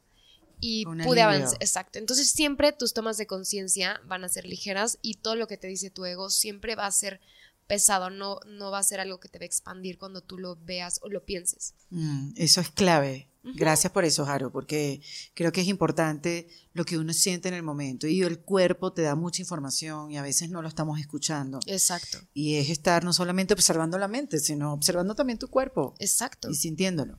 y 0.61 0.85
Un 0.85 0.97
pude 1.03 1.21
alivio. 1.21 1.37
avanzar. 1.39 1.57
Exacto. 1.61 1.99
Entonces, 1.99 2.31
siempre 2.31 2.71
tus 2.71 2.93
tomas 2.93 3.17
de 3.17 3.27
conciencia 3.27 4.01
van 4.05 4.23
a 4.23 4.29
ser 4.29 4.45
ligeras 4.45 4.97
y 5.01 5.15
todo 5.15 5.35
lo 5.35 5.47
que 5.47 5.57
te 5.57 5.67
dice 5.67 5.89
tu 5.89 6.05
ego 6.05 6.29
siempre 6.29 6.75
va 6.75 6.85
a 6.85 6.91
ser 6.91 7.21
pesado, 7.69 8.09
no, 8.09 8.39
no 8.47 8.71
va 8.71 8.79
a 8.79 8.83
ser 8.83 8.99
algo 8.99 9.19
que 9.19 9.29
te 9.29 9.37
va 9.37 9.43
a 9.43 9.45
expandir 9.45 9.99
cuando 9.99 10.21
tú 10.21 10.39
lo 10.39 10.57
veas 10.57 10.99
o 11.03 11.09
lo 11.09 11.23
pienses. 11.23 11.75
Mm, 11.91 12.31
eso 12.35 12.59
es 12.59 12.71
clave. 12.71 13.29
Gracias 13.41 13.93
por 13.93 14.03
eso, 14.03 14.25
Jaro, 14.25 14.51
porque 14.51 15.01
creo 15.33 15.51
que 15.51 15.61
es 15.61 15.67
importante 15.67 16.49
lo 16.73 16.83
que 16.83 16.97
uno 16.97 17.13
siente 17.13 17.47
en 17.47 17.53
el 17.53 17.63
momento 17.63 18.05
y 18.05 18.21
el 18.21 18.39
cuerpo 18.39 18.91
te 18.91 19.03
da 19.03 19.15
mucha 19.15 19.41
información 19.41 20.11
y 20.11 20.17
a 20.17 20.21
veces 20.21 20.49
no 20.49 20.61
lo 20.61 20.67
estamos 20.67 20.99
escuchando. 20.99 21.59
Exacto. 21.65 22.19
Y 22.33 22.55
es 22.55 22.69
estar 22.69 23.03
no 23.03 23.13
solamente 23.13 23.53
observando 23.53 23.97
la 23.97 24.07
mente, 24.07 24.39
sino 24.39 24.73
observando 24.73 25.15
también 25.15 25.39
tu 25.39 25.47
cuerpo 25.47 25.95
Exacto. 25.99 26.49
y 26.49 26.55
sintiéndolo. 26.55 27.17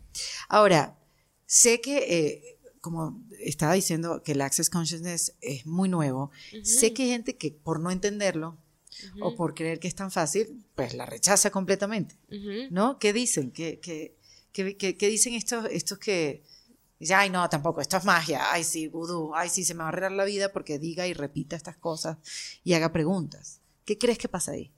Ahora, 0.49 0.99
sé 1.47 1.81
que, 1.81 1.99
eh, 1.99 2.61
como 2.81 3.25
estaba 3.41 3.73
diciendo, 3.73 4.23
que 4.23 4.33
el 4.33 4.43
Access 4.43 4.69
Consciousness 4.69 5.37
es 5.41 5.65
muy 5.65 5.89
nuevo. 5.89 6.33
Sé 6.65 6.93
que 6.93 7.05
hay 7.05 7.11
gente 7.11 7.37
que 7.37 7.53
por 7.53 7.81
no 7.81 7.91
entenderlo 7.91 8.59
o 9.21 9.35
por 9.35 9.55
creer 9.55 9.79
que 9.81 9.89
es 9.89 9.95
tan 9.95 10.11
fácil, 10.11 10.65
pues 10.75 10.95
la 10.95 11.07
rechaza 11.07 11.51
completamente. 11.51 12.17
¿no? 12.71 12.99
¿Qué 12.99 13.13
dicen? 13.13 13.51
¿Qué, 13.51 13.79
qué, 13.81 14.15
qué- 14.53 14.77
qué- 14.77 14.97
qué 14.97 15.09
dicen 15.09 15.35
estos, 15.35 15.67
estos 15.71 15.99
que 15.99 16.43
dicen, 16.99 17.17
ay, 17.17 17.31
no, 17.31 17.49
tampoco, 17.49 17.81
esto 17.81 17.97
es 17.97 18.05
magia, 18.05 18.53
ay, 18.53 18.63
sí, 18.65 18.89
vudú, 18.89 19.35
ay, 19.35 19.49
sí, 19.49 19.65
se 19.65 19.75
me 19.75 19.79
va 19.79 19.87
a 19.87 19.89
arreglar 19.89 20.13
la 20.13 20.25
vida 20.25 20.53
porque 20.53 20.79
diga 20.79 21.07
y 21.07 21.13
repita 21.15 21.57
estas 21.57 21.77
cosas 21.77 22.19
y 22.65 22.75
haga 22.75 22.93
preguntas? 22.93 23.61
¿Qué 23.85 23.97
crees 23.99 24.19
que 24.19 24.29
pasa 24.29 24.53
ahí? 24.53 24.71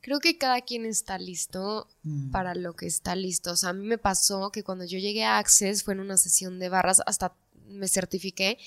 Creo 0.00 0.20
que 0.20 0.38
cada 0.38 0.60
quien 0.62 0.86
está 0.86 1.18
listo 1.18 1.88
Mm. 2.04 2.30
para 2.30 2.54
lo 2.54 2.74
que 2.76 2.86
está 2.86 3.16
listo. 3.16 3.50
O 3.52 3.56
sea, 3.56 3.70
a 3.70 3.72
mí 3.72 3.84
me 3.84 3.98
pasó 3.98 4.50
que 4.52 4.62
cuando 4.62 4.84
yo 4.84 4.98
llegué 4.98 5.24
a 5.24 5.38
Access 5.38 5.82
fue 5.82 5.94
en 5.94 6.00
una 6.00 6.16
sesión 6.16 6.58
de 6.60 6.68
barras, 6.68 7.02
hasta 7.04 7.34
me 7.66 7.88
certifiqué, 7.88 8.58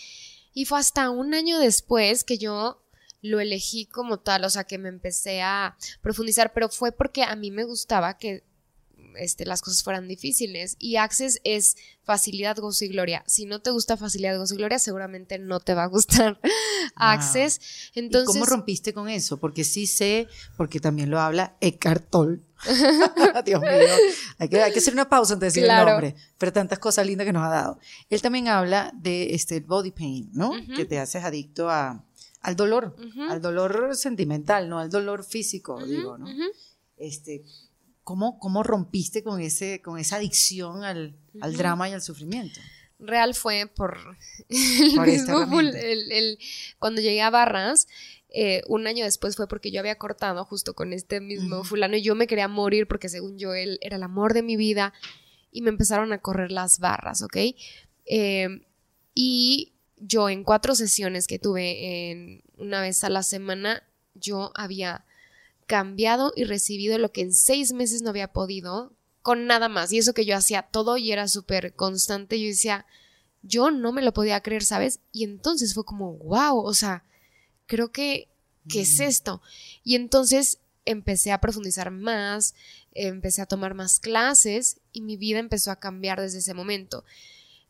y 0.54 0.66
fue 0.66 0.78
hasta 0.80 1.10
un 1.10 1.34
año 1.34 1.58
después 1.58 2.24
que 2.26 2.38
yo 2.38 2.84
lo 3.22 3.40
elegí 3.40 3.86
como 3.86 4.20
tal, 4.20 4.44
o 4.46 4.50
sea, 4.50 4.64
que 4.64 4.78
me 4.78 4.90
empecé 4.90 5.42
a 5.42 5.76
profundizar, 6.02 6.54
pero 6.54 6.70
fue 6.70 6.92
porque 6.92 7.24
a 7.24 7.36
mí 7.36 7.52
me 7.52 7.64
gustaba 7.64 8.18
que 8.18 8.44
este, 9.18 9.46
las 9.46 9.62
cosas 9.62 9.84
fueran 9.84 10.08
difíciles. 10.08 10.76
Y 10.80 10.96
Access 10.96 11.42
es 11.44 11.76
facilidad, 12.04 12.58
gozo 12.58 12.86
y 12.86 12.88
gloria. 12.88 13.24
Si 13.28 13.46
no 13.46 13.62
te 13.62 13.70
gusta 13.72 13.98
facilidad, 13.98 14.38
gozo 14.38 14.54
y 14.54 14.58
gloria, 14.58 14.80
seguramente 14.80 15.38
no 15.38 15.60
te 15.60 15.74
va 15.74 15.84
a 15.84 15.88
gustar 15.88 16.40
Access. 16.96 17.92
Entonces, 17.94 18.30
¿Y 18.36 18.40
cómo 18.40 18.46
rompiste 18.46 18.94
con 18.94 19.10
eso? 19.10 19.38
Porque 19.38 19.64
sí 19.64 19.86
sé, 19.86 20.28
porque 20.58 20.80
también 20.80 21.10
lo 21.10 21.20
habla 21.20 21.58
Eckhart 21.62 22.10
Tolle. 22.10 22.42
Dios 23.46 23.60
mío, 23.62 23.70
hay 24.38 24.48
que, 24.48 24.62
hay 24.62 24.72
que 24.72 24.80
hacer 24.80 24.94
una 24.94 25.10
pausa 25.10 25.34
antes 25.34 25.54
de 25.54 25.62
decir 25.62 25.64
Claro. 25.64 25.88
el 25.88 25.94
nombre, 25.94 26.16
pero 26.38 26.54
tantas 26.54 26.80
cosas 26.80 27.06
lindas 27.06 27.26
que 27.26 27.34
nos 27.34 27.44
ha 27.46 27.50
dado. 27.50 27.80
Él 28.10 28.22
también 28.22 28.48
habla 28.48 28.92
de 28.96 29.34
este 29.34 29.58
el 29.58 29.64
body 29.64 29.92
pain, 29.92 30.30
¿no? 30.34 30.52
Ujú. 30.52 30.74
Que 30.76 30.86
te 30.86 31.00
haces 31.00 31.24
adicto 31.24 31.70
a, 31.70 32.06
al 32.42 32.56
dolor, 32.56 32.96
Ujú. 33.00 33.24
al 33.24 33.42
dolor 33.42 33.96
sentimental, 33.96 34.68
no 34.70 34.80
al 34.80 34.90
dolor 34.90 35.24
físico, 35.24 35.76
Ujú, 35.78 35.86
digo, 35.86 36.18
¿no? 36.18 36.26
ujú. 36.26 36.44
Este, 36.98 37.44
¿cómo, 38.04 38.40
¿Cómo 38.40 38.64
rompiste 38.64 39.24
con, 39.24 39.40
ese, 39.42 39.82
con 39.82 39.98
esa 40.00 40.18
adicción 40.18 40.84
al, 40.84 41.16
al 41.40 41.56
drama 41.58 41.90
y 41.90 41.94
al 41.94 42.02
sufrimiento? 42.02 42.60
real 43.04 43.34
fue 43.34 43.66
por 43.66 43.98
el 44.50 44.96
Por 44.96 45.08
mismo 45.08 45.60
el- 45.60 46.12
el- 46.12 46.40
cuando 46.78 47.02
llegué 47.02 47.22
a 47.24 47.32
Barras, 47.32 47.88
eh, 48.30 48.62
un 48.68 48.86
año 48.86 49.04
después 49.04 49.36
fue 49.36 49.48
porque 49.48 49.72
yo 49.72 49.80
había 49.80 49.98
cortado 49.98 50.46
justo 50.46 50.76
con 50.76 50.94
este 50.94 51.20
mismo 51.20 51.64
fulano 51.64 51.98
y 51.98 52.04
yo 52.04 52.14
me 52.14 52.28
quería 52.28 52.48
morir 52.48 52.88
porque 52.88 53.10
según 53.10 53.40
yo 53.40 53.56
él 53.56 53.80
era 53.82 53.96
el 53.96 54.04
amor 54.04 54.34
de 54.36 54.44
mi 54.44 54.56
vida 54.56 54.94
y 55.52 55.64
me 55.64 55.70
empezaron 55.70 56.14
a 56.14 56.20
correr 56.22 56.52
las 56.52 56.78
barras, 56.80 57.24
¿ok? 57.24 57.38
Eh, 58.06 58.62
y 59.16 59.74
yo 60.02 60.30
en 60.30 60.44
cuatro 60.44 60.76
sesiones 60.76 61.28
que 61.28 61.40
tuve 61.40 62.12
en 62.12 62.44
una 62.58 62.82
vez 62.82 63.04
a 63.04 63.10
la 63.10 63.24
semana, 63.24 63.84
yo 64.16 64.52
había 64.56 65.06
cambiado 65.68 66.34
y 66.36 66.44
recibido 66.44 66.98
lo 66.98 67.12
que 67.12 67.22
en 67.22 67.34
seis 67.34 67.72
meses 67.72 68.02
no 68.02 68.10
había 68.10 68.34
podido 68.34 68.92
con 69.22 69.46
nada 69.46 69.70
más. 69.70 69.92
Y 69.92 70.00
eso 70.00 70.14
que 70.14 70.26
yo 70.26 70.36
hacía 70.36 70.64
todo 70.64 70.98
y 70.98 71.12
era 71.12 71.28
súper 71.28 71.74
constante. 71.76 72.40
Yo 72.42 72.48
decía, 72.48 72.86
yo 73.44 73.72
no 73.72 73.92
me 73.92 74.02
lo 74.02 74.14
podía 74.14 74.42
creer, 74.42 74.64
¿sabes? 74.64 75.00
Y 75.12 75.24
entonces 75.24 75.74
fue 75.74 75.86
como, 75.86 76.14
wow, 76.18 76.58
o 76.58 76.74
sea, 76.74 77.04
creo 77.68 77.92
que, 77.92 78.28
¿qué 78.68 78.82
es 78.82 79.00
esto? 79.00 79.42
Y 79.84 79.96
entonces 79.96 80.60
empecé 80.86 81.32
a 81.32 81.40
profundizar 81.40 81.92
más, 81.92 82.56
empecé 82.94 83.42
a 83.42 83.46
tomar 83.46 83.76
más 83.76 84.00
clases 84.00 84.80
y 84.92 85.02
mi 85.02 85.16
vida 85.16 85.40
empezó 85.40 85.72
a 85.72 85.80
cambiar 85.80 86.20
desde 86.20 86.40
ese 86.40 86.54
momento. 86.54 87.06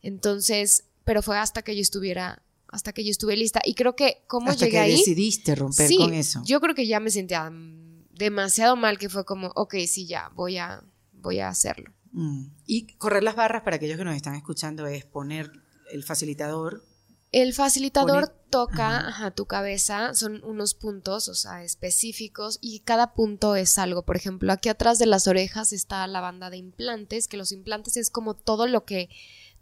Entonces, 0.02 0.84
pero 1.04 1.22
fue 1.22 1.38
hasta 1.38 1.62
que 1.62 1.74
yo 1.74 1.82
estuviera, 1.82 2.42
hasta 2.68 2.92
que 2.92 3.04
yo 3.04 3.10
estuve 3.10 3.36
lista. 3.36 3.60
Y 3.64 3.74
creo 3.74 3.96
que, 3.96 4.22
¿cómo 4.26 4.50
Hasta 4.50 4.64
llegué 4.66 4.76
que 4.76 4.78
ahí? 4.80 4.96
decidiste 4.96 5.54
romper 5.54 5.88
Sí, 5.88 5.96
con 5.96 6.14
eso. 6.14 6.42
Yo 6.44 6.60
creo 6.60 6.74
que 6.74 6.86
ya 6.86 7.00
me 7.00 7.10
sentía 7.10 7.48
mm, 7.50 8.06
demasiado 8.14 8.76
mal 8.76 8.98
que 8.98 9.08
fue 9.08 9.24
como, 9.24 9.48
ok, 9.54 9.74
sí, 9.86 10.06
ya, 10.06 10.30
voy 10.34 10.58
a, 10.58 10.82
voy 11.12 11.40
a 11.40 11.48
hacerlo. 11.48 11.92
Mm. 12.12 12.46
Y 12.66 12.86
correr 12.96 13.22
las 13.22 13.36
barras 13.36 13.62
para 13.62 13.76
aquellos 13.76 13.96
que 13.98 14.04
nos 14.04 14.16
están 14.16 14.34
escuchando 14.34 14.86
es 14.86 15.04
poner 15.04 15.50
el 15.92 16.04
facilitador. 16.04 16.84
El 17.30 17.54
facilitador 17.54 18.28
toca 18.50 18.98
Ajá. 18.98 19.08
ajá, 19.08 19.30
tu 19.30 19.46
cabeza, 19.46 20.12
son 20.12 20.44
unos 20.44 20.74
puntos, 20.74 21.28
o 21.28 21.34
sea, 21.34 21.64
específicos, 21.64 22.58
y 22.60 22.80
cada 22.80 23.14
punto 23.14 23.56
es 23.56 23.78
algo. 23.78 24.02
Por 24.02 24.16
ejemplo, 24.16 24.52
aquí 24.52 24.68
atrás 24.68 24.98
de 24.98 25.06
las 25.06 25.26
orejas 25.26 25.72
está 25.72 26.06
la 26.06 26.20
banda 26.20 26.50
de 26.50 26.58
implantes, 26.58 27.28
que 27.28 27.38
los 27.38 27.50
implantes 27.50 27.96
es 27.96 28.10
como 28.10 28.34
todo 28.34 28.66
lo 28.66 28.84
que, 28.84 29.08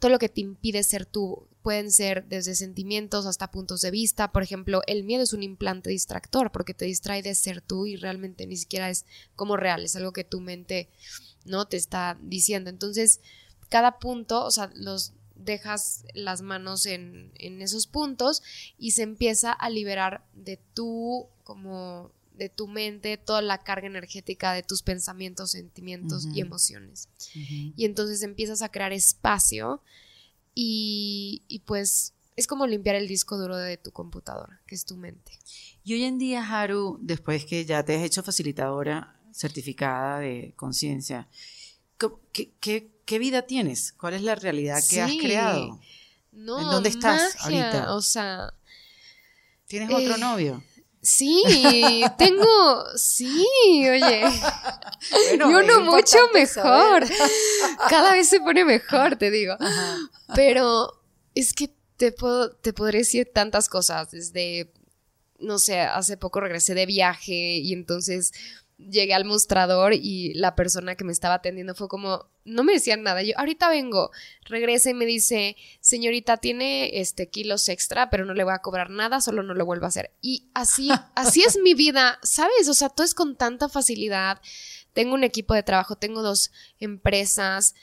todo 0.01 0.11
lo 0.11 0.19
que 0.19 0.29
te 0.29 0.41
impide 0.41 0.83
ser 0.83 1.07
tú. 1.07 1.47
Pueden 1.63 1.93
ser 1.93 2.25
desde 2.27 2.55
sentimientos 2.55 3.27
hasta 3.27 3.51
puntos 3.51 3.83
de 3.83 3.91
vista. 3.91 4.33
Por 4.33 4.43
ejemplo, 4.43 4.81
el 4.87 5.05
miedo 5.05 5.23
es 5.23 5.35
un 5.35 5.43
implante 5.43 5.91
distractor 5.91 6.51
porque 6.51 6.75
te 6.75 6.87
distrae 6.87 7.23
de 7.23 7.35
ser 7.35 7.61
tú 7.61 7.87
y 7.87 7.97
realmente 7.97 8.47
ni 8.47 8.57
siquiera 8.57 8.89
es 8.89 9.05
como 9.37 9.59
real, 9.59 9.85
es 9.85 9.95
algo 9.95 10.13
que 10.13 10.25
tu 10.25 10.41
mente 10.41 10.89
no 11.45 11.69
te 11.69 11.77
está 11.77 12.19
diciendo. 12.23 12.71
Entonces, 12.71 13.21
cada 13.69 13.99
punto, 13.99 14.45
o 14.45 14.51
sea, 14.51 14.71
los 14.75 15.13
dejas 15.37 16.05
las 16.15 16.41
manos 16.41 16.87
en, 16.87 17.33
en 17.37 17.61
esos 17.61 17.87
puntos 17.87 18.43
y 18.79 18.93
se 18.93 19.03
empieza 19.03 19.53
a 19.53 19.69
liberar 19.69 20.25
de 20.33 20.59
tu, 20.75 21.29
como 21.45 22.11
de 22.41 22.49
tu 22.49 22.66
mente, 22.66 23.18
toda 23.18 23.43
la 23.43 23.59
carga 23.59 23.86
energética 23.86 24.53
de 24.55 24.62
tus 24.64 24.82
pensamientos, 24.82 25.51
sentimientos 25.53 26.26
y 26.34 26.41
emociones. 26.41 27.09
Y 27.76 27.84
entonces 27.84 28.22
empiezas 28.22 28.62
a 28.62 28.70
crear 28.70 28.93
espacio 28.93 29.82
y, 30.55 31.43
y 31.49 31.61
pues 31.61 32.14
es 32.36 32.47
como 32.47 32.66
limpiar 32.66 32.97
el 32.97 33.07
disco 33.07 33.36
duro 33.36 33.57
de 33.57 33.76
tu 33.76 33.93
computadora, 33.93 34.61
que 34.66 34.74
es 34.74 34.86
tu 34.86 34.97
mente. 34.97 35.38
Y 35.84 35.93
hoy 35.95 36.05
en 36.05 36.18
día, 36.18 36.43
Haru, 36.43 36.99
después 37.03 37.45
que 37.45 37.64
ya 37.66 37.84
te 37.84 37.95
has 37.97 38.03
hecho 38.03 38.22
facilitadora 38.22 39.20
certificada 39.32 40.18
de 40.20 40.55
conciencia, 40.57 41.28
¿co- 41.99 42.20
¿qué, 42.32 42.53
qué, 42.59 42.91
qué 43.05 43.18
vida 43.18 43.43
tienes? 43.43 43.93
¿Cuál 43.93 44.14
es 44.14 44.22
la 44.22 44.34
realidad 44.34 44.82
que 44.88 45.03
has 45.03 45.12
creado? 45.20 45.78
No, 46.32 46.59
¿En 46.59 46.70
dónde 46.70 46.88
estás 46.88 47.34
magia, 47.36 47.64
ahorita? 47.68 47.95
O 47.95 48.01
sea, 48.01 48.55
¿Tienes 49.66 49.91
otro 49.91 50.16
Eh, 50.16 50.18
novio? 50.18 50.64
Sí, 51.03 52.05
tengo, 52.19 52.85
sí, 52.97 53.47
oye. 53.89 54.25
Bueno, 55.11 55.51
y 55.51 55.55
uno 55.55 55.81
mucho 55.81 56.19
mejor. 56.35 57.05
Cada 57.89 58.13
vez 58.13 58.29
se 58.29 58.41
pone 58.41 58.65
mejor, 58.65 59.17
te 59.17 59.31
digo. 59.31 59.55
Ajá. 59.59 59.97
Pero 60.35 61.03
es 61.35 61.53
que 61.53 61.75
te 61.97 62.13
puedo, 62.13 62.51
te 62.53 62.73
podré 62.73 62.99
decir 62.99 63.31
tantas 63.33 63.69
cosas. 63.69 64.11
Desde, 64.11 64.73
no 65.39 65.59
sé, 65.59 65.81
hace 65.81 66.17
poco 66.17 66.41
regresé 66.41 66.75
de 66.75 66.87
viaje 66.87 67.59
y 67.59 67.73
entonces 67.73 68.33
llegué 68.89 69.14
al 69.14 69.24
mostrador 69.24 69.93
y 69.95 70.35
la 70.35 70.55
persona 70.55 70.95
que 70.95 71.05
me 71.05 71.12
estaba 71.12 71.35
atendiendo 71.35 71.74
fue 71.74 71.89
como, 71.89 72.26
no 72.45 72.64
me 72.64 72.72
decían 72.72 73.03
nada. 73.03 73.22
Yo, 73.22 73.35
ahorita 73.37 73.68
vengo. 73.68 74.11
Regresa 74.45 74.91
y 74.91 74.95
me 74.95 75.07
dice, 75.07 75.57
señorita, 75.81 76.39
tiene 76.39 77.01
este 77.01 77.28
kilos 77.28 77.68
extra, 77.68 78.11
pero 78.11 78.24
no 78.24 78.35
le 78.35 78.45
voy 78.45 78.55
a 78.55 78.61
cobrar 78.61 78.91
nada, 78.91 79.20
solo 79.20 79.43
no 79.43 79.55
lo 79.55 79.66
vuelvo 79.66 79.85
a 79.85 79.89
hacer. 79.89 80.12
Y 80.20 80.51
así, 80.55 80.91
así 81.14 81.43
es 81.43 81.59
mi 81.59 81.74
vida, 81.74 82.18
¿sabes? 82.22 82.68
O 82.68 82.74
sea, 82.74 82.89
todo 82.89 83.05
es 83.05 83.14
con 83.14 83.37
tanta 83.37 83.68
facilidad. 83.68 84.41
Tengo 84.93 85.14
un 85.14 85.24
equipo 85.24 85.55
de 85.55 85.62
trabajo, 85.62 85.97
tengo 85.97 86.22
dos 86.22 86.51
empresas, 86.78 87.74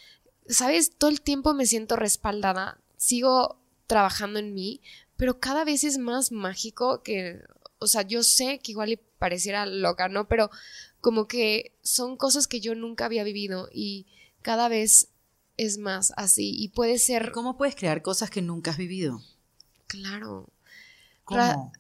¿sabes? 0.48 0.92
Todo 0.98 1.10
el 1.10 1.22
tiempo 1.22 1.54
me 1.54 1.66
siento 1.66 1.96
respaldada, 1.96 2.80
sigo 2.98 3.62
trabajando 3.86 4.40
en 4.40 4.54
mí, 4.54 4.82
pero 5.16 5.40
cada 5.40 5.64
vez 5.64 5.84
es 5.84 5.98
más 5.98 6.32
mágico 6.32 7.02
que, 7.04 7.42
o 7.80 7.88
sea, 7.88 8.02
yo 8.02 8.24
sé 8.24 8.60
que 8.60 8.72
igual 8.72 9.00
pareciera 9.18 9.66
loca, 9.66 10.10
¿no? 10.10 10.28
Pero 10.28 10.50
como 11.02 11.28
que 11.28 11.74
son 11.82 12.18
cosas 12.18 12.48
que 12.48 12.60
yo 12.60 12.76
nunca 12.76 13.06
había 13.06 13.24
vivido 13.24 13.70
y 13.72 14.08
cada 14.42 14.68
vez 14.70 15.10
es 15.58 15.78
más 15.78 16.14
así 16.18 16.56
y 16.58 16.70
puede 16.70 17.00
ser... 17.00 17.32
¿Cómo 17.32 17.58
puedes 17.58 17.76
crear 17.76 18.02
cosas 18.02 18.30
que 18.30 18.42
nunca 18.42 18.72
has 18.72 18.78
vivido? 18.78 19.22
Claro. 19.88 20.50
¿Cómo? 21.24 21.72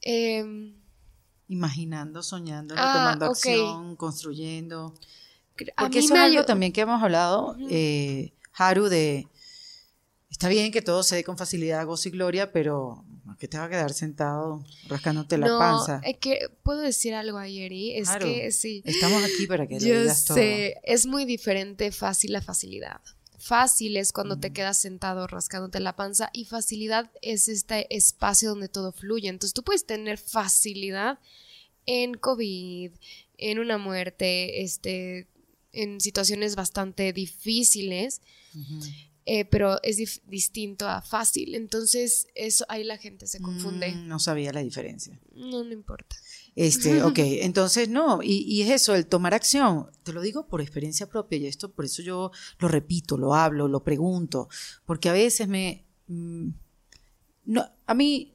Em, 0.00 0.74
Imaginando, 1.48 2.22
soñando, 2.22 2.74
Ah, 2.76 2.92
tomando 2.94 3.26
acción, 3.26 3.96
construyendo. 3.96 4.94
Porque 5.76 6.00
eso 6.00 6.14
es 6.14 6.20
algo 6.20 6.44
también 6.44 6.72
que 6.72 6.82
hemos 6.82 7.02
hablado, 7.02 7.56
eh, 7.70 8.32
Haru, 8.52 8.88
de... 8.88 9.26
Está 10.30 10.48
bien 10.48 10.70
que 10.70 10.82
todo 10.82 11.02
se 11.02 11.16
dé 11.16 11.24
con 11.24 11.38
facilidad, 11.38 11.86
gozo 11.86 12.08
y 12.08 12.12
gloria, 12.12 12.52
pero 12.52 13.04
¿a 13.30 13.36
¿qué 13.36 13.48
te 13.48 13.58
va 13.58 13.64
a 13.64 13.68
quedar 13.68 13.92
sentado 13.92 14.64
rascándote 14.88 15.36
la 15.38 15.46
no, 15.48 15.58
panza? 15.58 16.00
es 16.04 16.16
que 16.18 16.48
puedo 16.62 16.80
decir 16.80 17.14
algo 17.14 17.38
ayer 17.38 17.72
y 17.72 17.94
es 17.94 18.08
Claro. 18.08 18.26
que 18.26 18.50
sí. 18.52 18.82
Estamos 18.84 19.22
aquí 19.24 19.46
para 19.46 19.66
que 19.66 19.74
lo 19.74 19.86
Yo 19.86 20.00
digas 20.00 20.24
todo. 20.24 20.36
sé, 20.36 20.76
es 20.84 21.06
muy 21.06 21.24
diferente 21.24 21.90
fácil 21.92 22.34
a 22.36 22.40
facilidad. 22.42 23.00
Fácil 23.38 23.96
es 23.96 24.12
cuando 24.12 24.36
Mm. 24.36 24.40
te 24.40 24.52
quedas 24.52 24.78
sentado 24.78 25.26
rascándote 25.26 25.78
la 25.80 25.94
panza 25.96 26.28
y 26.32 26.44
facilidad 26.44 27.10
es 27.22 27.48
este 27.48 27.86
espacio 27.96 28.50
donde 28.50 28.68
todo 28.68 28.92
fluye. 28.92 29.28
Entonces 29.28 29.54
tú 29.54 29.62
puedes 29.62 29.86
tener 29.86 30.18
facilidad 30.18 31.18
en 31.86 32.14
COVID, 32.14 32.90
en 33.38 33.58
una 33.60 33.78
muerte, 33.78 34.62
este, 34.62 35.28
en 35.72 36.00
situaciones 36.00 36.56
bastante 36.56 37.12
difíciles, 37.12 38.20
Ujú. 38.54 38.80
Eh, 39.30 39.44
pero 39.44 39.78
es 39.82 40.22
distinto 40.26 40.88
a 40.88 41.02
fácil. 41.02 41.54
Entonces 41.54 42.28
eso 42.34 42.64
ahí 42.70 42.82
la 42.82 42.96
gente 42.96 43.26
se 43.26 43.40
confunde. 43.42 43.92
Mm, 43.92 44.08
no 44.08 44.18
sabía 44.18 44.54
la 44.54 44.60
diferencia. 44.60 45.20
No, 45.34 45.62
no 45.62 45.70
importa. 45.70 46.16
Este, 46.56 47.02
ok, 47.04 47.18
entonces 47.18 47.90
no, 47.90 48.22
y, 48.22 48.44
y 48.48 48.62
es 48.62 48.70
eso, 48.70 48.94
el 48.94 49.06
tomar 49.06 49.34
acción, 49.34 49.90
te 50.02 50.14
lo 50.14 50.22
digo 50.22 50.48
por 50.48 50.62
experiencia 50.62 51.10
propia 51.10 51.36
y 51.36 51.46
esto, 51.46 51.70
por 51.70 51.84
eso 51.84 52.00
yo 52.00 52.30
lo 52.58 52.68
repito, 52.68 53.18
lo 53.18 53.34
hablo, 53.34 53.68
lo 53.68 53.84
pregunto, 53.84 54.48
porque 54.86 55.10
a 55.10 55.12
veces 55.12 55.46
me, 55.46 55.84
mm, 56.06 56.48
no, 57.44 57.70
a 57.84 57.94
mí, 57.94 58.34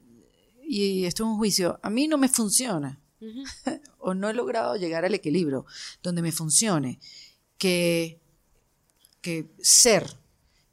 y 0.64 1.06
esto 1.06 1.24
es 1.24 1.28
un 1.28 1.38
juicio, 1.38 1.80
a 1.82 1.90
mí 1.90 2.08
no 2.08 2.20
me 2.20 2.30
funciona, 2.30 3.02
o 3.98 4.14
no 4.14 4.30
he 4.30 4.34
logrado 4.36 4.76
llegar 4.76 5.06
al 5.06 5.16
equilibrio 5.16 5.66
donde 6.04 6.22
me 6.22 6.32
funcione, 6.32 7.00
que, 7.58 8.22
que 9.22 9.56
ser 9.60 10.23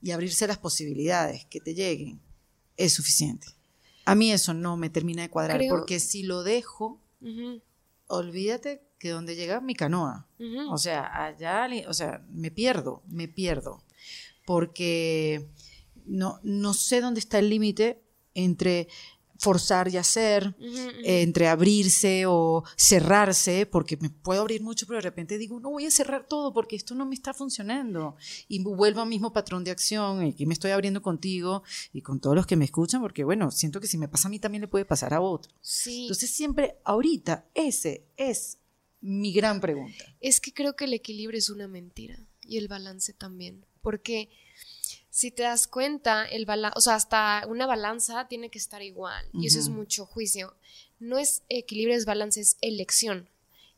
y 0.02 0.10
abrirse 0.12 0.46
las 0.46 0.58
posibilidades 0.58 1.44
que 1.46 1.60
te 1.60 1.74
lleguen 1.74 2.20
es 2.76 2.94
suficiente. 2.94 3.46
A 4.06 4.14
mí 4.14 4.32
eso 4.32 4.54
no 4.54 4.76
me 4.76 4.90
termina 4.90 5.22
de 5.22 5.30
cuadrar, 5.30 5.58
Creo- 5.58 5.76
porque 5.76 6.00
si 6.00 6.22
lo 6.22 6.42
dejo, 6.42 7.00
olvídate 8.06 8.82
que 8.98 9.10
donde 9.10 9.36
llega 9.36 9.60
mi 9.60 9.74
canoa, 9.74 10.26
o 10.70 10.78
sea, 10.78 11.24
allá, 11.24 11.68
o 11.88 11.94
sea, 11.94 12.24
me 12.30 12.50
pierdo, 12.50 13.02
me 13.06 13.28
pierdo, 13.28 13.82
porque 14.46 15.48
no, 16.06 16.40
no 16.42 16.74
sé 16.74 17.00
dónde 17.00 17.20
está 17.20 17.38
el 17.38 17.48
límite 17.50 18.02
entre 18.34 18.88
forzar 19.40 19.88
y 19.88 19.96
hacer, 19.96 20.54
entre 21.02 21.48
abrirse 21.48 22.26
o 22.26 22.62
cerrarse, 22.76 23.64
porque 23.64 23.96
me 23.96 24.10
puedo 24.10 24.42
abrir 24.42 24.60
mucho, 24.62 24.86
pero 24.86 24.98
de 24.98 25.02
repente 25.02 25.38
digo, 25.38 25.58
no 25.60 25.70
voy 25.70 25.86
a 25.86 25.90
cerrar 25.90 26.26
todo 26.26 26.52
porque 26.52 26.76
esto 26.76 26.94
no 26.94 27.06
me 27.06 27.14
está 27.14 27.32
funcionando. 27.32 28.16
Y 28.48 28.62
vuelvo 28.62 29.00
al 29.00 29.08
mismo 29.08 29.32
patrón 29.32 29.64
de 29.64 29.70
acción, 29.70 30.26
y 30.26 30.30
aquí 30.30 30.44
me 30.44 30.52
estoy 30.52 30.72
abriendo 30.72 31.00
contigo 31.00 31.62
y 31.94 32.02
con 32.02 32.20
todos 32.20 32.36
los 32.36 32.46
que 32.46 32.56
me 32.56 32.66
escuchan, 32.66 33.00
porque 33.00 33.24
bueno, 33.24 33.50
siento 33.50 33.80
que 33.80 33.86
si 33.86 33.96
me 33.96 34.08
pasa 34.08 34.28
a 34.28 34.30
mí 34.30 34.38
también 34.38 34.60
le 34.60 34.68
puede 34.68 34.84
pasar 34.84 35.14
a 35.14 35.22
otro. 35.22 35.50
Sí. 35.62 36.02
Entonces 36.02 36.30
siempre, 36.30 36.76
ahorita, 36.84 37.48
ese 37.54 38.04
es 38.18 38.58
mi 39.00 39.32
gran 39.32 39.58
pregunta. 39.58 40.04
Es 40.20 40.38
que 40.40 40.52
creo 40.52 40.76
que 40.76 40.84
el 40.84 40.92
equilibrio 40.92 41.38
es 41.38 41.48
una 41.48 41.66
mentira 41.66 42.18
y 42.42 42.58
el 42.58 42.68
balance 42.68 43.14
también, 43.14 43.64
porque 43.80 44.28
si 45.10 45.32
te 45.32 45.42
das 45.42 45.66
cuenta, 45.66 46.24
el 46.24 46.46
bala 46.46 46.72
o 46.76 46.80
sea, 46.80 46.94
hasta 46.94 47.44
una 47.48 47.66
balanza 47.66 48.28
tiene 48.28 48.48
que 48.48 48.58
estar 48.58 48.80
igual 48.82 49.28
y 49.32 49.46
eso 49.48 49.58
es 49.58 49.68
mucho 49.68 50.06
juicio. 50.06 50.54
No 51.00 51.18
es 51.18 51.42
equilibrio, 51.48 51.96
es 51.96 52.04
balance, 52.04 52.40
es 52.40 52.56
elección. 52.60 53.28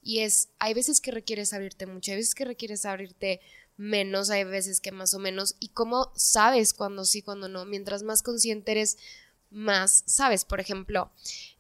Y 0.03 0.21
es, 0.21 0.49
hay 0.59 0.75
veces 0.75 1.01
que 1.01 1.13
requieres 1.13 1.53
abrirte 1.53 1.87
mucho, 1.87 2.11
hay 2.11 2.19
veces 2.19 2.35
que 2.35 2.45
requieres 2.45 2.85
abrirte 2.85 3.41
menos, 3.77 4.31
hay 4.31 4.45
veces 4.45 4.81
que 4.81 4.93
más 4.93 5.15
o 5.15 5.19
menos. 5.19 5.57
Y 5.61 5.69
cómo 5.69 6.13
sabes 6.17 6.75
cuando 6.75 7.05
sí, 7.05 7.23
cuando 7.23 7.49
no. 7.49 7.65
Mientras 7.65 8.03
más 8.03 8.23
consciente 8.23 8.73
eres, 8.73 8.99
más 9.51 10.03
sabes. 10.07 10.45
Por 10.45 10.61
ejemplo, 10.61 11.11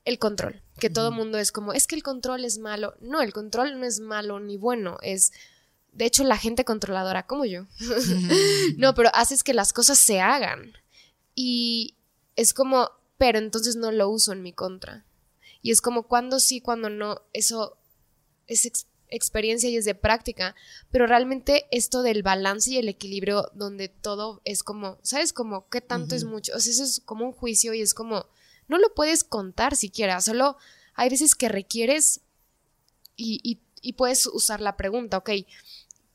el 0.04 0.18
control, 0.18 0.60
que 0.78 0.90
todo 0.90 1.12
mundo 1.12 1.38
es 1.38 1.52
como, 1.52 1.72
es 1.72 1.86
que 1.86 1.94
el 1.94 2.02
control 2.02 2.44
es 2.44 2.58
malo. 2.58 2.94
No, 3.00 3.22
el 3.22 3.32
control 3.32 3.78
no 3.78 3.86
es 3.86 4.00
malo 4.00 4.40
ni 4.40 4.56
bueno, 4.56 4.98
es, 5.02 5.32
de 5.92 6.06
hecho, 6.06 6.24
la 6.24 6.36
gente 6.38 6.64
controladora 6.64 7.26
como 7.26 7.44
yo. 7.44 7.66
no, 8.76 8.94
pero 8.94 9.10
haces 9.14 9.42
que 9.44 9.54
las 9.54 9.72
cosas 9.72 9.98
se 9.98 10.20
hagan. 10.20 10.72
Y 11.34 11.96
es 12.36 12.54
como, 12.54 12.90
pero 13.18 13.38
entonces 13.38 13.76
no 13.76 13.92
lo 13.92 14.08
uso 14.08 14.32
en 14.32 14.42
mi 14.42 14.52
contra. 14.52 15.04
Y 15.60 15.70
es 15.70 15.80
como 15.80 16.04
cuando 16.04 16.40
sí, 16.40 16.60
cuando 16.60 16.90
no, 16.90 17.22
eso 17.32 17.76
es 18.46 18.64
ex- 18.66 18.86
experiencia 19.08 19.68
y 19.70 19.76
es 19.76 19.84
de 19.84 19.94
práctica, 19.94 20.54
pero 20.90 21.06
realmente 21.06 21.66
esto 21.70 22.02
del 22.02 22.22
balance 22.22 22.70
y 22.70 22.78
el 22.78 22.88
equilibrio 22.88 23.50
donde 23.54 23.88
todo 23.88 24.40
es 24.44 24.62
como, 24.62 24.98
¿sabes? 25.02 25.32
Como 25.32 25.68
qué 25.68 25.80
tanto 25.80 26.14
es 26.16 26.24
mucho, 26.24 26.52
o 26.56 26.58
sea, 26.58 26.72
eso 26.72 26.82
es 26.84 27.00
como 27.04 27.26
un 27.26 27.32
juicio 27.32 27.74
y 27.74 27.82
es 27.82 27.92
como, 27.94 28.26
no 28.68 28.78
lo 28.78 28.92
puedes 28.94 29.22
contar 29.22 29.76
siquiera, 29.76 30.20
solo 30.22 30.56
hay 30.94 31.10
veces 31.10 31.34
que 31.34 31.48
requieres 31.50 32.22
y, 33.16 33.40
y- 33.44 33.60
y 33.84 33.92
puedes 33.94 34.26
usar 34.26 34.60
la 34.60 34.76
pregunta, 34.76 35.18
ok, 35.18 35.30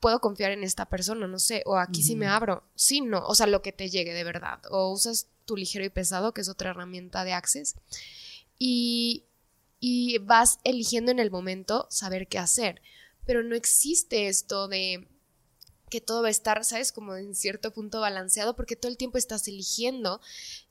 puedo 0.00 0.20
confiar 0.20 0.52
en 0.52 0.64
esta 0.64 0.86
persona, 0.86 1.26
no 1.26 1.38
sé, 1.38 1.62
o 1.66 1.76
aquí 1.76 2.02
sí 2.02 2.14
me 2.16 2.26
abro, 2.26 2.62
sí, 2.74 3.00
no, 3.00 3.24
o 3.26 3.34
sea, 3.34 3.46
lo 3.46 3.62
que 3.62 3.72
te 3.72 3.90
llegue 3.90 4.14
de 4.14 4.24
verdad, 4.24 4.60
o 4.70 4.92
usas 4.92 5.28
tu 5.44 5.56
ligero 5.56 5.84
y 5.84 5.90
pesado, 5.90 6.32
que 6.32 6.40
es 6.40 6.48
otra 6.48 6.70
herramienta 6.70 7.24
de 7.24 7.32
Access, 7.32 7.74
y, 8.58 9.24
y 9.80 10.18
vas 10.18 10.58
eligiendo 10.64 11.10
en 11.10 11.18
el 11.18 11.30
momento 11.30 11.86
saber 11.90 12.28
qué 12.28 12.38
hacer, 12.38 12.80
pero 13.26 13.42
no 13.42 13.56
existe 13.56 14.28
esto 14.28 14.68
de 14.68 15.08
que 15.90 16.00
todo 16.00 16.22
va 16.22 16.28
a 16.28 16.32
estar, 16.32 16.64
¿sabes? 16.64 16.92
Como 16.92 17.16
en 17.16 17.34
cierto 17.34 17.72
punto 17.72 18.00
balanceado, 18.00 18.54
porque 18.54 18.76
todo 18.76 18.90
el 18.90 18.98
tiempo 18.98 19.18
estás 19.18 19.48
eligiendo 19.48 20.20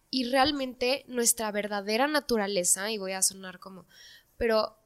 y 0.10 0.30
realmente 0.30 1.04
nuestra 1.08 1.52
verdadera 1.52 2.08
naturaleza, 2.08 2.92
y 2.92 2.98
voy 2.98 3.12
a 3.12 3.22
sonar 3.22 3.60
como, 3.60 3.86
pero 4.38 4.78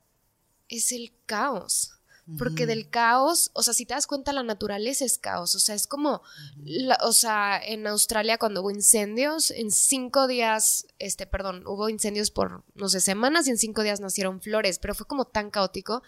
es 0.68 0.92
el 0.92 1.14
caos. 1.26 1.94
Porque 2.38 2.66
del 2.66 2.90
caos, 2.90 3.52
o 3.54 3.64
sea, 3.64 3.74
si 3.74 3.86
te 3.86 3.94
das 3.94 4.08
cuenta, 4.08 4.32
la 4.32 4.44
naturaleza 4.44 5.04
es 5.04 5.18
caos. 5.18 5.54
O 5.56 5.60
sea, 5.60 5.76
es 5.76 5.86
como, 5.88 6.22
la- 6.64 7.00
o 7.04 7.12
sea, 7.14 7.60
en 7.62 7.86
Australia 7.88 8.38
cuando 8.38 8.62
hubo 8.62 8.72
incendios, 8.72 9.52
en 9.52 9.72
cinco 9.72 10.28
días, 10.28 10.86
este, 11.00 11.26
perdón, 11.28 11.64
hubo 11.68 11.90
incendios 11.90 12.32
por, 12.32 12.64
no 12.76 12.88
sé, 12.90 13.02
semanas 13.02 13.48
y 13.48 13.50
en 13.52 13.58
cinco 13.58 13.84
días 13.84 14.00
nacieron 14.00 14.40
flores, 14.42 14.80
pero 14.80 14.96
fue 14.96 15.08
como 15.08 15.26
tan 15.26 15.50
caótico. 15.52 16.04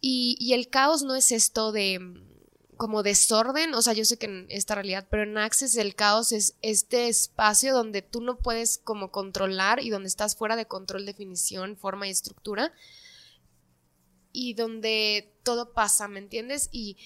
Y, 0.00 0.36
y 0.40 0.52
el 0.52 0.68
caos 0.68 1.02
no 1.02 1.14
es 1.14 1.32
esto 1.32 1.72
de 1.72 2.00
mm, 2.00 2.76
como 2.76 3.02
desorden, 3.02 3.72
o 3.74 3.80
sea, 3.80 3.94
yo 3.94 4.04
sé 4.04 4.18
que 4.18 4.26
en 4.26 4.46
esta 4.50 4.74
realidad, 4.74 5.06
pero 5.10 5.22
en 5.22 5.38
Access 5.38 5.76
el 5.76 5.94
caos 5.94 6.32
es 6.32 6.56
este 6.60 7.08
espacio 7.08 7.72
donde 7.72 8.02
tú 8.02 8.20
no 8.20 8.36
puedes 8.36 8.76
como 8.76 9.10
controlar 9.10 9.80
y 9.82 9.88
donde 9.88 10.08
estás 10.08 10.36
fuera 10.36 10.56
de 10.56 10.66
control, 10.66 11.06
definición, 11.06 11.76
forma 11.78 12.06
y 12.06 12.10
estructura 12.10 12.72
y 14.36 14.52
donde 14.52 15.32
todo 15.42 15.72
pasa, 15.72 16.08
¿me 16.08 16.18
entiendes? 16.18 16.68
Y, 16.70 16.98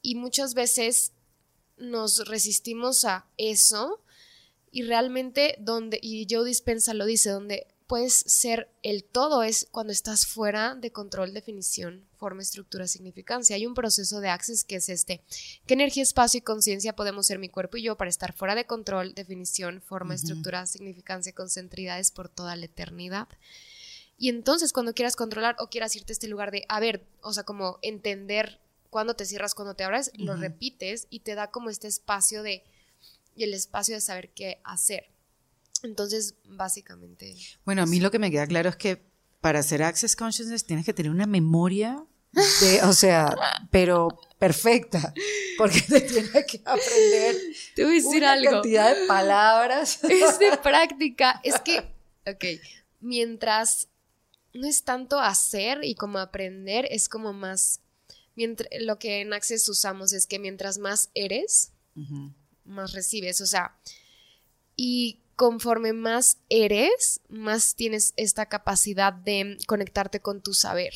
y 0.00 0.14
muchas 0.14 0.54
veces 0.54 1.12
nos 1.76 2.28
resistimos 2.28 3.04
a 3.04 3.26
eso 3.36 4.00
y 4.70 4.82
realmente 4.82 5.56
donde, 5.58 5.98
y 6.00 6.28
Joe 6.30 6.46
Dispensa 6.46 6.94
lo 6.94 7.04
dice, 7.04 7.30
donde 7.30 7.66
puedes 7.88 8.14
ser 8.14 8.70
el 8.84 9.02
todo 9.02 9.42
es 9.42 9.66
cuando 9.72 9.92
estás 9.92 10.26
fuera 10.26 10.76
de 10.76 10.92
control, 10.92 11.34
definición, 11.34 12.06
forma, 12.16 12.42
estructura, 12.42 12.86
significancia. 12.86 13.56
Hay 13.56 13.66
un 13.66 13.74
proceso 13.74 14.20
de 14.20 14.28
access 14.28 14.62
que 14.62 14.76
es 14.76 14.88
este. 14.88 15.20
¿Qué 15.66 15.74
energía, 15.74 16.04
espacio 16.04 16.38
y 16.38 16.42
conciencia 16.42 16.94
podemos 16.94 17.26
ser 17.26 17.40
mi 17.40 17.48
cuerpo 17.48 17.76
y 17.76 17.82
yo 17.82 17.96
para 17.96 18.10
estar 18.10 18.34
fuera 18.34 18.54
de 18.54 18.66
control, 18.66 19.14
definición, 19.14 19.80
forma, 19.80 20.14
estructura, 20.14 20.66
significancia, 20.66 21.32
concentridades 21.32 22.12
por 22.12 22.28
toda 22.28 22.54
la 22.54 22.66
eternidad? 22.66 23.26
Y 24.18 24.28
entonces 24.28 24.72
cuando 24.72 24.94
quieras 24.94 25.14
controlar 25.14 25.56
o 25.60 25.68
quieras 25.68 25.94
irte 25.94 26.12
a 26.12 26.14
este 26.14 26.26
lugar 26.26 26.50
de, 26.50 26.64
a 26.68 26.80
ver, 26.80 27.06
o 27.22 27.32
sea, 27.32 27.44
como 27.44 27.78
entender 27.82 28.60
cuándo 28.90 29.14
te 29.14 29.24
cierras, 29.24 29.54
cuándo 29.54 29.74
te 29.74 29.84
abres, 29.84 30.10
lo 30.14 30.36
repites 30.36 31.06
y 31.08 31.20
te 31.20 31.36
da 31.36 31.50
como 31.50 31.70
este 31.70 31.86
espacio 31.86 32.42
de, 32.42 32.64
y 33.36 33.44
el 33.44 33.54
espacio 33.54 33.94
de 33.94 34.00
saber 34.00 34.30
qué 34.30 34.60
hacer. 34.64 35.10
Entonces, 35.84 36.34
básicamente, 36.44 37.36
Bueno, 37.64 37.82
a 37.82 37.86
mí 37.86 38.00
lo 38.00 38.10
que 38.10 38.18
me 38.18 38.32
queda 38.32 38.48
claro 38.48 38.68
es 38.68 38.76
que 38.76 39.06
para 39.40 39.60
hacer 39.60 39.82
Access 39.84 40.16
Consciousness 40.16 40.64
tienes 40.64 40.84
que 40.84 40.92
tener 40.92 41.12
una 41.12 41.26
memoria, 41.26 42.04
de, 42.32 42.82
o 42.82 42.92
sea, 42.92 43.34
pero 43.70 44.08
perfecta, 44.38 45.14
porque 45.56 45.80
te 45.82 46.00
tienes 46.00 46.44
que 46.46 46.60
aprender 46.64 47.36
te 47.76 47.84
voy 47.84 48.00
a 48.00 48.08
una 48.08 48.42
cantidad 48.42 48.96
de 48.96 49.06
palabras. 49.06 50.02
es 50.02 50.38
de 50.40 50.56
práctica. 50.62 51.40
Es 51.44 51.60
que, 51.60 51.78
ok, 52.26 52.60
mientras 53.00 53.88
no 54.54 54.66
es 54.66 54.84
tanto 54.84 55.18
hacer 55.18 55.80
y 55.82 55.94
como 55.94 56.18
aprender, 56.18 56.86
es 56.90 57.08
como 57.08 57.32
más, 57.32 57.80
mientras, 58.36 58.68
lo 58.80 58.98
que 58.98 59.20
en 59.20 59.32
Access 59.32 59.68
usamos 59.68 60.12
es 60.12 60.26
que 60.26 60.38
mientras 60.38 60.78
más 60.78 61.10
eres, 61.14 61.72
más 62.64 62.92
recibes, 62.92 63.40
o 63.40 63.46
sea, 63.46 63.76
y 64.76 65.20
conforme 65.34 65.92
más 65.92 66.38
eres, 66.48 67.20
más 67.28 67.74
tienes 67.74 68.12
esta 68.16 68.46
capacidad 68.46 69.12
de 69.12 69.58
conectarte 69.66 70.20
con 70.20 70.42
tu 70.42 70.54
saber. 70.54 70.92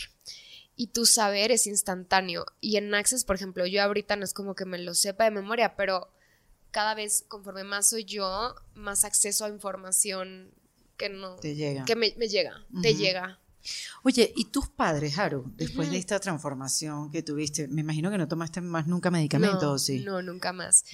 Y 0.74 0.88
tu 0.88 1.04
saber 1.04 1.52
es 1.52 1.66
instantáneo. 1.66 2.46
Y 2.60 2.76
en 2.76 2.94
Access, 2.94 3.24
por 3.24 3.36
ejemplo, 3.36 3.66
yo 3.66 3.82
ahorita 3.82 4.16
no 4.16 4.24
es 4.24 4.32
como 4.34 4.54
que 4.54 4.64
me 4.64 4.78
lo 4.78 4.94
sepa 4.94 5.24
de 5.24 5.30
memoria, 5.30 5.76
pero 5.76 6.10
cada 6.72 6.94
vez, 6.94 7.24
conforme 7.28 7.62
más 7.62 7.90
soy 7.90 8.04
yo, 8.04 8.54
más 8.74 9.04
acceso 9.04 9.44
a 9.44 9.48
información 9.48 10.52
que 10.96 11.08
no... 11.08 11.36
Te 11.36 11.54
llega. 11.54 11.84
Que 11.84 11.94
me, 11.94 12.14
me 12.16 12.28
llega, 12.28 12.66
te 12.82 12.94
llega. 12.94 13.38
Oye, 14.02 14.32
¿y 14.36 14.46
tus 14.46 14.68
padres, 14.68 15.18
Haru, 15.18 15.52
después 15.56 15.90
de 15.90 15.96
esta 15.98 16.18
transformación 16.18 17.10
que 17.10 17.22
tuviste? 17.22 17.68
Me 17.68 17.82
imagino 17.82 18.10
que 18.10 18.18
no 18.18 18.26
tomaste 18.28 18.60
más 18.60 18.86
nunca 18.86 19.10
medicamentos, 19.10 19.62
no, 19.62 19.72
¿o 19.72 19.78
sí? 19.78 20.00
no, 20.00 20.20
nunca 20.22 20.52
más. 20.52 20.84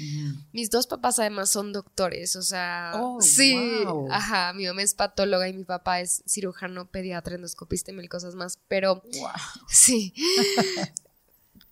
Mis 0.52 0.70
dos 0.70 0.86
papás 0.86 1.18
además 1.18 1.50
son 1.50 1.72
doctores, 1.72 2.36
o 2.36 2.42
sea, 2.42 2.92
Oh, 2.96 3.20
sí, 3.22 3.54
wow. 3.84 4.08
ajá, 4.12 4.52
mi 4.52 4.66
mamá 4.66 4.82
es 4.82 4.94
patóloga 4.94 5.48
y 5.48 5.52
mi 5.54 5.64
papá 5.64 6.00
es 6.00 6.22
cirujano, 6.26 6.90
pediatra, 6.90 7.34
endoscopista 7.36 7.90
y 7.90 7.94
mil 7.94 8.08
cosas 8.08 8.34
más, 8.34 8.58
pero 8.68 9.02
Wow. 9.18 9.30
sí. 9.68 10.12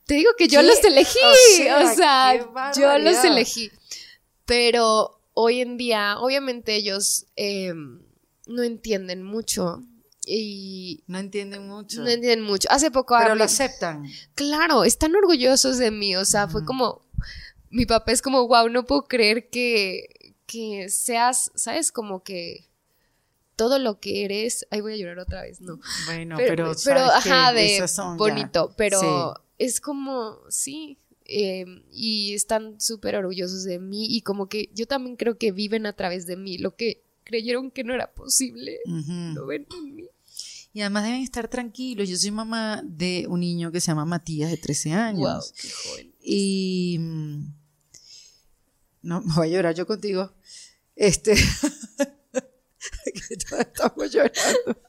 Te 0.06 0.14
digo 0.14 0.30
que 0.38 0.46
yo 0.48 0.60
¿Qué? 0.60 0.66
los 0.68 0.84
elegí, 0.84 1.18
O 1.18 1.56
sea, 1.56 1.84
o 1.92 1.94
sea, 1.96 2.72
qué 2.72 2.80
yo 2.80 2.98
los 2.98 3.24
elegí. 3.24 3.70
Pero 4.44 5.20
hoy 5.34 5.60
en 5.60 5.76
día, 5.76 6.18
obviamente 6.20 6.76
ellos 6.76 7.26
eh, 7.34 7.74
no 8.46 8.62
entienden 8.62 9.24
mucho 9.24 9.82
y 10.28 11.04
No 11.06 11.18
entienden 11.18 11.68
mucho. 11.68 12.02
no 12.02 12.08
entienden 12.08 12.42
mucho. 12.42 12.68
Hace 12.70 12.90
poco 12.90 13.14
pero 13.18 13.30
hablé- 13.34 13.38
lo 13.38 13.44
aceptan. 13.44 14.04
Claro, 14.34 14.82
están 14.84 15.14
orgullosos 15.14 15.78
de 15.78 15.90
mí. 15.92 16.16
O 16.16 16.24
sea, 16.24 16.48
fue 16.48 16.64
como. 16.64 17.06
Mi 17.70 17.86
papá 17.86 18.12
es 18.12 18.22
como, 18.22 18.46
wow, 18.48 18.68
no 18.68 18.84
puedo 18.86 19.02
creer 19.06 19.48
que, 19.50 20.34
que 20.46 20.88
seas, 20.88 21.50
¿sabes? 21.54 21.92
Como 21.92 22.22
que 22.22 22.68
todo 23.56 23.78
lo 23.78 24.00
que 24.00 24.24
eres. 24.24 24.66
Ahí 24.70 24.80
voy 24.80 24.94
a 24.94 24.96
llorar 24.96 25.18
otra 25.20 25.42
vez, 25.42 25.60
no. 25.60 25.78
Bueno, 26.06 26.36
pero, 26.36 26.64
pero, 26.66 26.72
pero, 26.84 27.00
ajá, 27.00 27.52
de 27.52 27.78
ya- 27.78 28.14
bonito. 28.16 28.72
Pero 28.76 29.00
Sí. 29.00 29.42
es 29.58 29.80
como, 29.80 30.38
sí. 30.48 30.98
eh, 31.28 31.64
y 31.90 32.34
están 32.34 32.80
súper 32.80 33.16
orgullosos 33.16 33.64
de 33.64 33.80
mí. 33.80 34.06
Y 34.08 34.20
como 34.22 34.48
que 34.48 34.70
yo 34.74 34.86
también 34.86 35.16
creo 35.16 35.38
que 35.38 35.50
viven 35.50 35.84
a 35.86 35.92
través 35.92 36.24
de 36.26 36.36
mí. 36.36 36.56
Lo 36.56 36.76
que 36.76 37.02
creyeron 37.24 37.72
que 37.72 37.82
no 37.82 37.92
era 37.94 38.12
posible, 38.12 38.78
lo 39.34 39.44
ven 39.46 39.66
en 39.76 39.94
mí. 39.96 40.04
Y 40.76 40.82
además 40.82 41.04
deben 41.04 41.22
estar 41.22 41.48
tranquilos. 41.48 42.06
Yo 42.06 42.18
soy 42.18 42.30
mamá 42.32 42.82
de 42.84 43.24
un 43.30 43.40
niño 43.40 43.72
que 43.72 43.80
se 43.80 43.86
llama 43.86 44.04
Matías, 44.04 44.50
de 44.50 44.58
13 44.58 44.92
años. 44.92 45.20
Wow, 45.22 45.42
qué 45.58 45.70
joven. 45.70 46.14
Y. 46.20 46.98
mm, 47.00 47.54
No, 49.00 49.22
me 49.22 49.34
voy 49.36 49.48
a 49.48 49.50
llorar 49.52 49.74
yo 49.74 49.86
contigo. 49.86 50.34
Este. 50.94 51.32
estamos 53.58 54.12
llorando. 54.12 54.82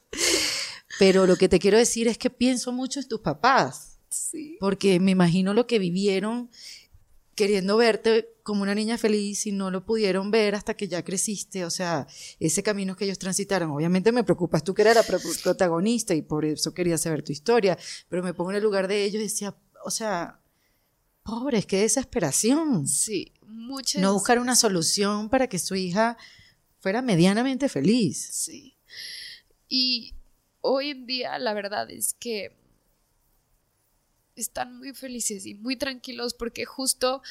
Pero 0.98 1.26
lo 1.26 1.36
que 1.36 1.48
te 1.48 1.58
quiero 1.58 1.78
decir 1.78 2.06
es 2.06 2.18
que 2.18 2.28
pienso 2.28 2.70
mucho 2.70 3.00
en 3.00 3.08
tus 3.08 3.20
papás. 3.20 3.98
Sí. 4.10 4.58
Porque 4.60 5.00
me 5.00 5.12
imagino 5.12 5.54
lo 5.54 5.66
que 5.66 5.78
vivieron 5.78 6.50
queriendo 7.38 7.76
verte 7.76 8.34
como 8.42 8.62
una 8.62 8.74
niña 8.74 8.98
feliz 8.98 9.46
y 9.46 9.52
no 9.52 9.70
lo 9.70 9.86
pudieron 9.86 10.32
ver 10.32 10.56
hasta 10.56 10.74
que 10.74 10.88
ya 10.88 11.04
creciste. 11.04 11.64
O 11.64 11.70
sea, 11.70 12.08
ese 12.40 12.64
camino 12.64 12.96
que 12.96 13.04
ellos 13.04 13.18
transitaron. 13.20 13.70
Obviamente 13.70 14.10
me 14.10 14.24
preocupas 14.24 14.64
tú 14.64 14.74
que 14.74 14.82
eras 14.82 14.96
la 14.96 15.02
pro- 15.04 15.20
protagonista 15.44 16.14
y 16.16 16.22
por 16.22 16.44
eso 16.44 16.74
quería 16.74 16.98
saber 16.98 17.22
tu 17.22 17.30
historia. 17.30 17.78
Pero 18.08 18.24
me 18.24 18.34
pongo 18.34 18.50
en 18.50 18.56
el 18.56 18.62
lugar 18.64 18.88
de 18.88 19.04
ellos 19.04 19.20
y 19.20 19.24
decía, 19.24 19.54
o 19.84 19.90
sea, 19.92 20.40
pobres, 21.22 21.64
qué 21.64 21.78
desesperación. 21.82 22.88
Sí, 22.88 23.32
muchas. 23.46 24.02
No 24.02 24.12
buscar 24.14 24.40
una 24.40 24.56
solución 24.56 25.28
para 25.28 25.46
que 25.46 25.60
su 25.60 25.76
hija 25.76 26.16
fuera 26.80 27.02
medianamente 27.02 27.68
feliz. 27.68 28.18
Sí. 28.32 28.74
Y 29.68 30.14
hoy 30.60 30.90
en 30.90 31.06
día 31.06 31.38
la 31.38 31.54
verdad 31.54 31.88
es 31.90 32.14
que 32.18 32.57
están 34.40 34.76
muy 34.76 34.94
felices 34.94 35.46
y 35.46 35.54
muy 35.54 35.76
tranquilos 35.76 36.34
porque 36.34 36.64
justo 36.64 37.22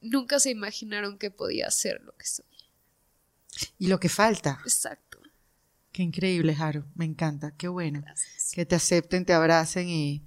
nunca 0.00 0.38
se 0.40 0.50
imaginaron 0.50 1.18
que 1.18 1.30
podía 1.30 1.70
ser 1.70 2.00
lo 2.02 2.16
que 2.16 2.26
soy. 2.26 2.46
Y 3.78 3.86
lo 3.88 3.98
que 3.98 4.08
falta. 4.08 4.60
Exacto. 4.64 5.18
Qué 5.92 6.02
increíble, 6.02 6.54
Jaro. 6.54 6.84
Me 6.94 7.06
encanta. 7.06 7.56
Qué 7.56 7.68
bueno. 7.68 8.02
Gracias. 8.02 8.52
que 8.52 8.66
te 8.66 8.74
acepten, 8.74 9.24
te 9.24 9.32
abracen 9.32 9.88
y, 9.88 10.24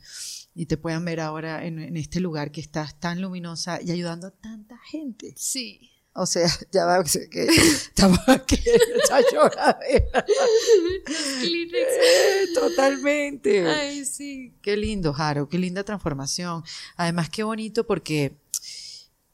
y 0.56 0.66
te 0.66 0.78
puedan 0.78 1.06
ver 1.06 1.20
ahora 1.20 1.64
en, 1.66 1.80
en 1.80 1.96
este 1.96 2.20
lugar 2.20 2.52
que 2.52 2.62
estás 2.62 3.00
tan 3.00 3.22
luminosa 3.22 3.80
y 3.82 3.92
ayudando 3.92 4.28
a 4.28 4.32
tanta 4.32 4.78
gente. 4.80 5.36
Sí. 5.38 5.92
O 6.14 6.26
sea, 6.26 6.48
ya 6.72 6.86
va, 6.86 7.04
que 7.04 7.44
estamos 7.46 8.20
aquí 8.28 8.56
en 8.66 9.00
esta 9.00 9.22
lloradera. 9.32 10.26
Eh, 11.42 12.48
Totalmente. 12.54 13.68
Ay, 13.68 14.06
sí. 14.06 14.54
Qué 14.62 14.76
lindo, 14.78 15.14
Jaro, 15.14 15.48
qué 15.48 15.58
linda 15.58 15.84
transformación. 15.84 16.64
Además, 16.98 17.30
qué 17.30 17.44
bonito 17.44 17.86
porque 17.86 18.38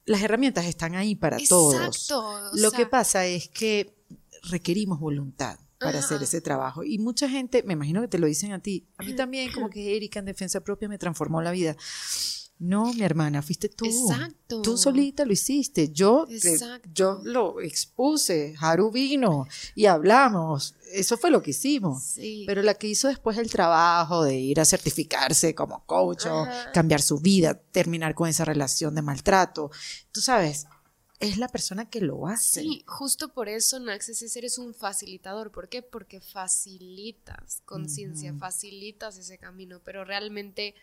las 0.06 0.22
herramientas 0.22 0.66
están 0.66 0.96
ahí 0.96 1.16
para 1.16 1.38
todos. 1.50 1.76
Exacto. 1.76 2.20
o 2.28 2.56
Lo 2.56 2.70
sea, 2.70 2.78
que 2.78 2.86
pasa 2.86 3.26
es 3.26 3.50
que 3.50 3.96
requerimos 4.44 5.00
voluntad 5.00 5.58
para 5.80 6.00
Ajá. 6.00 6.06
hacer 6.06 6.24
ese 6.24 6.42
trabajo. 6.42 6.84
Y 6.84 7.00
mucha 7.00 7.28
gente, 7.30 7.64
me 7.64 7.74
imagino 7.74 8.02
que 8.02 8.08
te 8.08 8.20
lo 8.20 8.28
dicen 8.28 8.52
a 8.52 8.60
ti, 8.60 8.86
a 8.98 9.04
mí 9.04 9.14
también, 9.14 9.52
como 9.52 9.70
que 9.70 9.96
Erika 9.96 10.20
en 10.20 10.26
defensa 10.26 10.62
propia 10.62 10.88
me 10.88 10.98
transformó 10.98 11.42
la 11.42 11.52
vida. 11.52 11.76
No, 12.58 12.94
mi 12.94 13.02
hermana, 13.02 13.42
fuiste 13.42 13.68
tú. 13.68 13.86
Exacto. 13.86 14.62
Tú 14.62 14.78
solita 14.78 15.26
lo 15.26 15.34
hiciste. 15.34 15.90
Yo, 15.92 16.26
Exacto. 16.30 16.90
yo 16.94 17.20
lo 17.24 17.60
expuse. 17.60 18.56
Haru 18.60 18.92
vino 18.92 19.46
y 19.76 19.88
hablamos. 19.88 20.76
Eso 20.94 21.18
fue 21.18 21.32
lo 21.32 21.42
que 21.42 21.52
hicimos. 21.52 22.02
Sí. 22.04 22.46
Pero 22.48 22.62
la 22.62 22.76
que 22.76 22.88
hizo 22.88 23.10
después 23.10 23.38
el 23.38 23.50
trabajo 23.50 24.24
de 24.24 24.36
ir 24.36 24.62
a 24.62 24.66
certificarse 24.66 25.54
como 25.54 25.86
coach 25.86 26.28
o 26.28 26.48
cambiar 26.74 27.02
su 27.02 27.20
vida, 27.20 27.56
terminar 27.56 28.16
con 28.16 28.30
esa 28.30 28.46
relación 28.46 28.96
de 28.96 29.02
maltrato, 29.02 29.70
tú 30.14 30.22
sabes, 30.22 30.66
es 31.20 31.38
la 31.38 31.50
persona 31.50 31.90
que 31.90 32.00
lo 32.00 32.28
hace. 32.28 32.62
Sí, 32.62 32.84
justo 32.88 33.34
por 33.34 33.50
eso 33.50 33.80
Naxes 33.80 34.36
eres 34.36 34.58
un 34.58 34.74
facilitador. 34.74 35.52
¿Por 35.52 35.68
qué? 35.68 35.82
Porque 35.82 36.22
facilitas 36.22 37.62
conciencia, 37.66 38.34
facilitas 38.34 39.18
ese 39.18 39.38
camino, 39.38 39.82
pero 39.84 40.06
realmente 40.06 40.76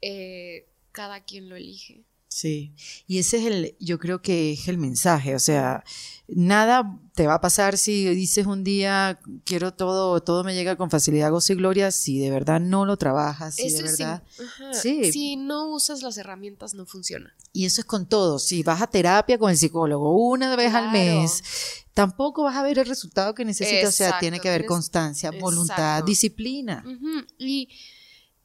eh, 0.00 0.68
cada 0.92 1.24
quien 1.24 1.48
lo 1.48 1.56
elige. 1.56 2.04
Sí, 2.28 2.72
y 3.06 3.18
ese 3.18 3.36
es 3.36 3.44
el, 3.44 3.76
yo 3.78 3.98
creo 3.98 4.22
que 4.22 4.52
es 4.52 4.66
el 4.66 4.78
mensaje, 4.78 5.34
o 5.34 5.38
sea, 5.38 5.84
nada 6.28 6.98
te 7.14 7.26
va 7.26 7.34
a 7.34 7.40
pasar 7.42 7.76
si 7.76 8.06
dices 8.14 8.46
un 8.46 8.64
día 8.64 9.20
quiero 9.44 9.74
todo, 9.74 10.18
todo 10.22 10.42
me 10.42 10.54
llega 10.54 10.76
con 10.76 10.88
facilidad, 10.88 11.30
gozo 11.30 11.52
y 11.52 11.56
gloria, 11.56 11.90
si 11.90 12.18
de 12.20 12.30
verdad 12.30 12.58
no 12.58 12.86
lo 12.86 12.96
trabajas, 12.96 13.56
si 13.56 13.64
de 13.70 13.76
Eso 13.76 13.84
verdad. 13.84 14.22
ajá. 14.42 14.72
Sí. 14.72 15.12
Si 15.12 15.36
no 15.36 15.66
usas 15.74 16.00
las 16.00 16.16
herramientas, 16.16 16.72
no 16.72 16.86
funciona. 16.86 17.34
Y 17.52 17.66
eso 17.66 17.82
es 17.82 17.84
con 17.84 18.06
todo, 18.06 18.38
si 18.38 18.62
vas 18.62 18.80
a 18.80 18.86
terapia 18.86 19.36
con 19.36 19.50
el 19.50 19.58
psicólogo 19.58 20.16
una 20.16 20.56
vez 20.56 20.72
al 20.72 20.90
mes, 20.90 21.42
tampoco 21.92 22.44
vas 22.44 22.56
a 22.56 22.62
ver 22.62 22.78
el 22.78 22.86
resultado 22.86 23.34
que 23.34 23.44
necesitas, 23.44 23.90
o 23.90 23.92
sea, 23.92 24.06
Exacto, 24.06 24.20
tiene 24.20 24.40
que 24.40 24.48
haber 24.48 24.64
constancia, 24.64 25.30
voluntad, 25.32 25.76
Exacto. 25.98 26.06
disciplina. 26.06 26.82
Y, 27.38 27.68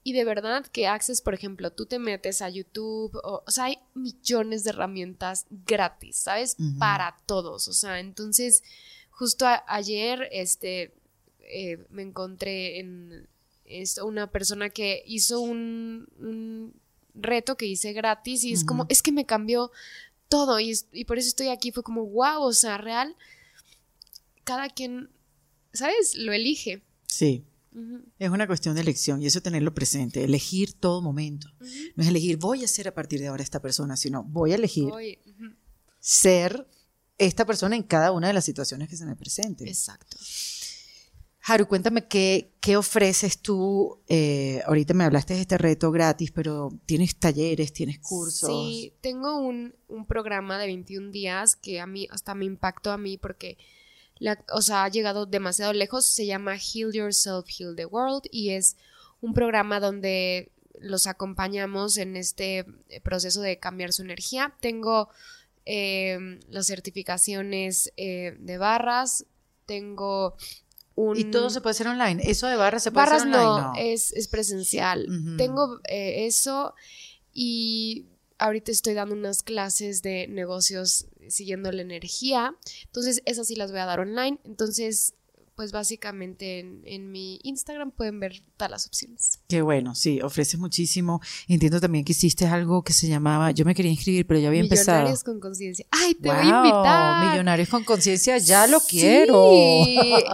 y 0.09 0.13
de 0.13 0.23
verdad 0.23 0.65
que 0.65 0.87
Access, 0.87 1.21
por 1.21 1.33
ejemplo, 1.33 1.71
tú 1.73 1.85
te 1.85 1.99
metes 1.99 2.41
a 2.41 2.49
YouTube, 2.49 3.13
o, 3.23 3.43
o 3.45 3.51
sea, 3.51 3.65
hay 3.65 3.79
millones 3.93 4.63
de 4.63 4.69
herramientas 4.69 5.45
gratis, 5.65 6.15
¿sabes? 6.15 6.55
Para 6.79 7.17
todos. 7.25 7.67
O 7.67 7.73
sea, 7.73 7.99
entonces, 7.99 8.63
justo 9.09 9.45
a- 9.45 9.65
ayer, 9.67 10.29
este, 10.31 10.93
eh, 11.41 11.85
me 11.89 12.03
encontré 12.03 12.79
en 12.79 13.27
esto, 13.65 14.05
una 14.05 14.31
persona 14.31 14.69
que 14.69 15.03
hizo 15.05 15.41
un, 15.41 16.07
un 16.19 16.73
reto 17.13 17.57
que 17.57 17.65
hice 17.65 17.91
gratis 17.91 18.45
y 18.45 18.53
es 18.53 18.63
como, 18.63 18.85
es 18.89 19.01
que 19.01 19.11
me 19.11 19.25
cambió 19.25 19.71
todo 20.29 20.57
y, 20.61 20.69
es- 20.71 20.87
y 20.93 21.03
por 21.03 21.17
eso 21.17 21.27
estoy 21.27 21.49
aquí. 21.49 21.71
Fue 21.73 21.83
como, 21.83 22.05
wow, 22.05 22.43
o 22.43 22.53
sea, 22.53 22.77
real, 22.77 23.13
cada 24.45 24.69
quien, 24.69 25.09
¿sabes? 25.73 26.15
Lo 26.15 26.31
elige. 26.31 26.81
Sí, 27.07 27.43
Es 28.17 28.29
una 28.29 28.47
cuestión 28.47 28.75
de 28.75 28.81
elección 28.81 29.21
y 29.21 29.27
eso 29.27 29.41
tenerlo 29.41 29.73
presente, 29.73 30.23
elegir 30.23 30.73
todo 30.73 31.01
momento. 31.01 31.47
No 31.95 32.03
es 32.03 32.09
elegir 32.09 32.37
voy 32.37 32.63
a 32.63 32.67
ser 32.67 32.87
a 32.87 32.93
partir 32.93 33.19
de 33.19 33.27
ahora 33.27 33.43
esta 33.43 33.61
persona, 33.61 33.95
sino 33.97 34.23
voy 34.23 34.51
a 34.51 34.55
elegir 34.55 34.89
Voy, 34.89 35.19
ser 35.99 36.67
esta 37.17 37.45
persona 37.45 37.75
en 37.75 37.83
cada 37.83 38.11
una 38.11 38.27
de 38.27 38.33
las 38.33 38.45
situaciones 38.45 38.89
que 38.89 38.97
se 38.97 39.05
me 39.05 39.15
presenten. 39.15 39.67
Exacto. 39.67 40.17
Haru, 41.49 41.65
cuéntame 41.67 42.07
qué, 42.07 42.51
qué 42.59 42.75
ofreces 42.75 43.39
tú. 43.39 44.01
eh, 44.09 44.61
ahorita 44.65 44.93
me 44.93 45.05
hablaste 45.05 45.33
de 45.33 45.41
este 45.41 45.57
reto 45.57 45.91
gratis, 45.91 46.31
pero 46.31 46.69
tienes 46.85 47.15
talleres, 47.17 47.71
tienes 47.71 47.99
cursos. 47.99 48.49
Sí, 48.49 48.93
tengo 48.99 49.39
un, 49.39 49.73
un 49.87 50.05
programa 50.05 50.59
de 50.59 50.67
21 50.67 51.11
días 51.11 51.55
que 51.55 51.79
a 51.79 51.87
mí 51.87 52.07
hasta 52.11 52.35
me 52.35 52.43
impactó 52.43 52.91
a 52.91 52.97
mí 52.97 53.17
porque 53.17 53.57
la- 54.19 54.43
o 54.53 54.61
sea, 54.61 54.83
ha 54.83 54.89
llegado 54.89 55.25
demasiado 55.25 55.73
lejos. 55.73 56.05
Se 56.05 56.25
llama 56.25 56.55
Heal 56.57 56.91
Yourself, 56.93 57.47
Heal 57.49 57.75
the 57.75 57.85
World 57.85 58.23
y 58.31 58.49
es 58.51 58.75
un 59.21 59.33
programa 59.33 59.79
donde 59.79 60.51
los 60.79 61.07
acompañamos 61.07 61.97
en 61.97 62.15
este 62.17 62.65
eh, 62.89 63.01
proceso 63.01 63.41
de 63.41 63.57
cambiar 63.59 63.91
su 63.93 64.03
energía. 64.03 64.53
Tengo 64.59 65.09
eh, 65.65 66.39
las 66.49 66.67
certificaciones 66.67 67.91
eh, 67.97 68.35
de 68.39 68.57
barras, 68.57 69.25
tengo 69.65 70.35
un... 70.95 71.17
Y 71.17 71.25
todo 71.25 71.49
se 71.49 71.61
puede 71.61 71.71
hacer 71.71 71.87
online. 71.87 72.21
Eso 72.25 72.47
de 72.47 72.55
barras 72.55 72.83
se 72.83 72.91
puede 72.91 73.05
Barras 73.07 73.21
hacer 73.23 73.33
online. 73.35 73.61
no, 73.61 73.73
No, 73.73 73.75
Es, 73.75 74.11
es 74.13 74.27
presencial. 74.27 75.07
Tengo 75.37 75.79
eh, 75.89 76.25
eso 76.25 76.73
y 77.33 78.05
ahorita 78.39 78.71
estoy 78.71 78.93
dando 78.93 79.15
unas 79.15 79.43
clases 79.43 80.01
de 80.01 80.27
negocios 80.27 81.07
siguiendo 81.27 81.71
la 81.71 81.81
energía. 81.81 82.55
Entonces, 82.85 83.21
esas 83.25 83.47
sí 83.47 83.55
las 83.55 83.71
voy 83.71 83.79
a 83.79 83.85
dar 83.85 83.99
online. 83.99 84.39
Entonces, 84.45 85.15
pues 85.57 85.71
básicamente 85.71 86.59
en, 86.59 86.81
en 86.85 87.11
mi 87.11 87.39
Instagram 87.41 87.89
pueden 87.89 88.19
ver 88.19 88.43
todas 88.57 88.69
las 88.69 88.85
opciones. 88.85 89.39
Qué 89.49 89.63
bueno, 89.63 89.95
sí, 89.95 90.21
ofreces 90.21 90.59
muchísimo. 90.59 91.19
Entiendo 91.47 91.81
también 91.81 92.05
que 92.05 92.11
hiciste 92.11 92.45
algo 92.45 92.83
que 92.83 92.93
se 92.93 93.07
llamaba, 93.07 93.49
yo 93.49 93.65
me 93.65 93.73
quería 93.73 93.89
inscribir, 93.91 94.27
pero 94.27 94.39
ya 94.39 94.49
había 94.49 94.61
empezado. 94.61 94.99
Millonarios 94.99 95.23
con 95.23 95.39
conciencia. 95.39 95.85
¡Ay, 95.89 96.13
te 96.13 96.29
voy 96.29 96.37
a 96.37 96.43
invitar! 96.43 97.31
Millonarios 97.31 97.69
con 97.69 97.83
conciencia, 97.83 98.37
ya 98.37 98.67
lo 98.67 98.79
Sí, 98.79 98.99
quiero. 98.99 99.51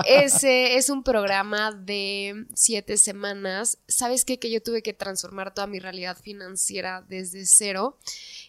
ese 0.05 0.75
es 0.75 0.89
un 0.89 1.03
programa 1.03 1.71
de 1.71 2.45
siete 2.53 2.97
semanas. 2.97 3.77
¿Sabes 3.87 4.25
qué? 4.25 4.39
Que 4.39 4.51
yo 4.51 4.61
tuve 4.61 4.83
que 4.83 4.91
transformar 4.93 5.53
toda 5.53 5.67
mi 5.67 5.79
realidad 5.79 6.17
financiera 6.21 7.05
desde 7.07 7.45
cero. 7.45 7.97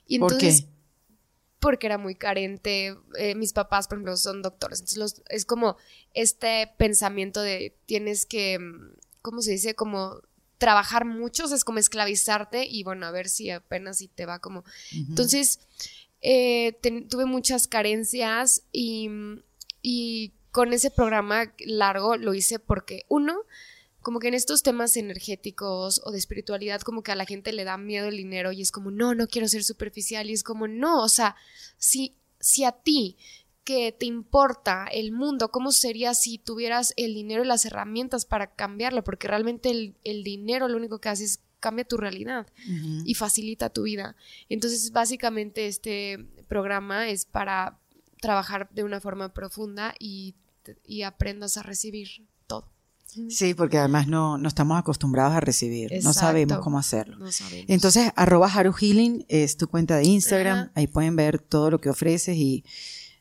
Y 0.09 0.19
¿Por 0.19 0.33
entonces, 0.33 0.63
qué? 0.63 0.69
Porque 1.65 1.87
era 1.87 1.99
muy 1.99 2.15
carente. 2.15 2.95
Eh, 3.19 3.35
mis 3.35 3.53
papás, 3.53 3.89
por 3.89 3.97
ejemplo, 3.99 4.17
son 4.17 4.43
doctores. 4.43 4.79
Entonces, 4.81 4.99
los- 4.99 5.23
es 5.29 5.45
como 5.45 5.77
este 6.13 6.71
pensamiento 6.79 7.41
de 7.43 7.77
tienes 7.87 8.27
que, 8.27 8.59
mm, 8.59 8.97
¿cómo 9.23 9.41
se 9.43 9.51
dice? 9.53 9.75
Como 9.75 10.21
trabajar 10.59 11.05
mucho, 11.05 11.45
o 11.45 11.49
sea, 11.49 11.57
es 11.57 11.65
como 11.65 11.79
esclavizarte 11.79 12.65
y 12.67 12.85
bueno, 12.85 13.07
a 13.07 13.11
ver 13.11 13.29
si 13.29 13.51
apenas 13.51 13.99
si 13.99 14.09
te 14.09 14.25
va 14.27 14.39
como 14.39 14.63
entonces, 15.09 15.59
eh, 16.23 16.79
tuve 17.09 17.25
muchas 17.27 17.67
carencias 17.67 18.63
y, 18.73 19.09
y 19.83 20.33
con 20.53 20.73
ese 20.73 20.91
programa 20.91 21.53
largo 21.67 22.17
lo 22.17 22.33
hice 22.35 22.59
porque, 22.61 23.05
uno, 23.09 23.43
como 24.05 24.21
que 24.21 24.29
en 24.29 24.35
estos 24.35 24.63
temas 24.63 24.97
energéticos 24.97 26.01
o 26.05 26.13
de 26.13 26.19
espiritualidad, 26.19 26.83
como 26.83 27.03
que 27.03 27.11
a 27.11 27.17
la 27.17 27.25
gente 27.25 27.53
le 27.53 27.65
da 27.65 27.77
miedo 27.77 28.07
el 28.07 28.17
dinero 28.17 28.53
y 28.53 28.63
es 28.63 28.71
como, 28.71 28.93
no, 28.93 29.17
no 29.17 29.27
quiero 29.27 29.49
ser 29.49 29.65
superficial 29.65 30.31
y 30.31 30.35
es 30.35 30.45
como, 30.45 30.69
no, 30.69 31.03
o 31.03 31.09
sea, 31.09 31.35
si, 31.77 32.15
si 32.39 32.63
a 32.65 32.71
ti 32.71 33.17
que 33.65 33.93
te 33.93 34.07
importa 34.07 34.87
el 34.93 35.11
mundo, 35.11 35.51
¿cómo 35.51 35.73
sería 35.73 36.15
si 36.15 36.39
tuvieras 36.39 36.93
el 36.97 37.15
dinero 37.15 37.43
y 37.43 37.47
las 37.47 37.65
herramientas 37.65 38.27
para 38.27 38.55
cambiarlo? 38.55 39.03
Porque 39.03 39.27
realmente 39.27 39.71
el, 39.71 39.97
el 40.05 40.23
dinero 40.23 40.69
lo 40.69 40.77
único 40.77 41.01
que 41.01 41.09
hace 41.09 41.25
es 41.25 41.41
cambia 41.65 41.87
tu 41.87 41.97
realidad 41.97 42.47
y 43.07 43.15
facilita 43.15 43.71
tu 43.71 43.85
vida. 43.85 44.17
Entonces, 44.51 44.93
básicamente 44.93 45.67
este 45.67 46.27
programa 46.47 47.09
es 47.09 47.25
para 47.25 47.79
trabajar 48.21 48.69
de 48.71 48.85
una 48.85 49.01
forma 49.01 49.33
profunda 49.33 49.95
y, 49.99 50.35
y 50.87 51.03
aprendas 51.03 51.57
a 51.57 51.63
recibir. 51.63 52.27
Sí, 53.29 53.55
porque 53.55 53.79
además 53.79 54.07
no, 54.07 54.39
no 54.39 54.49
estamos 54.49 54.79
acostumbrados 54.79 55.35
a 55.35 55.41
recibir, 55.41 55.91
no 56.03 56.13
sabemos 56.13 56.59
cómo 56.59 56.79
hacerlo. 56.79 57.19
No 57.19 57.31
sabemos. 57.33 57.67
Entonces, 57.69 58.11
arroba 58.17 58.49
Haru 58.53 58.73
Healing 58.73 59.25
es 59.29 59.57
tu 59.57 59.69
cuenta 59.69 59.97
de 59.97 60.05
Instagram, 60.05 60.59
Ajá. 60.59 60.73
ahí 60.75 60.87
pueden 60.87 61.17
ver 61.17 61.39
todo 61.39 61.71
lo 61.71 61.81
que 61.81 61.91
ofreces 61.91 62.37
y 62.37 62.65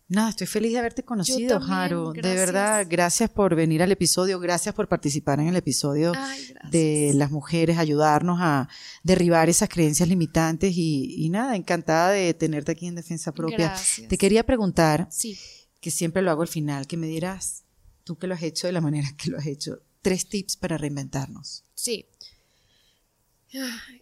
nada, 0.07 0.29
estoy 0.29 0.45
feliz 0.47 0.73
de 0.73 0.79
haberte 0.79 1.03
conocido, 1.03 1.57
también, 1.59 1.73
Haru. 1.73 2.13
De 2.13 2.35
verdad, 2.35 2.85
gracias 2.89 3.29
por 3.31 3.55
venir 3.55 3.81
al 3.81 3.91
episodio, 3.91 4.39
gracias 4.39 4.75
por 4.75 4.87
participar 4.87 5.39
en 5.39 5.47
el 5.47 5.55
episodio 5.55 6.11
Ay, 6.15 6.53
de 6.69 7.11
las 7.15 7.31
mujeres, 7.31 7.77
ayudarnos 7.77 8.37
a 8.41 8.69
derribar 9.03 9.49
esas 9.49 9.69
creencias 9.69 10.07
limitantes 10.09 10.73
y, 10.75 11.15
y 11.25 11.29
nada, 11.29 11.55
encantada 11.55 12.11
de 12.11 12.33
tenerte 12.35 12.71
aquí 12.73 12.85
en 12.87 12.95
Defensa 12.95 13.31
Propia. 13.31 13.57
Gracias. 13.69 14.07
Te 14.07 14.17
quería 14.17 14.43
preguntar, 14.45 15.07
Sí. 15.09 15.37
que 15.79 15.89
siempre 15.89 16.21
lo 16.21 16.29
hago 16.31 16.43
al 16.43 16.47
final, 16.47 16.85
que 16.85 16.97
me 16.97 17.07
dieras, 17.07 17.62
tú 18.03 18.17
que 18.17 18.27
lo 18.27 18.35
has 18.35 18.43
hecho 18.43 18.67
de 18.67 18.73
la 18.73 18.81
manera 18.81 19.07
que 19.17 19.29
lo 19.29 19.37
has 19.37 19.45
hecho, 19.45 19.81
tres 20.01 20.27
tips 20.27 20.57
para 20.57 20.77
reinventarnos. 20.77 21.63
Sí. 21.73 22.05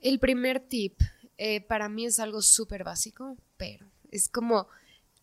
El 0.02 0.20
primer 0.20 0.60
tip 0.60 1.00
eh, 1.38 1.62
para 1.62 1.90
mí 1.90 2.06
es 2.06 2.20
algo 2.20 2.42
súper 2.42 2.84
básico, 2.84 3.38
pero 3.58 3.86
es 4.12 4.30
como 4.30 4.68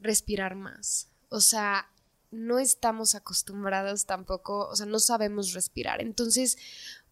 respirar 0.01 0.55
más. 0.55 1.09
O 1.29 1.41
sea, 1.41 1.91
no 2.31 2.59
estamos 2.59 3.14
acostumbrados 3.14 4.07
tampoco, 4.07 4.68
o 4.68 4.76
sea, 4.76 4.87
no 4.87 4.99
sabemos 4.99 5.53
respirar. 5.53 6.01
Entonces, 6.01 6.59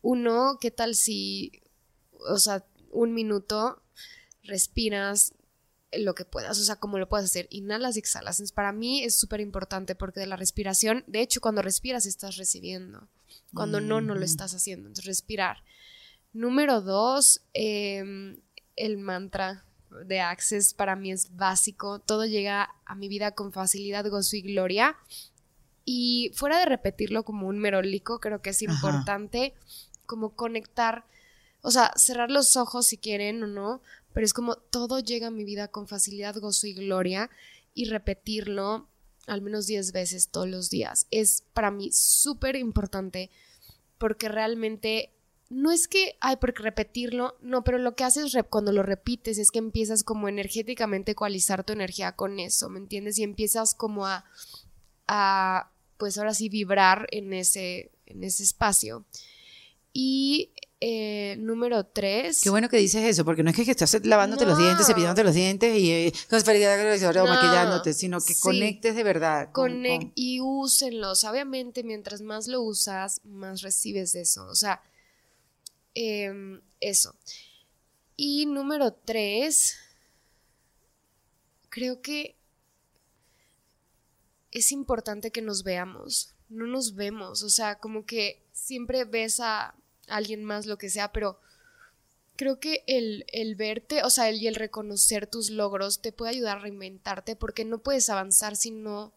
uno, 0.03 0.59
¿qué 0.61 0.71
tal 0.71 0.95
si, 0.95 1.62
o 2.29 2.39
sea, 2.39 2.64
un 2.91 3.14
minuto 3.14 3.83
respiras 4.43 5.35
lo 5.93 6.14
que 6.14 6.24
puedas, 6.24 6.59
o 6.59 6.64
sea, 6.64 6.76
como 6.76 6.99
lo 6.99 7.09
puedes 7.09 7.26
hacer, 7.26 7.47
inhalas 7.51 7.97
y 7.97 8.01
exhalas. 8.01 8.39
Entonces, 8.39 8.55
para 8.55 8.72
mí 8.72 9.03
es 9.05 9.18
súper 9.18 9.41
importante 9.41 9.95
porque 9.95 10.20
de 10.20 10.26
la 10.26 10.37
respiración, 10.37 11.05
de 11.07 11.20
hecho, 11.20 11.41
cuando 11.41 11.62
respiras 11.62 12.07
estás 12.07 12.37
recibiendo. 12.37 13.09
Cuando 13.55 13.80
no, 13.80 14.01
no 14.01 14.14
lo 14.14 14.24
estás 14.24 14.55
haciendo. 14.55 14.89
Entonces, 14.89 15.07
respirar. 15.07 15.62
Número 16.32 16.80
dos, 16.82 17.43
eh, 17.55 18.37
el 18.74 18.99
mantra 18.99 19.64
de 20.05 20.20
Access 20.20 20.74
para 20.74 20.97
mí 20.97 21.12
es 21.12 21.37
básico. 21.37 22.01
Todo 22.01 22.26
llega 22.26 22.74
a 22.84 22.95
mi 22.95 23.09
vida 23.09 23.32
con 23.32 23.53
facilidad, 23.53 24.09
gozo 24.09 24.37
y 24.37 24.43
gloria. 24.43 24.97
Y 25.84 26.32
fuera 26.34 26.59
de 26.59 26.66
repetirlo 26.66 27.24
como 27.24 27.47
un 27.47 27.59
merólico, 27.59 28.18
creo 28.18 28.43
que 28.43 28.51
es 28.51 28.62
Ajá. 28.62 28.74
importante 28.74 29.55
como 30.05 30.34
conectar, 30.34 31.07
o 31.67 31.73
sea, 31.73 31.93
cerrar 31.97 32.31
los 32.31 32.57
ojos 32.57 32.87
si 32.87 32.97
quieren 32.97 33.43
o 33.43 33.49
no, 33.49 33.83
pero 34.12 34.25
es 34.25 34.33
como 34.33 34.55
todo 34.55 35.01
llega 35.01 35.27
a 35.27 35.33
mi 35.33 35.43
vida 35.43 35.67
con 35.67 35.89
facilidad, 35.89 36.37
gozo 36.37 36.69
y 36.69 36.75
gloria 36.75 37.29
y 37.75 37.87
repetirlo 37.87 38.87
al 39.27 39.43
menos 39.43 39.67
10 39.67 39.91
veces 39.91 40.29
todos 40.29 40.49
los 40.49 40.71
días. 40.71 41.09
Es 41.11 41.43
para 41.55 41.73
mí 41.73 41.91
súper 41.91 42.55
importante 42.55 43.31
porque 43.99 44.29
realmente 44.29 45.11
no 45.51 45.73
es 45.73 45.89
que, 45.89 46.17
ay, 46.21 46.37
porque 46.37 46.62
repetirlo, 46.62 47.37
no, 47.41 47.64
pero 47.64 47.79
lo 47.79 47.97
que 47.97 48.05
haces 48.05 48.33
cuando 48.49 48.71
lo 48.71 48.85
repites 48.85 49.37
es 49.37 49.51
que 49.51 49.59
empiezas 49.59 50.05
como 50.05 50.29
energéticamente 50.29 51.11
a 51.11 51.14
ecualizar 51.14 51.64
tu 51.64 51.73
energía 51.73 52.12
con 52.12 52.39
eso, 52.39 52.69
¿me 52.69 52.79
entiendes? 52.79 53.19
Y 53.19 53.25
empiezas 53.25 53.75
como 53.75 54.07
a, 54.07 54.25
a 55.09 55.73
pues 55.97 56.17
ahora 56.17 56.33
sí, 56.33 56.49
vibrar 56.49 57.09
en 57.11 57.33
ese, 57.33 57.91
en 58.07 58.23
ese 58.23 58.45
espacio. 58.45 59.05
Y 59.93 60.53
eh, 60.81 61.37
número 61.39 61.85
tres. 61.87 62.41
Qué 62.43 62.51
bueno 62.51 62.68
que 62.68 62.77
dices 62.77 63.03
eso, 63.05 63.24
porque 63.24 63.43
no 63.43 63.51
es 63.51 63.57
que 63.57 63.62
estás 63.70 64.05
lavándote 64.05 64.45
los 64.45 64.59
No. 64.59 64.64
dientes, 64.64 64.87
cepillándote 64.87 65.24
los 65.24 65.35
dientes 65.35 65.79
y 65.79 65.91
eh, 65.91 66.12
felicidad 66.45 67.16
o 67.16 67.27
No. 67.27 67.35
maquillándote, 67.35 67.95
sino 67.95 68.20
que 68.20 68.35
Sí. 68.35 68.41
conectes 68.41 68.95
de 68.95 69.03
verdad. 69.03 69.51
con- 69.53 69.83
y 70.14 70.41
úsenlos. 70.41 71.24
Obviamente, 71.24 71.83
mientras 71.83 72.20
más 72.20 72.47
lo 72.47 72.61
usas, 72.62 73.20
más 73.24 73.62
recibes 73.62 74.14
eso. 74.14 74.47
O 74.47 74.55
sea, 74.55 74.83
em, 75.95 76.61
eso. 76.81 77.14
Y 78.16 78.45
número 78.47 78.93
tres, 78.93 79.77
creo 81.70 82.01
que 82.03 82.37
es 84.53 84.72
importante 84.72 85.31
que 85.31 85.43
nos 85.43 85.62
veamos. 85.62 86.35
No 86.49 86.66
nos 86.66 86.95
vemos. 86.95 87.43
O 87.43 87.51
sea, 87.51 87.79
como 87.79 88.05
que 88.07 88.43
siempre 88.53 89.05
ves 89.05 89.41
a 89.41 89.74
alguien 90.09 90.45
más, 90.45 90.67
lo 90.67 90.79
que 90.79 90.91
sea, 90.91 91.13
pero 91.13 91.39
creo 92.37 92.61
que 92.61 92.85
el, 92.87 93.25
el 93.33 93.55
verte, 93.55 94.03
o 94.03 94.11
sea, 94.11 94.29
el, 94.29 94.41
y 94.41 94.47
el 94.47 94.55
reconocer 94.55 95.27
tus 95.27 95.51
logros 95.51 96.01
te 96.01 96.13
puede 96.13 96.33
ayudar 96.33 96.59
a 96.59 96.61
reinventarte 96.61 97.37
porque 97.37 97.65
no 97.65 97.79
puedes 97.79 98.09
avanzar 98.11 98.57
si 98.57 98.71
no, 98.71 99.13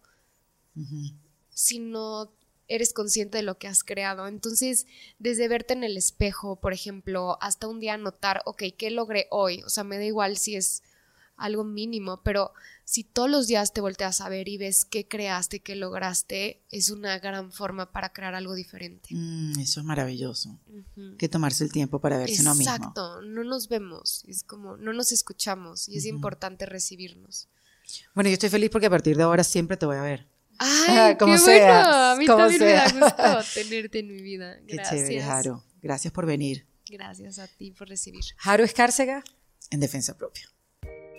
si 1.53 1.79
no 1.79 2.31
eres 2.67 2.93
consciente 2.93 3.37
de 3.37 3.43
lo 3.43 3.57
que 3.57 3.67
has 3.67 3.83
creado. 3.83 4.27
Entonces, 4.27 4.87
desde 5.17 5.47
verte 5.47 5.73
en 5.73 5.83
el 5.83 5.97
espejo, 5.97 6.55
por 6.55 6.71
ejemplo, 6.71 7.37
hasta 7.41 7.67
un 7.67 7.79
día 7.79 7.97
notar, 7.97 8.41
ok, 8.45 8.63
¿qué 8.77 8.91
logré 8.91 9.27
hoy? 9.31 9.63
O 9.63 9.69
sea, 9.69 9.83
me 9.83 9.97
da 9.97 10.05
igual 10.05 10.37
si 10.37 10.55
es 10.55 10.83
algo 11.35 11.63
mínimo, 11.63 12.21
pero 12.23 12.53
si 12.89 13.03
todos 13.03 13.29
los 13.29 13.45
días 13.45 13.71
te 13.71 13.81
volteas 13.81 14.19
a 14.19 14.29
ver 14.29 14.49
y 14.49 14.57
ves 14.57 14.83
qué 14.83 15.07
creaste, 15.07 15.59
qué 15.59 15.75
lograste, 15.75 16.63
es 16.71 16.89
una 16.89 17.19
gran 17.19 17.51
forma 17.51 17.91
para 17.91 18.11
crear 18.11 18.33
algo 18.33 18.55
diferente. 18.55 19.09
Mm, 19.11 19.59
eso 19.59 19.81
es 19.81 19.85
maravilloso. 19.85 20.57
Ujú. 20.67 21.15
Que 21.15 21.29
tomarse 21.29 21.63
el 21.63 21.71
tiempo 21.71 21.99
para 21.99 22.17
verse 22.17 22.41
uno 22.41 22.55
mismo. 22.55 22.73
Exacto, 22.73 23.21
no 23.21 23.43
nos 23.43 23.69
vemos, 23.69 24.25
es 24.27 24.41
como 24.41 24.75
no 24.75 24.91
nos 24.91 25.11
escuchamos 25.11 25.87
y 25.87 25.99
es 25.99 26.05
importante 26.05 26.65
recibirnos. 26.65 27.47
Bueno, 28.15 28.31
yo 28.31 28.33
estoy 28.33 28.49
feliz 28.49 28.71
porque 28.71 28.87
a 28.87 28.89
partir 28.89 29.15
de 29.15 29.21
ahora 29.21 29.43
siempre 29.43 29.77
te 29.77 29.85
voy 29.85 29.97
a 29.97 30.01
ver. 30.01 30.25
Ay, 30.57 31.15
como 31.19 31.33
qué 31.33 31.39
sea, 31.39 31.83
bueno, 31.83 31.93
a 31.93 32.15
mí 32.15 32.25
como 32.25 32.39
también 32.39 32.61
me 32.61 32.73
da 32.73 32.91
gusto 32.91 33.51
tenerte 33.53 33.99
en 33.99 34.07
mi 34.07 34.23
vida. 34.23 34.57
Qué 34.65 34.77
Gracias. 34.77 35.01
chévere, 35.01 35.21
Jaro. 35.21 35.63
Gracias 35.83 36.11
por 36.11 36.25
venir. 36.25 36.65
Gracias 36.89 37.37
a 37.37 37.47
ti 37.47 37.69
por 37.69 37.87
recibir. 37.87 38.23
Jaro 38.37 38.63
Escárcega. 38.63 39.23
En 39.69 39.79
defensa 39.79 40.17
propia. 40.17 40.49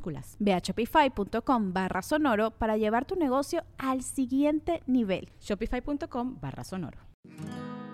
minúsculas 0.00 0.36
Ve 0.38 0.52
a 0.52 0.60
shopify.com 0.60 1.72
barra 1.72 2.02
sonoro 2.02 2.50
para 2.50 2.76
llevar 2.76 3.04
tu 3.04 3.16
negocio 3.16 3.62
al 3.78 4.02
siguiente 4.02 4.82
nivel. 4.86 5.28
Shopify.com 5.40 6.38
barra 6.40 6.64
sonoro. 6.64 6.98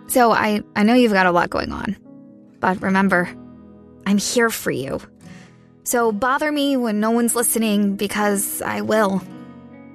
So 0.09 0.32
I, 0.32 0.62
I 0.76 0.84
know 0.84 0.94
you've 0.94 1.12
got 1.12 1.26
a 1.26 1.32
lot 1.32 1.50
going 1.50 1.72
on, 1.72 1.96
but 2.61 2.80
remember, 2.80 3.28
I'm 4.07 4.18
here 4.18 4.50
for 4.50 4.70
you. 4.70 5.00
So 5.82 6.12
bother 6.12 6.52
me 6.52 6.76
when 6.76 7.00
no 7.00 7.11
one's 7.11 7.34
listening 7.34 7.96
because 7.96 8.62
I 8.62 8.82
will. 8.82 9.20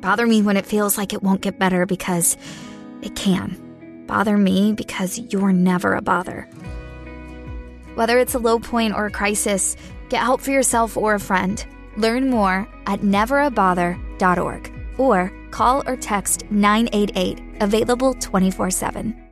Bother 0.01 0.27
me 0.27 0.41
when 0.41 0.57
it 0.57 0.65
feels 0.65 0.97
like 0.97 1.13
it 1.13 1.23
won't 1.23 1.41
get 1.41 1.59
better 1.59 1.85
because 1.85 2.37
it 3.01 3.15
can. 3.15 4.03
Bother 4.07 4.37
me 4.37 4.73
because 4.73 5.19
you're 5.31 5.53
never 5.53 5.95
a 5.95 6.01
bother. 6.01 6.49
Whether 7.95 8.19
it's 8.19 8.35
a 8.35 8.39
low 8.39 8.59
point 8.59 8.93
or 8.95 9.05
a 9.05 9.11
crisis, 9.11 9.77
get 10.09 10.23
help 10.23 10.41
for 10.41 10.51
yourself 10.51 10.97
or 10.97 11.13
a 11.13 11.19
friend. 11.19 11.65
Learn 11.97 12.29
more 12.29 12.67
at 12.87 13.01
neverabother.org 13.01 14.71
or 14.97 15.31
call 15.51 15.83
or 15.87 15.95
text 15.95 16.43
988, 16.51 17.41
available 17.61 18.13
24 18.15 18.71
7. 18.71 19.30